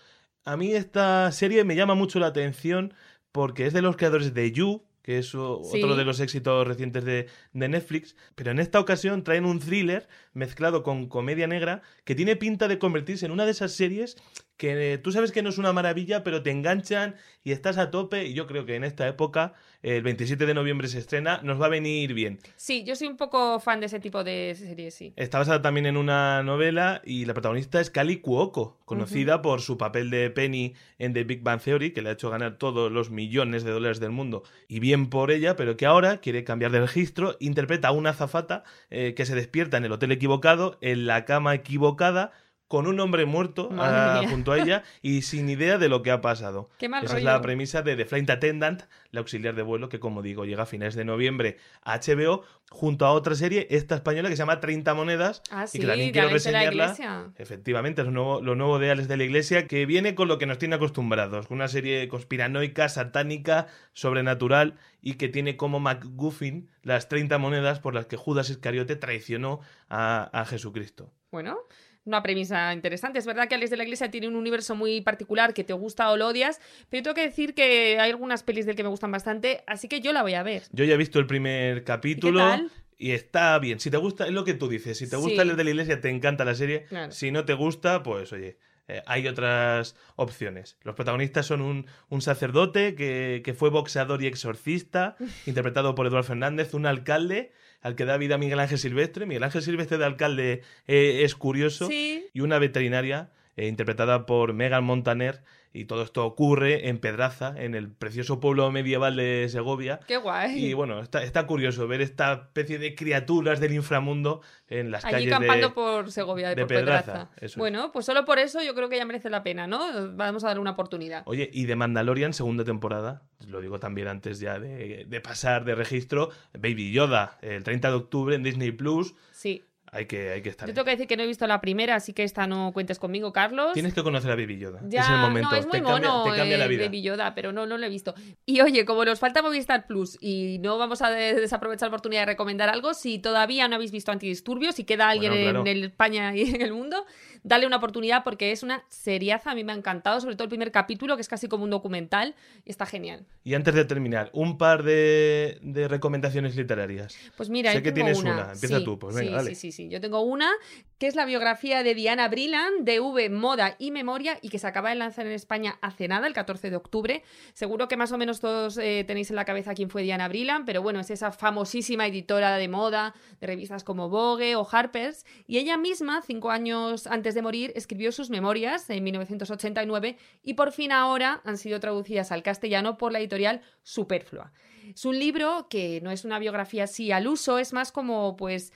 A 0.45 0.57
mí 0.57 0.73
esta 0.73 1.31
serie 1.33 1.65
me 1.65 1.75
llama 1.77 1.95
mucho 1.95 2.19
la 2.19 2.27
atención 2.27 2.95
porque 3.33 3.67
es 3.67 3.73
de 3.73 3.83
los 3.83 3.97
creadores 3.97 4.33
de 4.35 4.53
You, 4.53 4.85
que 5.03 5.19
es 5.19 5.29
Sí. 5.31 5.37
otro 5.37 5.97
de 5.97 6.05
los 6.05 6.21
éxitos 6.21 6.67
recientes 6.67 7.05
de, 7.05 7.27
de 7.53 7.69
Netflix, 7.69 8.17
pero 8.35 8.51
en 8.53 8.59
esta 8.59 8.81
ocasión 8.81 9.23
traen 9.25 9.45
un 9.45 9.59
thriller 9.59 10.09
mezclado 10.33 10.83
con 10.83 11.09
comedia 11.09 11.47
negra 11.47 11.83
que 12.05 12.15
tiene 12.15 12.37
pinta 12.37 12.69
de 12.69 12.79
convertirse 12.79 13.27
en 13.27 13.33
una 13.33 13.45
de 13.45 13.51
esas 13.51 13.73
series 13.73 14.17
que 14.57 14.95
eh, 14.95 14.99
tú 14.99 15.13
sabes 15.13 15.31
que 15.33 15.43
no 15.43 15.49
es 15.51 15.59
una 15.59 15.73
maravilla, 15.75 16.23
pero 16.25 16.43
te 16.43 16.51
enganchan 16.53 17.17
y 17.43 17.53
estás 17.53 17.77
a 17.77 17.91
tope 17.91 18.25
y 18.27 18.35
yo 18.35 18.47
creo 18.47 18.65
que 18.65 18.77
en 18.77 18.85
esta 18.85 19.07
época, 19.09 19.53
el 19.85 20.03
27 20.03 20.47
de 20.47 20.55
noviembre 20.55 20.89
se 20.89 20.99
estrena, 20.99 21.41
nos 21.43 21.61
va 21.61 21.67
a 21.67 21.69
venir 21.69 22.15
bien. 22.15 22.39
Sí, 22.57 22.85
yo 22.85 22.97
soy 22.97 23.07
un 23.07 23.19
poco 23.19 23.61
fan 23.61 23.81
de 23.81 23.87
ese 23.87 24.01
tipo 24.01 24.25
de 24.25 24.57
series, 24.59 24.95
sí. 24.95 25.13
Está 25.17 25.39
basada 25.39 25.61
también 25.61 25.85
en 25.85 25.99
una 25.99 26.43
novela 26.43 27.03
y 27.05 27.27
la 27.27 27.35
protagonista 27.35 27.83
es 27.83 27.91
Kali 27.91 28.17
Cuoco, 28.17 28.79
conocida 28.87 29.43
por 29.43 29.61
su 29.61 29.77
papel 29.77 30.09
de 30.09 30.31
Penny 30.31 30.73
en 30.99 31.13
The 31.13 31.25
Big 31.25 31.43
Bang 31.43 31.61
Theory, 31.61 31.93
que 31.93 32.01
le 32.01 32.09
ha 32.09 32.13
hecho 32.13 32.31
ganar 32.31 32.57
todos 32.57 32.91
los 32.91 33.11
millones 33.11 33.63
de 33.63 33.73
dólares 33.73 34.01
del 34.01 34.11
mundo. 34.11 34.43
Y 34.69 34.81
bien 34.81 35.11
por 35.11 35.31
ella, 35.31 35.55
pero 35.55 35.77
que 35.77 35.85
ahora 35.85 36.17
quiere 36.17 36.45
cambiar 36.45 36.73
de 36.73 36.81
registro, 36.81 37.37
interpreta 37.39 37.89
a 37.89 37.93
una 37.93 38.11
azafata 38.11 38.65
eh, 38.89 39.13
que 39.15 39.27
se 39.27 39.35
despierta 39.35 39.77
en 39.77 39.85
el 39.85 39.93
hotel 39.93 40.13
equivocado, 40.13 40.79
en 40.81 41.07
la 41.07 41.27
cama 41.27 41.55
equivocada, 41.55 42.33
con 42.75 42.89
un 42.89 42.99
hombre 42.99 43.25
muerto 43.25 43.69
ah, 43.79 44.21
junto 44.29 44.51
a 44.51 44.59
ella 44.59 44.83
y 45.01 45.23
sin 45.23 45.49
idea 45.49 45.79
de 45.79 45.89
lo 45.89 46.03
que 46.03 46.11
ha 46.11 46.21
pasado. 46.21 46.71
Qué 46.79 46.89
mal 46.89 47.05
Esa 47.05 47.19
es 47.19 47.23
la 47.23 47.41
premisa 47.41 47.83
de 47.83 47.95
The 47.95 48.05
Flight 48.05 48.29
Attendant, 48.29 48.83
la 49.13 49.21
auxiliar 49.21 49.55
de 49.55 49.63
vuelo, 49.63 49.89
que 49.89 50.01
como 50.01 50.23
digo, 50.23 50.45
llega 50.45 50.65
a 50.65 50.67
finales 50.67 50.97
de 50.97 51.05
noviembre 51.05 51.59
a 51.83 52.01
HBO, 52.01 52.43
junto 52.73 53.07
a 53.07 53.13
otra 53.13 53.37
serie, 53.37 53.69
esta 53.71 53.95
española, 53.95 54.29
que 54.29 54.35
se 54.35 54.43
llama 54.43 54.59
30 54.59 54.93
monedas, 54.93 55.41
Ah, 55.53 55.67
y 55.67 55.69
sí, 55.69 55.79
que 55.79 55.87
también 55.87 56.11
quiero 56.11 56.27
la 56.27 56.33
reseñarla. 56.33 56.85
Iglesia. 56.87 57.31
Efectivamente, 57.37 58.01
es 58.01 58.07
lo 58.07 58.13
nuevo, 58.13 58.41
lo 58.41 58.57
nuevo 58.57 58.81
de 58.81 58.91
Alex 58.91 59.07
de 59.07 59.19
la 59.19 59.23
Iglesia, 59.23 59.69
que 59.69 59.87
viene 59.87 60.17
con 60.17 60.27
lo 60.27 60.39
que 60.39 60.47
nos 60.47 60.59
tiene 60.59 60.75
acostumbrados, 60.75 61.47
con 61.47 61.59
una 61.59 61.69
serie 61.69 62.09
conspiranoica, 62.09 62.89
satánica, 62.89 63.69
sobrenatural, 63.93 64.75
y 65.01 65.15
que 65.15 65.29
tiene 65.29 65.57
como 65.57 65.79
MacGuffin 65.79 66.69
las 66.83 67.09
30 67.09 67.39
monedas 67.39 67.79
por 67.79 67.95
las 67.95 68.07
que 68.07 68.17
Judas 68.17 68.51
Iscariote 68.51 68.97
traicionó 68.97 69.61
a, 69.89 70.29
a 70.33 70.45
Jesucristo. 70.45 71.13
Bueno, 71.31 71.59
una 72.05 72.23
premisa 72.23 72.73
interesante. 72.73 73.19
Es 73.19 73.27
verdad 73.27 73.49
que 73.49 73.55
Alex 73.55 73.71
de 73.71 73.77
la 73.77 73.85
Iglesia 73.85 74.11
tiene 74.11 74.29
un 74.29 74.37
universo 74.37 74.75
muy 74.75 75.01
particular 75.01 75.55
que 75.55 75.65
te 75.65 75.73
gusta 75.73 76.11
o 76.11 76.17
lo 76.17 76.29
odias, 76.29 76.61
pero 76.91 77.03
tengo 77.03 77.15
que 77.15 77.23
decir 77.23 77.55
que 77.55 77.99
hay 77.99 78.11
algunas 78.11 78.43
pelis 78.43 78.67
del 78.67 78.77
que 78.77 78.83
me 78.83 78.89
gustan 78.91 79.11
bastante, 79.11 79.65
así 79.67 79.89
que 79.89 80.01
yo 80.01 80.13
la 80.13 80.23
voy 80.23 80.35
a 80.35 80.43
ver. 80.43 80.65
Yo 80.73 80.85
ya 80.85 80.95
he 80.95 80.99
visto 80.99 81.19
el 81.19 81.27
primer 81.27 81.85
capítulo. 81.85 82.41
tal? 82.41 82.71
Y 82.97 83.11
está 83.11 83.59
bien. 83.59 83.81
Si 83.81 83.91
te 83.91 83.97
gusta, 83.97 84.27
es 84.27 84.33
lo 84.33 84.45
que 84.45 84.55
tú 84.55 84.69
dices. 84.69 84.97
Si 84.99 85.09
te 85.09 85.17
gusta 85.17 85.33
Sí. 85.35 85.41
Alex 85.41 85.57
de 85.57 85.65
la 85.65 85.71
Iglesia, 85.71 86.01
te 86.01 86.11
encanta 86.11 86.45
la 86.45 86.55
serie. 86.55 86.85
Claro. 86.85 87.11
Si 87.13 87.31
no 87.33 87.45
te 87.45 87.55
gusta, 87.55 88.03
pues 88.03 88.33
oye, 88.33 88.59
eh, 88.87 89.03
hay 89.07 89.27
otras 89.27 89.97
opciones. 90.17 90.79
Los 90.83 90.95
protagonistas 90.95 91.47
son 91.47 91.61
un, 91.61 91.87
un 92.09 92.23
sacerdote 92.23 92.95
que, 92.95 93.43
que 93.45 93.55
fue 93.55 93.71
boxeador 93.71 94.23
y 94.23 94.27
exorcista, 94.27 95.17
interpretado 95.47 95.95
por 95.95 96.07
Eduardo 96.07 96.29
Fernández, 96.29 96.75
un 96.75 96.87
alcalde 96.87 97.53
al 97.85 97.95
que 97.97 98.07
da 98.07 98.17
vida 98.17 98.39
Miguel 98.39 98.59
Ángel 98.59 98.79
Silvestre. 98.79 99.27
Miguel 99.27 99.45
Ángel 99.45 99.63
Silvestre 99.63 99.99
de 99.99 100.07
alcalde 100.07 100.63
eh, 100.89 101.21
es 101.23 101.35
curioso. 101.37 101.87
Sí. 101.87 102.27
Y 102.33 102.41
una 102.41 102.59
veterinaria 102.59 103.31
eh, 103.57 103.69
interpretada 103.69 104.25
por 104.27 104.55
Megan 104.55 104.85
Montaner. 104.85 105.43
Y 105.77 105.87
todo 105.87 106.03
esto 106.05 106.25
ocurre 106.25 106.89
en 106.89 106.99
Pedraza, 106.99 107.53
en 107.57 107.75
el 107.75 107.91
precioso 107.91 108.39
pueblo 108.39 108.71
medieval 108.71 109.17
de 109.17 109.49
Segovia. 109.51 109.99
Qué 110.07 110.17
guay. 110.19 110.65
Y 110.65 110.73
bueno, 110.73 111.01
está, 111.01 111.25
está 111.25 111.49
curioso 111.49 111.89
ver 111.89 112.01
esta 112.01 112.33
especie 112.35 112.79
de 112.79 112.95
criaturas 112.95 113.59
del 113.59 113.73
inframundo 113.73 114.41
en 114.69 114.93
las 114.93 115.05
Allí 115.05 115.15
calles 115.15 115.31
campando 115.31 115.69
de... 115.71 115.75
por 115.75 116.13
Segovia, 116.13 116.51
de, 116.51 116.55
de 116.55 116.63
por 116.63 116.69
Pedraza. 116.69 117.13
Pedraza, 117.13 117.31
eso 117.39 117.45
es. 117.47 117.57
Bueno, 117.57 117.91
pues 117.91 118.07
solo 118.07 118.25
por 118.25 118.39
eso 118.39 118.63
yo 118.63 118.75
creo 118.77 118.89
que 118.89 118.97
ya 118.97 119.05
merece 119.05 119.31
la 119.31 119.43
pena, 119.43 119.67
¿no? 119.67 120.15
Vamos 120.15 120.45
a 120.45 120.47
darle 120.47 120.61
una 120.61 120.71
oportunidad. 120.71 121.25
Oye, 121.27 121.51
y 121.53 121.67
de 121.67 121.75
Mandalorian, 121.75 122.33
segunda 122.35 122.63
temporada, 122.65 123.23
lo 123.49 123.61
digo 123.61 123.81
también 123.81 124.07
antes 124.07 124.39
ya 124.39 124.61
de, 124.61 125.07
de 125.09 125.21
pasar 125.21 125.65
de 125.65 125.75
registro, 125.75 126.31
Baby 126.53 126.93
Yoda, 126.93 127.37
el 127.43 127.65
30 127.65 127.89
de 127.89 127.95
octubre 127.97 128.37
en 128.37 128.45
Disney 128.45 128.71
Plus, 128.71 129.15
Sí. 129.33 129.65
Hay 129.95 130.07
que, 130.07 130.31
hay 130.33 130.43
que 130.43 130.49
estar. 130.49 130.67
Yo 130.67 130.73
ahí. 130.73 130.75
tengo 130.75 130.85
que 130.85 130.91
decir 130.91 131.07
que 131.07 131.17
no 131.17 131.23
he 131.23 131.27
visto 131.27 131.47
la 131.47 131.61
primera, 131.61 131.95
así 131.95 132.13
que 132.13 132.25
esta 132.25 132.47
no 132.47 132.73
cuentes 132.73 132.99
conmigo, 132.99 133.33
Carlos. 133.33 133.73
Tienes 133.75 133.95
que 133.95 134.03
conocer 134.03 134.31
a 134.33 134.35
Baby 134.35 134.59
Yoda. 134.59 134.81
Ya, 134.89 135.03
es 135.03 135.09
el 135.11 135.17
momento. 135.19 135.51
no, 135.51 135.57
es 135.57 135.67
muy 135.67 135.79
te, 135.79 135.85
cambia, 135.85 136.11
te 136.25 136.37
cambia 136.37 136.59
la 136.59 136.65
eh, 136.65 136.69
vida. 136.69 136.85
Baby 136.85 137.03
Yoda, 137.03 137.35
pero 137.35 137.53
no, 137.53 137.65
no 137.67 137.79
lo 137.79 137.87
he 137.87 137.89
visto. 137.89 138.15
Y 138.45 138.61
oye, 138.61 138.85
como 138.85 139.05
nos 139.05 139.21
falta 139.21 139.41
Movistar 139.41 139.87
Plus 139.87 140.19
y 140.21 140.59
no 140.59 140.77
vamos 140.79 141.01
a 141.03 141.11
de- 141.11 141.35
desaprovechar 141.35 141.87
la 141.87 141.91
oportunidad 141.91 142.23
de 142.23 142.27
recomendar 142.27 142.69
algo, 142.69 142.93
si 142.95 143.19
todavía 143.19 143.69
no 143.69 143.77
habéis 143.77 143.93
visto 143.93 144.11
Antidisturbios, 144.13 144.75
si 144.75 144.85
queda 144.85 145.09
alguien 145.09 145.33
Bueno, 145.33 145.63
claro. 145.63 145.67
en 145.67 145.85
España 145.85 146.35
y 146.37 146.55
en 146.55 146.61
el 146.63 146.73
mundo, 146.73 147.05
dale 147.45 147.67
una 147.67 147.77
oportunidad 147.77 148.25
porque 148.25 148.51
es 148.51 148.63
una 148.65 148.85
seriaza, 148.89 149.53
a 149.53 149.55
mí 149.55 149.63
me 149.63 149.73
ha 149.73 149.77
encantado, 149.77 150.21
sobre 150.21 150.35
todo 150.35 150.45
el 150.45 150.49
primer 150.49 150.73
capítulo, 150.73 151.15
que 151.17 151.21
es 151.23 151.29
casi 151.29 151.47
como 151.47 151.63
un 151.63 151.71
documental, 151.71 152.35
y 152.65 152.71
está 152.71 152.87
genial. 152.87 153.27
Y 153.45 153.55
antes 153.55 153.75
de 153.75 153.85
terminar, 153.85 154.31
un 154.33 154.59
par 154.59 154.83
de, 154.83 155.59
de 155.63 155.87
recomendaciones 155.87 156.57
literarias. 156.57 157.17
Pues 157.37 157.51
mira, 157.51 157.71
Sé 157.71 157.77
yo 157.79 157.83
que 157.83 157.93
tengo 157.93 158.07
tienes 158.07 158.19
una. 158.23 158.33
una. 158.33 158.53
Empieza 158.53 158.79
Sí, 158.79 158.85
tú, 158.85 158.99
pues 158.99 159.15
venga, 159.15 159.29
sí, 159.29 159.35
dale. 159.37 159.49
Sí, 159.51 159.55
sí, 159.55 159.73
sí. 159.73 159.89
Yo 159.89 160.01
tengo 160.01 160.23
una 160.23 160.51
que 160.99 161.07
es 161.07 161.15
la 161.17 161.27
biografía 161.27 161.83
de 161.83 161.95
Diana 161.95 162.29
Brilland, 162.29 162.85
de 162.85 162.99
V, 163.01 163.29
Moda 163.29 163.77
y 163.79 163.91
Memoria, 163.91 164.39
y 164.41 164.49
que 164.49 164.59
se 164.59 164.67
acaba 164.67 164.89
de 164.89 164.95
lanzar 164.95 165.27
en 165.27 165.33
España 165.33 165.77
hace 165.83 166.09
nada, 166.09 166.27
el 166.27 166.33
14 166.33 166.71
de 166.71 166.77
octubre. 166.77 167.23
Seguro 167.53 167.89
que 167.89 167.97
más 167.99 168.11
o 168.13 168.17
menos 168.19 168.41
todos 168.41 168.79
eh, 168.79 169.05
tenéis 169.07 169.29
en 169.29 169.37
la 169.37 169.45
cabeza 169.45 169.75
quién 169.75 169.91
fue 169.91 170.03
Diana 170.03 170.29
Brilland, 170.29 170.65
pero 170.65 170.81
bueno, 170.83 171.01
es 171.01 171.11
esa 171.11 171.31
famosísima 171.31 172.07
editora 172.07 172.57
de 172.57 172.69
moda 172.69 173.15
de 173.41 173.47
revistas 173.47 173.85
como 173.85 174.09
Vogue 174.09 174.57
o 174.57 174.67
Harper's, 174.71 175.27
y 175.47 175.59
ella 175.59 175.77
misma, 175.77 176.23
cinco 176.23 176.51
años 176.51 177.07
antes 177.07 177.34
de 177.35 177.43
morir, 177.43 177.73
escribió 177.77 178.13
sus 178.13 178.31
memorias 178.31 178.89
en 178.91 179.03
1989 179.05 180.17
y 180.43 180.55
por 180.55 180.73
fin 180.73 180.93
ahora 180.93 181.41
han 181.45 181.59
sido 181.59 181.81
traducidas 181.81 182.33
al 182.33 182.43
castellano 182.43 182.97
por 182.97 183.13
la 183.13 183.19
editorial 183.19 183.63
Superflua. 183.83 184.53
Es 184.95 185.05
un 185.05 185.19
libro 185.19 185.67
que 185.69 186.01
no 186.03 186.11
es 186.11 186.25
una 186.25 186.39
biografía 186.39 186.85
así 186.85 187.11
al 187.11 187.27
uso, 187.27 187.59
es 187.59 187.73
más 187.73 187.93
como 187.93 188.37
pues 188.37 188.73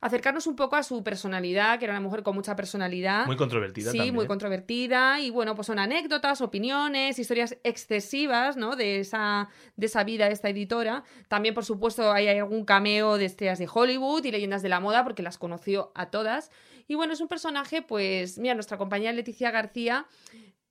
acercarnos 0.00 0.46
un 0.46 0.56
poco 0.56 0.76
a 0.76 0.82
su 0.82 1.02
personalidad, 1.04 1.78
que 1.78 1.84
era 1.84 1.92
una 1.94 2.00
mujer 2.00 2.22
con 2.22 2.34
mucha 2.34 2.56
personalidad. 2.56 3.26
Muy 3.26 3.36
controvertida 3.36 3.90
Sí, 3.90 3.98
también. 3.98 4.14
muy 4.14 4.26
controvertida. 4.26 5.20
Y 5.20 5.30
bueno, 5.30 5.54
pues 5.54 5.66
son 5.66 5.78
anécdotas, 5.78 6.40
opiniones, 6.40 7.18
historias 7.18 7.56
excesivas, 7.64 8.56
¿no? 8.56 8.76
De 8.76 9.00
esa, 9.00 9.48
de 9.76 9.86
esa 9.86 10.02
vida 10.04 10.26
de 10.26 10.32
esta 10.32 10.48
editora. 10.48 11.04
También, 11.28 11.54
por 11.54 11.64
supuesto, 11.64 12.12
hay 12.12 12.28
algún 12.28 12.64
cameo 12.64 13.18
de 13.18 13.26
estrellas 13.26 13.58
de 13.58 13.68
Hollywood 13.72 14.24
y 14.24 14.30
leyendas 14.32 14.62
de 14.62 14.68
la 14.70 14.80
moda, 14.80 15.04
porque 15.04 15.22
las 15.22 15.38
conoció 15.38 15.92
a 15.94 16.10
todas. 16.10 16.50
Y 16.88 16.94
bueno, 16.94 17.12
es 17.12 17.20
un 17.20 17.28
personaje, 17.28 17.82
pues, 17.82 18.38
mira, 18.38 18.54
nuestra 18.54 18.78
compañera 18.78 19.12
Leticia 19.12 19.50
García 19.50 20.06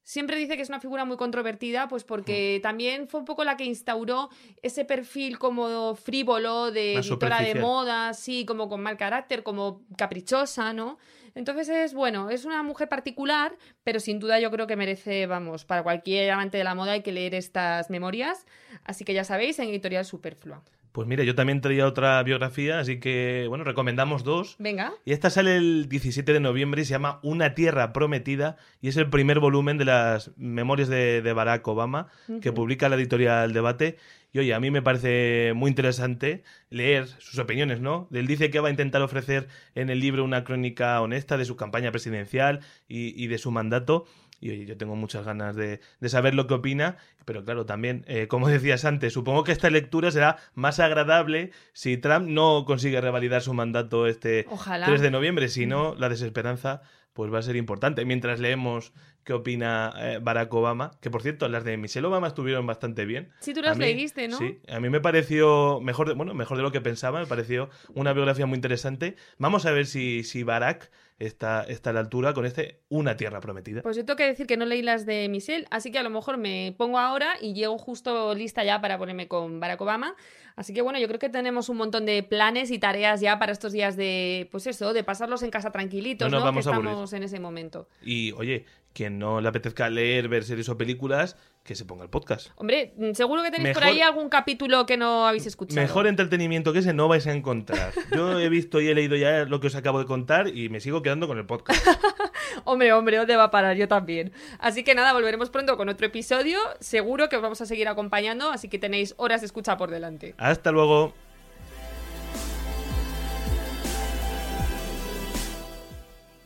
siempre 0.03 0.38
dice 0.38 0.55
que 0.55 0.62
es 0.63 0.69
una 0.69 0.79
figura 0.79 1.05
muy 1.05 1.17
controvertida, 1.17 1.88
pues 1.88 2.03
porque 2.03 2.57
Mm. 2.59 2.62
también 2.62 3.07
fue 3.07 3.19
un 3.19 3.25
poco 3.25 3.43
la 3.43 3.57
que 3.57 3.65
instauró 3.65 4.29
ese 4.62 4.85
perfil 4.85 5.38
como 5.38 5.95
frívolo 5.95 6.71
de 6.71 6.93
Más 6.95 7.05
editora 7.07 7.41
de 7.41 7.55
moda, 7.62 8.13
sí, 8.13 8.45
como 8.45 8.69
con 8.69 8.81
mal 8.81 8.97
carácter, 8.97 9.43
como 9.43 9.81
caprichosa, 9.97 10.73
¿no? 10.73 10.97
Entonces 11.35 11.69
es 11.69 11.93
bueno, 11.93 12.29
es 12.31 12.45
una 12.45 12.63
mujer 12.63 12.89
particular, 12.89 13.55
pero 13.83 13.99
sin 13.99 14.19
duda 14.19 14.39
yo 14.39 14.49
creo 14.49 14.65
que 14.67 14.75
merece, 14.75 15.27
vamos, 15.27 15.63
para 15.63 15.83
cualquier 15.83 16.31
amante 16.31 16.57
de 16.57 16.63
la 16.63 16.73
moda 16.75 16.93
hay 16.93 17.03
que 17.03 17.12
leer 17.12 17.35
estas 17.35 17.89
memorias. 17.89 18.45
Así 18.83 19.05
que 19.05 19.13
ya 19.13 19.23
sabéis, 19.23 19.59
en 19.59 19.69
editorial 19.69 20.05
Superflua. 20.05 20.63
Pues 20.91 21.08
mira, 21.08 21.23
yo 21.23 21.36
también 21.36 21.62
traía 21.62 21.86
otra 21.86 22.21
biografía, 22.23 22.80
así 22.80 22.99
que, 22.99 23.45
bueno, 23.47 23.63
recomendamos 23.63 24.23
dos. 24.23 24.56
Venga. 24.58 24.93
Y 25.06 25.13
esta 25.13 25.30
sale 25.30 25.56
el 25.56 25.88
17 25.88 26.34
de 26.34 26.39
noviembre 26.39 26.82
y 26.82 26.86
se 26.86 26.91
llama 26.91 27.19
Una 27.21 27.54
Tierra 27.54 27.93
Prometida 27.93 28.58
y 28.82 28.88
es 28.88 28.97
el 28.97 29.10
primer 29.10 29.39
volumen 29.39 29.78
de 29.78 29.86
las 29.86 30.32
memorias 30.38 30.89
de, 30.89 31.21
de 31.21 31.34
Barack 31.34 31.67
Obama 31.67 32.08
que 32.41 32.52
publica 32.52 32.89
la 32.89 32.95
editorial 32.95 33.54
Debate. 33.54 33.97
Y 34.32 34.39
oye, 34.39 34.54
a 34.54 34.60
mí 34.60 34.69
me 34.71 34.82
parece 34.82 35.54
muy 35.56 35.69
interesante 35.69 36.43
leer 36.69 37.08
sus 37.08 37.39
opiniones, 37.39 37.82
¿no? 37.82 38.08
Él 38.12 38.28
dice 38.28 38.52
que 38.52 38.60
va 38.60 38.67
a 38.67 38.71
intentar 38.71 39.02
ofrecer 39.02 39.47
en 39.73 39.89
el 39.89 39.99
libro 39.99 40.23
una 40.23 40.43
crónica 40.43 41.02
honesta 41.02 41.38
de 41.38 41.45
su 41.45 41.56
campaña 41.56 41.91
presidencial 41.91 42.60
y, 42.88 43.21
y 43.21 43.28
de 43.28 43.38
su 43.39 43.52
mandato. 43.52 44.06
Y 44.39 44.52
oye, 44.52 44.65
yo 44.65 44.78
tengo 44.78 44.95
muchas 44.95 45.25
ganas 45.25 45.56
de, 45.56 45.80
de 45.99 46.10
saber 46.10 46.34
lo 46.34 46.47
que 46.47 46.54
opina, 46.54 46.97
pero 47.25 47.43
claro, 47.43 47.65
también, 47.65 48.06
eh, 48.08 48.28
como 48.28 48.47
decías 48.49 48.86
antes, 48.86 49.13
supongo 49.13 49.43
que 49.43 49.52
esta 49.52 49.69
lectura 49.69 50.12
será 50.12 50.38
más 50.54 50.80
agradable 50.80 51.52
si 51.73 51.97
Trump 51.97 52.28
no 52.28 52.63
consigue 52.65 53.02
revalidar 53.02 53.41
su 53.41 53.54
mandato 53.54 54.08
este 54.08 54.45
Ojalá. 54.49 54.86
3 54.86 55.02
de 55.02 55.12
noviembre, 55.12 55.47
si 55.49 55.65
no, 55.65 55.95
la 55.95 56.10
desesperanza 56.10 56.82
pues 57.13 57.34
va 57.34 57.39
a 57.39 57.41
ser 57.41 57.58
importante. 57.58 58.06
Mientras 58.06 58.39
leemos 58.39 58.93
qué 59.25 59.34
opina 59.34 59.91
eh, 59.97 60.19
Barack 60.21 60.54
Obama, 60.54 60.91
que 61.02 61.10
por 61.10 61.21
cierto, 61.21 61.49
las 61.49 61.65
de 61.65 61.75
Michelle 61.75 62.08
Obama 62.08 62.28
estuvieron 62.28 62.65
bastante 62.65 63.04
bien. 63.06 63.30
Sí, 63.41 63.54
tú 63.54 63.62
las 63.62 63.78
mí- 63.78 63.84
leíste, 63.86 64.30
¿no? 64.30 64.38
Sí, 64.38 64.60
a 64.69 64.80
mí 64.80 64.89
me 64.89 65.02
pareció 65.02 65.82
mejor 65.82 66.08
de, 66.08 66.13
bueno, 66.13 66.34
mejor 66.34 66.56
de 66.56 66.63
lo 66.63 66.71
que 66.71 66.80
pensaba, 66.80 67.19
me 67.19 67.25
pareció 67.25 67.69
una 67.93 68.13
biografía 68.13 68.45
muy 68.45 68.56
interesante. 68.56 69.17
Vamos 69.38 69.65
a 69.65 69.71
ver 69.71 69.86
si, 69.88 70.23
si 70.23 70.43
Barack 70.43 70.91
está, 71.19 71.63
está 71.63 71.91
a 71.91 71.93
la 71.93 71.99
altura 71.99 72.34
con 72.34 72.45
este 72.45 72.79
Una 72.89 73.15
Tierra 73.17 73.41
Prometida. 73.41 73.82
Pues 73.82 73.97
yo 73.97 74.05
tengo 74.05 74.17
que 74.17 74.25
decir 74.25 74.47
que 74.47 74.58
no 74.58 74.65
leí 74.65 74.82
las 74.82 75.05
de 75.05 75.27
Michelle, 75.29 75.67
así 75.69 75.91
que 75.91 75.99
a 75.99 76.03
lo 76.03 76.10
mejor 76.10 76.38
me 76.38 76.73
pongo 76.77 76.97
ahora 76.97 77.34
y 77.41 77.53
llego 77.53 77.77
justo 77.77 78.34
lista 78.34 78.63
ya 78.63 78.82
para 78.82 78.97
ponerme 78.97 79.27
con 79.27 79.60
Barack 79.60 79.82
Obama. 79.82 80.15
Así 80.55 80.73
que 80.73 80.82
bueno, 80.82 80.99
yo 80.99 81.08
creo 81.08 81.19
que 81.19 81.29
tenemos 81.29 81.69
un 81.69 81.77
montón 81.77 82.05
de 82.05 82.23
planes 82.23 82.71
y 82.71 82.79
tareas 82.79 83.21
ya 83.21 83.39
para 83.39 83.51
estos 83.51 83.71
días 83.71 83.95
de, 83.95 84.47
pues 84.51 84.67
eso, 84.67 84.93
de 84.93 85.03
pasarlos 85.03 85.43
en 85.43 85.51
casa 85.51 85.71
tranquilitos, 85.71 86.25
No 86.29 86.32
¿no? 86.32 86.38
nos 86.38 86.45
vamos 86.45 86.65
que 86.65 86.71
a 86.71 86.75
estamos 86.75 87.13
en 87.13 87.23
ese 87.23 87.39
momento. 87.39 87.88
Y 88.01 88.32
oye, 88.34 88.65
quien 88.93 89.19
no 89.19 89.39
le 89.41 89.47
apetezca 89.47 89.89
leer, 89.89 90.27
ver 90.27 90.43
series 90.43 90.67
o 90.69 90.77
películas, 90.77 91.38
que 91.69 91.75
se 91.75 91.86
ponga 91.86 92.03
el 92.03 92.10
podcast. 92.10 92.47
Hombre, 92.55 92.93
mm, 92.97 93.12
seguro 93.13 93.43
que 93.43 93.51
tenéis 93.51 93.75
por 93.75 93.84
ahí 93.84 94.01
algún 94.01 94.27
capítulo 94.27 94.88
que 94.88 94.97
no 94.97 95.27
habéis 95.27 95.45
escuchado. 95.45 95.79
Mejor 95.79 96.08
entretenimiento 96.08 96.73
que 96.73 96.79
ese 96.79 96.93
no 96.93 97.08
vais 97.08 97.27
a 97.27 97.32
encontrar. 97.32 97.93
Yo 98.12 98.39
he 98.39 98.49
visto 98.49 98.82
y 98.82 98.88
he 98.88 98.95
leído 98.95 99.15
ya 99.15 99.45
lo 99.45 99.60
que 99.60 99.67
os 99.67 99.75
acabo 99.75 99.99
de 99.99 100.08
contar 100.08 100.47
y 100.47 100.67
me 100.69 100.79
sigo 100.79 101.03
quedando 101.03 101.27
con 101.27 101.38
el 101.38 101.45
podcast. 101.45 101.86
Hombre, 102.65 102.91
hombre, 102.91 103.17
¿dónde 103.17 103.36
va 103.36 103.43
a 103.43 103.51
parar? 103.51 103.77
Yo 103.77 103.88
también. 103.88 104.32
Así 104.58 104.84
que 104.84 104.95
nada, 104.95 105.13
volveremos 105.13 105.51
pronto 105.51 105.77
con 105.77 105.89
otro 105.89 106.08
episodio. 106.08 106.58
Seguro 106.79 107.29
que 107.29 107.36
os 107.36 107.41
vamos 107.43 107.62
a 107.62 107.67
seguir 107.67 107.88
acompañando, 107.88 108.49
así 108.49 108.67
que 108.67 108.79
tenéis 108.79 109.13
horas 109.17 109.41
de 109.41 109.45
escucha 109.45 109.77
por 109.77 109.91
delante. 109.91 110.34
Hasta 110.39 110.71
luego. 110.71 111.13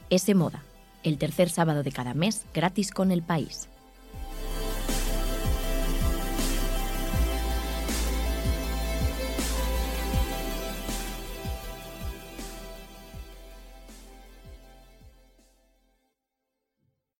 Ese 0.10 0.36
Moda, 0.36 0.64
el 1.04 1.18
tercer 1.18 1.50
sábado 1.50 1.82
de 1.82 1.94
cada 1.94 2.14
mes 2.14 2.46
gratis 2.54 2.92
con 2.92 3.10
el 3.12 3.22
país. 3.24 3.70